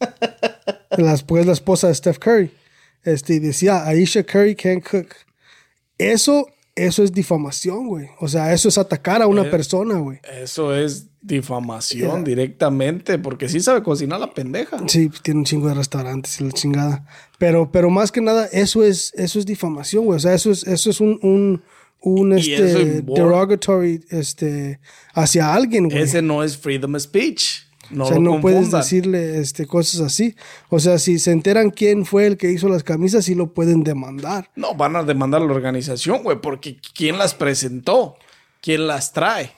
Las, 0.98 1.22
pues 1.24 1.44
la 1.46 1.52
esposa 1.52 1.88
de 1.88 1.94
Steph 1.94 2.18
Curry. 2.18 2.50
Este, 3.02 3.34
y 3.34 3.38
decía 3.40 3.84
Aisha 3.86 4.22
Curry 4.24 4.54
can 4.56 4.80
cook. 4.80 5.08
Eso, 5.98 6.46
eso 6.76 7.02
es 7.02 7.12
difamación, 7.12 7.88
güey. 7.88 8.08
O 8.20 8.28
sea, 8.28 8.52
eso 8.52 8.68
es 8.68 8.78
atacar 8.78 9.22
a 9.22 9.26
una 9.26 9.42
Eh, 9.42 9.50
persona, 9.50 9.96
güey. 9.98 10.20
eso 10.42 10.72
es 10.74 11.06
difamación 11.22 12.10
Yeah. 12.18 12.22
directamente, 12.22 13.18
porque 13.18 13.48
sí 13.48 13.58
sabe 13.60 13.82
cocinar 13.82 14.20
la 14.20 14.32
pendeja. 14.32 14.76
Sí, 14.86 15.10
tiene 15.22 15.40
un 15.40 15.44
chingo 15.46 15.68
de 15.68 15.74
restaurantes 15.74 16.40
y 16.40 16.44
la 16.44 16.52
chingada. 16.52 17.04
Pero, 17.38 17.72
pero 17.72 17.90
más 17.90 18.12
que 18.12 18.20
nada, 18.20 18.46
eso 18.52 18.84
es, 18.84 19.12
eso 19.16 19.38
es 19.38 19.46
difamación, 19.46 20.04
güey. 20.04 20.16
O 20.18 20.20
sea, 20.20 20.34
eso 20.34 20.50
es, 20.52 20.64
eso 20.64 20.90
es 20.90 21.00
un, 21.00 21.18
un, 21.22 21.62
un 22.00 22.32
este, 22.34 23.02
derogatory 23.02 24.04
este, 24.10 24.78
hacia 25.14 25.52
alguien, 25.52 25.88
güey. 25.88 26.02
Ese 26.02 26.22
no 26.22 26.42
es 26.44 26.56
freedom 26.56 26.94
of 26.94 27.02
speech. 27.02 27.65
No 27.90 28.04
o 28.04 28.08
sea, 28.08 28.18
no 28.18 28.40
puedes 28.40 28.70
decirle 28.70 29.38
este, 29.38 29.66
cosas 29.66 30.00
así. 30.00 30.34
O 30.68 30.78
sea, 30.80 30.98
si 30.98 31.18
se 31.18 31.32
enteran 31.32 31.70
quién 31.70 32.04
fue 32.04 32.26
el 32.26 32.36
que 32.36 32.50
hizo 32.50 32.68
las 32.68 32.84
camisas, 32.84 33.24
sí 33.24 33.34
lo 33.34 33.52
pueden 33.52 33.84
demandar. 33.84 34.50
No, 34.56 34.74
van 34.74 34.96
a 34.96 35.02
demandar 35.02 35.42
a 35.42 35.44
la 35.44 35.52
organización, 35.52 36.22
güey, 36.22 36.40
porque 36.40 36.78
¿quién 36.94 37.18
las 37.18 37.34
presentó? 37.34 38.16
¿Quién 38.60 38.86
las 38.86 39.12
trae? 39.12 39.52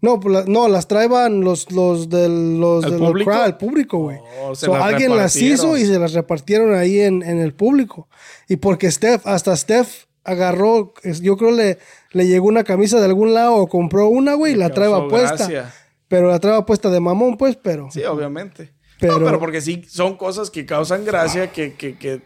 No, 0.00 0.20
pues 0.20 0.46
no, 0.46 0.68
las 0.68 0.86
traían 0.88 1.40
los, 1.40 1.72
los 1.72 2.08
del 2.08 2.60
los 2.60 2.84
¿Al 2.84 2.92
del 2.92 3.00
público? 3.00 3.44
el 3.44 3.56
público, 3.56 3.98
güey. 3.98 4.18
Oh, 4.42 4.54
se 4.54 4.66
So, 4.66 4.72
las 4.74 4.82
alguien 4.82 5.16
las 5.16 5.34
hizo 5.36 5.76
y 5.76 5.86
se 5.86 5.98
las 5.98 6.12
repartieron 6.12 6.74
ahí 6.74 7.00
en, 7.00 7.22
en 7.22 7.40
el 7.40 7.54
público. 7.54 8.08
Y 8.48 8.56
porque 8.56 8.90
Steph, 8.90 9.26
hasta 9.26 9.56
Steph 9.56 10.06
agarró, 10.26 10.92
yo 11.22 11.36
creo 11.36 11.52
le, 11.52 11.78
le 12.10 12.26
llegó 12.26 12.48
una 12.48 12.64
camisa 12.64 12.98
de 12.98 13.06
algún 13.06 13.32
lado 13.32 13.54
o 13.54 13.68
compró 13.68 14.08
una, 14.08 14.34
güey, 14.34 14.52
y 14.52 14.56
la 14.56 14.70
traeba 14.70 15.08
puesta. 15.08 15.36
gracia. 15.36 15.74
Pero 16.08 16.28
la 16.30 16.38
traeba 16.38 16.64
puesta 16.66 16.90
de 16.90 17.00
mamón, 17.00 17.36
pues, 17.36 17.56
pero. 17.56 17.88
Sí, 17.90 18.04
obviamente. 18.04 18.72
Pero- 19.00 19.18
no, 19.18 19.26
pero 19.26 19.38
porque 19.40 19.60
sí 19.60 19.84
son 19.88 20.16
cosas 20.16 20.50
que 20.50 20.64
causan 20.64 21.04
gracia, 21.04 21.52
que, 21.52 21.74
que, 21.74 21.98
que 21.98 22.22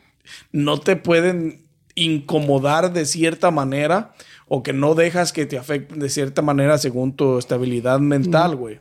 no 0.53 0.78
te 0.78 0.97
pueden 0.97 1.66
incomodar 1.95 2.93
de 2.93 3.05
cierta 3.07 3.51
manera 3.51 4.12
o 4.47 4.62
que 4.62 4.72
no 4.72 4.95
dejas 4.95 5.33
que 5.33 5.47
te 5.47 5.59
afecten 5.59 5.99
de 5.99 6.09
cierta 6.09 6.43
manera 6.43 6.78
según 6.78 7.14
tu 7.16 7.39
estabilidad 7.39 8.01
mental, 8.01 8.57
güey. 8.57 8.81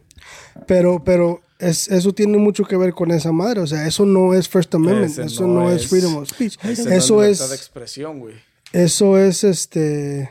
Pero, 0.67 1.03
pero 1.03 1.41
es, 1.59 1.87
eso 1.89 2.13
tiene 2.13 2.37
mucho 2.37 2.63
que 2.65 2.75
ver 2.77 2.93
con 2.93 3.11
esa 3.11 3.31
madre. 3.31 3.61
O 3.61 3.67
sea, 3.67 3.87
eso 3.87 4.05
no 4.05 4.33
es 4.33 4.47
First 4.49 4.73
Amendment. 4.75 5.11
Ese 5.11 5.23
eso 5.25 5.47
no, 5.47 5.69
es, 5.71 5.87
freedom 5.87 6.17
of 6.17 6.29
speech. 6.29 6.57
no 6.63 6.69
eso 6.71 7.21
libertad 7.21 7.49
de 7.49 7.55
es. 7.55 7.61
expresión, 7.61 8.19
güey. 8.19 8.35
Eso 8.71 9.17
es 9.17 9.43
este. 9.43 10.29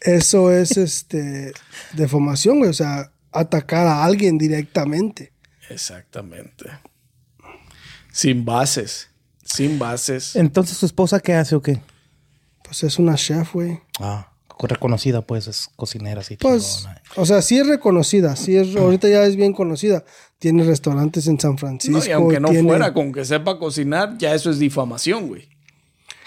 Eso 0.00 0.50
es 0.52 0.76
este. 0.76 1.52
Defamación, 1.94 2.58
güey. 2.58 2.70
O 2.70 2.74
sea, 2.74 3.12
atacar 3.32 3.86
a 3.86 4.04
alguien 4.04 4.38
directamente. 4.38 5.32
Exactamente. 5.68 6.66
Sin 8.12 8.44
bases. 8.44 9.08
Sin 9.44 9.78
bases. 9.78 10.36
Entonces, 10.36 10.76
¿su 10.76 10.86
esposa 10.86 11.20
qué 11.20 11.34
hace 11.34 11.54
o 11.54 11.62
qué? 11.62 11.80
Pues 12.64 12.82
es 12.84 12.98
una 12.98 13.14
chef, 13.16 13.52
güey. 13.52 13.80
Ah, 13.98 14.32
reconocida, 14.62 15.22
pues, 15.22 15.46
es 15.46 15.68
cocinera 15.76 16.20
así. 16.20 16.36
Pues, 16.36 16.78
chingona. 16.78 17.02
o 17.16 17.26
sea, 17.26 17.42
sí 17.42 17.58
es 17.58 17.66
reconocida. 17.66 18.36
Sí 18.36 18.56
es, 18.56 18.76
ahorita 18.76 19.08
ya 19.08 19.24
es 19.24 19.36
bien 19.36 19.52
conocida. 19.52 20.04
Tiene 20.38 20.64
restaurantes 20.64 21.26
en 21.26 21.38
San 21.40 21.58
Francisco. 21.58 21.98
No, 21.98 22.04
y 22.04 22.10
aunque 22.12 22.40
no 22.40 22.48
tiene- 22.50 22.68
fuera, 22.68 22.92
con 22.92 23.12
que 23.12 23.24
sepa 23.24 23.58
cocinar, 23.58 24.16
ya 24.18 24.34
eso 24.34 24.50
es 24.50 24.58
difamación, 24.58 25.28
güey. 25.28 25.48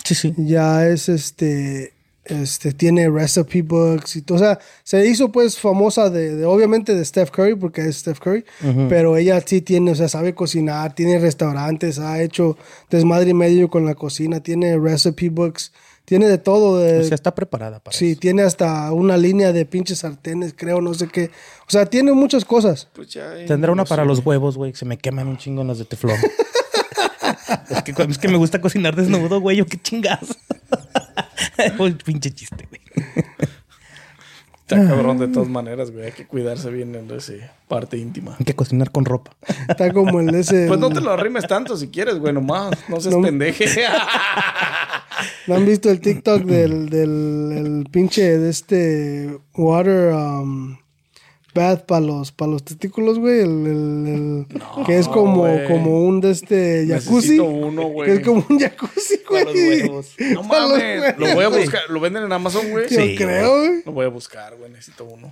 Sí, 0.03 0.15
sí. 0.15 0.33
ya 0.37 0.85
es 0.85 1.07
este 1.07 1.93
este 2.25 2.71
tiene 2.71 3.09
recipe 3.09 3.61
books 3.63 4.15
y 4.15 4.21
todo, 4.21 4.37
o 4.37 4.39
sea, 4.39 4.59
se 4.83 5.05
hizo 5.07 5.31
pues 5.31 5.59
famosa 5.59 6.09
de, 6.09 6.35
de- 6.35 6.45
obviamente 6.45 6.95
de 6.95 7.03
Steph 7.03 7.31
Curry 7.31 7.55
porque 7.55 7.81
es 7.85 7.97
Steph 7.97 8.19
Curry, 8.19 8.45
pero 8.87 9.17
ella 9.17 9.41
sí 9.45 9.61
tiene, 9.61 9.91
o 9.91 9.95
sea, 9.95 10.07
sabe 10.07 10.33
cocinar, 10.33 10.95
tiene 10.95 11.19
restaurantes, 11.19 11.99
ha 11.99 12.21
hecho 12.21 12.57
desmadre 12.89 13.31
y 13.31 13.33
medio 13.33 13.69
con 13.69 13.85
la 13.85 13.95
cocina, 13.95 14.39
tiene 14.41 14.77
recipe 14.77 15.29
books, 15.29 15.73
tiene 16.05 16.27
de 16.27 16.37
todo 16.37 16.79
de 16.79 16.99
O 16.99 17.03
sea, 17.03 17.15
está 17.15 17.33
preparada 17.33 17.79
para 17.79 17.95
sí, 17.97 18.11
eso. 18.11 18.19
tiene 18.19 18.41
hasta 18.43 18.91
una 18.91 19.15
línea 19.17 19.51
de 19.53 19.65
pinches 19.65 19.99
sartenes, 19.99 20.53
creo, 20.55 20.81
no 20.81 20.93
sé 20.93 21.07
qué. 21.07 21.29
O 21.65 21.71
sea, 21.71 21.85
tiene 21.85 22.11
muchas 22.11 22.43
cosas. 22.43 22.89
Pues 22.93 23.07
ya, 23.13 23.37
eh, 23.39 23.45
Tendrá 23.45 23.71
una 23.71 23.83
no 23.83 23.87
para 23.87 24.03
sé. 24.03 24.07
los 24.07 24.19
huevos, 24.25 24.57
güey, 24.57 24.73
que 24.73 24.77
se 24.77 24.83
me 24.85 24.97
queman 24.97 25.29
un 25.29 25.37
chingo 25.37 25.61
en 25.61 25.67
los 25.67 25.79
de 25.79 25.85
teflón. 25.85 26.17
es, 27.69 27.83
que, 27.83 27.91
es 28.03 28.17
que 28.17 28.27
me 28.27 28.37
gusta 28.37 28.59
cocinar 28.61 28.95
desnudo, 28.95 29.39
güey. 29.41 29.57
Yo 29.57 29.65
qué 29.65 29.77
chingas. 29.81 30.37
Un 31.79 31.93
pinche 31.97 32.31
chiste, 32.31 32.67
güey. 32.69 32.81
Está 34.61 34.87
cabrón 34.87 35.17
de 35.17 35.27
todas 35.27 35.49
maneras, 35.49 35.91
güey. 35.91 36.05
Hay 36.05 36.11
que 36.13 36.25
cuidarse 36.25 36.69
bien 36.71 36.95
en 36.95 37.11
esa 37.11 37.33
parte 37.67 37.97
íntima. 37.97 38.35
Hay 38.39 38.45
que 38.45 38.55
cocinar 38.55 38.91
con 38.91 39.03
ropa. 39.05 39.31
Está 39.67 39.91
como 39.91 40.19
el 40.21 40.33
ese. 40.33 40.67
Pues 40.67 40.79
no 40.79 40.89
te 40.89 41.01
lo 41.01 41.11
arrimes 41.11 41.45
tanto 41.47 41.75
si 41.77 41.89
quieres, 41.89 42.17
güey, 42.17 42.33
nomás. 42.33 42.71
No 42.87 42.99
seas 42.99 43.13
No. 43.13 43.21
pendeje. 43.21 43.65
¿No 45.47 45.55
han 45.55 45.65
visto 45.65 45.89
el 45.91 45.99
TikTok 45.99 46.43
del, 46.43 46.89
del 46.89 47.51
el 47.55 47.87
pinche 47.91 48.37
de 48.39 48.49
este 48.49 49.37
water 49.53 50.13
um, 50.13 50.77
bath 51.53 51.85
para 51.85 52.01
los, 52.01 52.31
pa' 52.31 52.47
los 52.47 52.63
testículos, 52.63 53.19
güey? 53.19 53.41
El, 53.41 53.65
el- 53.67 54.07
el- 54.07 54.85
que 54.85 54.97
es 54.97 55.07
como, 55.07 55.45
como 55.67 56.03
un 56.05 56.21
de 56.21 56.31
este 56.31 56.85
jacuzzi. 56.87 57.13
Necesito 57.39 57.45
uno, 57.45 57.83
güey. 57.89 58.09
Que 58.09 58.15
es 58.17 58.25
como 58.25 58.45
un 58.49 58.59
jacuzzi, 58.59 59.19
güey. 59.29 59.43
Para 59.45 59.53
los 59.55 59.55
huevos. 59.83 60.15
No 60.33 60.47
Para 60.47 60.61
los 60.61 60.71
mames. 60.71 61.01
huevos. 61.01 61.19
Lo 61.19 61.35
voy 61.35 61.43
a 61.45 61.47
buscar. 61.49 61.81
¿Lo 61.89 61.99
venden 61.99 62.23
en 62.23 62.31
Amazon, 62.33 62.69
güey? 62.71 62.85
Yo 62.89 63.01
Sí, 63.01 63.15
creo, 63.15 63.57
güey. 63.59 63.81
Lo 63.85 63.91
voy 63.91 64.05
a 64.05 64.09
buscar, 64.09 64.55
güey. 64.57 64.71
Necesito 64.71 65.05
uno. 65.05 65.31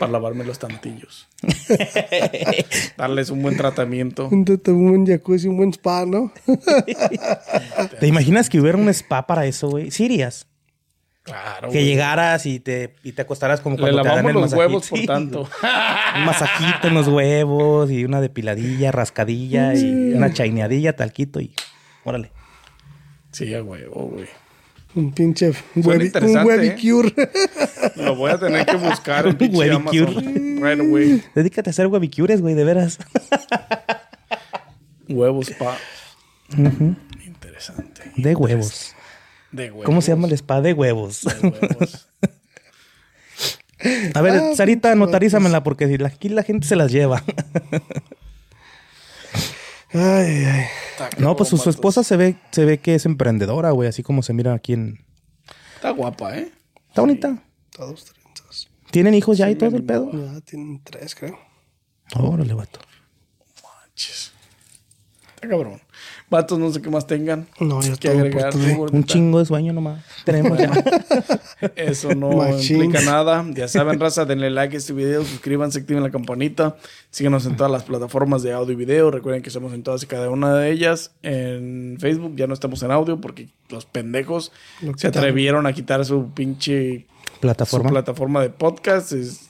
Para 0.00 0.10
lavarme 0.12 0.44
los 0.44 0.58
tantillos. 0.58 1.28
Darles 2.96 3.30
un 3.30 3.42
buen 3.42 3.56
tratamiento. 3.56 4.28
Un, 4.30 4.44
un 4.66 4.88
buen 4.90 5.06
jacuzzi, 5.06 5.46
un 5.48 5.56
buen 5.56 5.70
spa, 5.72 6.04
¿no? 6.04 6.32
¿Te 8.00 8.06
imaginas 8.06 8.48
que 8.48 8.60
hubiera 8.60 8.76
un 8.76 8.88
spa 8.88 9.26
para 9.26 9.46
eso, 9.46 9.68
güey? 9.68 9.90
Sí 9.90 10.04
irías. 10.06 10.46
Claro. 11.28 11.68
Que 11.68 11.74
güey. 11.78 11.84
llegaras 11.84 12.46
y 12.46 12.60
te, 12.60 12.94
y 13.02 13.12
te 13.12 13.22
acostaras 13.22 13.60
como 13.60 13.76
Le 13.76 13.80
cuando 13.82 14.02
te 14.02 14.08
dan 14.08 14.16
lavamos 14.16 14.28
el 14.30 14.34
los 14.34 14.42
masajito. 14.42 14.58
huevos, 14.58 14.88
por 14.88 14.98
Sí, 14.98 15.06
tanto. 15.06 15.40
Un 16.16 16.24
masajito 16.24 16.88
en 16.88 16.94
los 16.94 17.08
huevos 17.08 17.90
y 17.90 18.04
una 18.04 18.20
depiladilla, 18.20 18.90
rascadilla 18.92 19.74
y 19.74 20.12
una 20.14 20.32
chaineadilla, 20.32 20.94
talquito 20.96 21.40
y... 21.40 21.52
Órale. 22.04 22.30
Sí, 23.32 23.54
a 23.54 23.62
huevo, 23.62 24.06
güey. 24.08 24.26
Un 24.94 25.12
pinche 25.12 25.52
huevi, 25.76 26.10
un 26.22 27.10
¿eh? 27.16 27.30
Lo 27.96 28.16
voy 28.16 28.30
a 28.30 28.38
tener 28.38 28.64
que 28.64 28.76
buscar 28.76 29.26
en 29.26 29.36
pinche. 29.38 29.68
Right 29.68 30.80
away. 30.80 31.22
Dedícate 31.34 31.68
a 31.68 31.72
hacer 31.72 31.86
huevicures, 31.88 32.40
güey, 32.40 32.54
de 32.54 32.64
veras. 32.64 32.98
Huevos 35.08 35.50
pa. 35.50 35.76
Interesante. 37.24 38.12
De 38.16 38.34
huevos. 38.34 38.94
De 39.52 39.70
huevos. 39.70 39.84
¿Cómo 39.86 40.02
se 40.02 40.12
llama 40.12 40.26
el 40.26 40.32
spa 40.34 40.60
de 40.60 40.72
huevos? 40.74 41.22
De 41.22 41.48
huevos. 41.48 42.08
A 44.14 44.20
ver, 44.20 44.34
Ah, 44.34 44.50
Sarita, 44.56 44.88
pinche 44.90 44.98
notarízamela 45.06 45.62
porque 45.62 45.86
si 45.86 45.98
la- 45.98 46.08
aquí 46.08 46.28
la 46.28 46.42
gente 46.42 46.66
se 46.66 46.74
las 46.76 46.90
lleva. 46.90 47.22
Ay, 49.90 50.44
ay. 50.44 50.64
No, 51.18 51.34
pues 51.34 51.48
su, 51.48 51.70
esposa 51.70 52.04
se 52.04 52.16
ve, 52.18 52.36
se 52.50 52.64
ve 52.66 52.78
que 52.78 52.94
es 52.94 53.06
emprendedora, 53.06 53.70
güey, 53.70 53.88
así 53.88 54.02
como 54.02 54.22
se 54.22 54.34
mira 54.34 54.52
aquí 54.52 54.74
en... 54.74 55.02
Está 55.76 55.90
guapa, 55.90 56.36
¿eh? 56.36 56.52
Está 56.88 57.00
bonita. 57.00 57.42
Todos 57.70 58.04
trenzas. 58.04 58.68
¿Tienen 58.90 59.14
hijos 59.14 59.38
ya 59.38 59.48
y 59.50 59.54
todo 59.54 59.74
el 59.76 59.84
pedo? 59.84 60.10
Ya 60.12 60.40
tienen 60.42 60.82
tres, 60.84 61.14
creo. 61.14 61.38
Órale, 62.16 62.52
vato. 62.52 62.80
Manches. 63.62 64.27
Está 65.40 65.48
cabrón. 65.48 65.80
Vatos, 66.28 66.58
no 66.58 66.70
sé 66.72 66.82
qué 66.82 66.90
más 66.90 67.06
tengan. 67.06 67.46
No, 67.60 67.80
ya 67.80 67.96
que 67.96 68.08
agregar. 68.08 68.52
Un 68.92 69.04
chingo 69.04 69.38
de 69.38 69.44
sueño 69.46 69.72
nomás. 69.72 70.04
Tenemos 70.24 70.58
ya. 70.58 70.72
Eso 71.76 72.12
no 72.16 72.30
Machín. 72.36 72.82
implica 72.82 73.04
nada. 73.04 73.44
Ya 73.54 73.68
saben, 73.68 74.00
raza, 74.00 74.24
denle 74.24 74.50
like 74.50 74.74
a 74.74 74.78
este 74.78 74.92
video, 74.92 75.22
suscríbanse, 75.24 75.78
activen 75.78 76.02
la 76.02 76.10
campanita. 76.10 76.76
Síganos 77.10 77.46
en 77.46 77.56
todas 77.56 77.70
las 77.70 77.84
plataformas 77.84 78.42
de 78.42 78.52
audio 78.52 78.72
y 78.72 78.76
video. 78.76 79.10
Recuerden 79.12 79.42
que 79.42 79.48
estamos 79.48 79.72
en 79.74 79.84
todas 79.84 80.02
y 80.02 80.06
cada 80.06 80.28
una 80.28 80.54
de 80.56 80.72
ellas. 80.72 81.12
En 81.22 81.96
Facebook 82.00 82.34
ya 82.36 82.46
no 82.48 82.54
estamos 82.54 82.82
en 82.82 82.90
audio 82.90 83.20
porque 83.20 83.48
los 83.68 83.86
pendejos 83.86 84.50
Lo 84.82 84.96
se 84.98 85.06
atrevieron 85.06 85.66
a 85.66 85.72
quitar 85.72 86.04
su 86.04 86.30
pinche 86.32 87.06
Plataforma. 87.40 87.88
su 87.90 87.92
plataforma 87.92 88.42
de 88.42 88.50
podcast. 88.50 89.12
Es- 89.12 89.47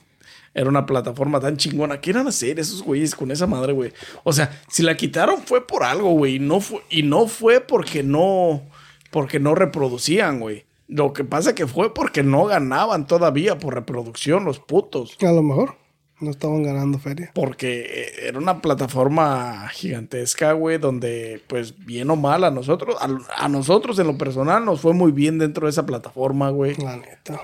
era 0.53 0.69
una 0.69 0.85
plataforma 0.85 1.39
tan 1.39 1.57
chingona. 1.57 2.01
¿Qué 2.01 2.11
eran 2.11 2.27
hacer 2.27 2.59
esos 2.59 2.83
güeyes 2.83 3.15
con 3.15 3.31
esa 3.31 3.47
madre, 3.47 3.73
güey? 3.73 3.93
O 4.23 4.33
sea, 4.33 4.61
si 4.69 4.83
la 4.83 4.97
quitaron 4.97 5.41
fue 5.41 5.65
por 5.65 5.83
algo, 5.83 6.11
güey. 6.11 6.35
Y 6.35 6.39
no 6.39 6.59
fue, 6.59 6.81
y 6.89 7.03
no 7.03 7.27
fue 7.27 7.61
porque 7.61 8.03
no, 8.03 8.63
porque 9.11 9.39
no 9.39 9.55
reproducían, 9.55 10.39
güey. 10.39 10.65
Lo 10.87 11.13
que 11.13 11.23
pasa 11.23 11.53
que 11.53 11.67
fue 11.67 11.93
porque 11.93 12.23
no 12.23 12.45
ganaban 12.45 13.05
todavía 13.05 13.59
por 13.59 13.75
reproducción 13.75 14.43
los 14.43 14.59
putos. 14.59 15.17
A 15.21 15.31
lo 15.31 15.43
mejor 15.43 15.75
no 16.19 16.31
estaban 16.31 16.63
ganando 16.63 16.99
feria. 16.99 17.31
Porque 17.33 17.81
eh, 17.81 18.27
era 18.27 18.37
una 18.37 18.61
plataforma 18.61 19.69
gigantesca, 19.69 20.53
güey, 20.53 20.77
donde, 20.77 21.41
pues, 21.47 21.85
bien 21.85 22.09
o 22.09 22.15
mal, 22.15 22.43
a 22.43 22.51
nosotros, 22.51 22.97
a, 22.99 23.45
a 23.45 23.47
nosotros 23.47 23.99
en 23.99 24.07
lo 24.07 24.17
personal 24.17 24.65
nos 24.65 24.81
fue 24.81 24.93
muy 24.93 25.11
bien 25.11 25.37
dentro 25.39 25.67
de 25.67 25.71
esa 25.71 25.85
plataforma, 25.85 26.49
güey. 26.49 26.75
La 26.75 26.97
neta. 26.97 27.39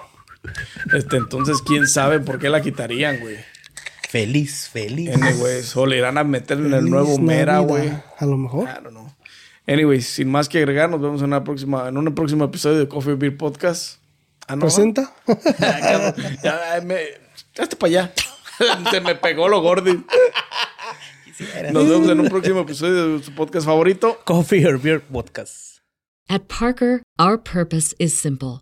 Este, 0.93 1.17
entonces, 1.17 1.61
quién 1.61 1.87
sabe 1.87 2.19
por 2.19 2.39
qué 2.39 2.49
la 2.49 2.61
quitarían, 2.61 3.19
güey. 3.19 3.37
Feliz, 4.09 4.69
feliz. 4.69 5.13
Anyways, 5.13 5.75
o 5.75 5.85
le 5.85 5.97
irán 5.97 6.17
a 6.17 6.23
meter 6.23 6.57
en 6.57 6.73
el 6.73 6.89
nuevo 6.89 7.17
Mera, 7.17 7.59
güey. 7.59 7.91
A 8.17 8.25
lo 8.25 8.37
mejor. 8.37 8.69
I 8.69 8.83
don't 8.83 8.91
know. 8.91 9.11
Anyways, 9.67 10.07
sin 10.07 10.29
más 10.29 10.47
que 10.47 10.59
agregar, 10.59 10.89
nos 10.89 11.01
vemos 11.01 11.21
en 11.21 11.27
una 11.27 11.43
próxima, 11.43 11.89
en 11.89 11.97
un 11.97 12.13
próximo 12.13 12.45
episodio 12.45 12.77
de 12.77 12.87
Coffee 12.87 13.15
Beer 13.15 13.35
Podcast. 13.35 13.99
Ah, 14.47 14.55
no. 14.55 14.61
¿Presenta? 14.61 15.11
Ya. 15.59 16.15
Ya, 16.43 16.81
me, 16.83 16.99
para 17.79 17.87
allá. 17.87 18.13
Se 18.91 19.01
me 19.01 19.15
pegó 19.15 19.47
lo 19.47 19.61
gordi. 19.61 20.03
Nos 21.73 21.89
vemos 21.89 22.09
en 22.09 22.19
un 22.19 22.29
próximo 22.29 22.61
episodio 22.61 23.17
de 23.17 23.23
su 23.23 23.33
podcast 23.33 23.65
favorito. 23.65 24.19
Coffee 24.23 24.65
or 24.65 24.79
Beer 24.79 25.01
Podcast. 25.01 25.79
At 26.29 26.47
Parker, 26.47 27.01
our 27.19 27.37
purpose 27.37 27.93
is 27.99 28.13
simple. 28.13 28.61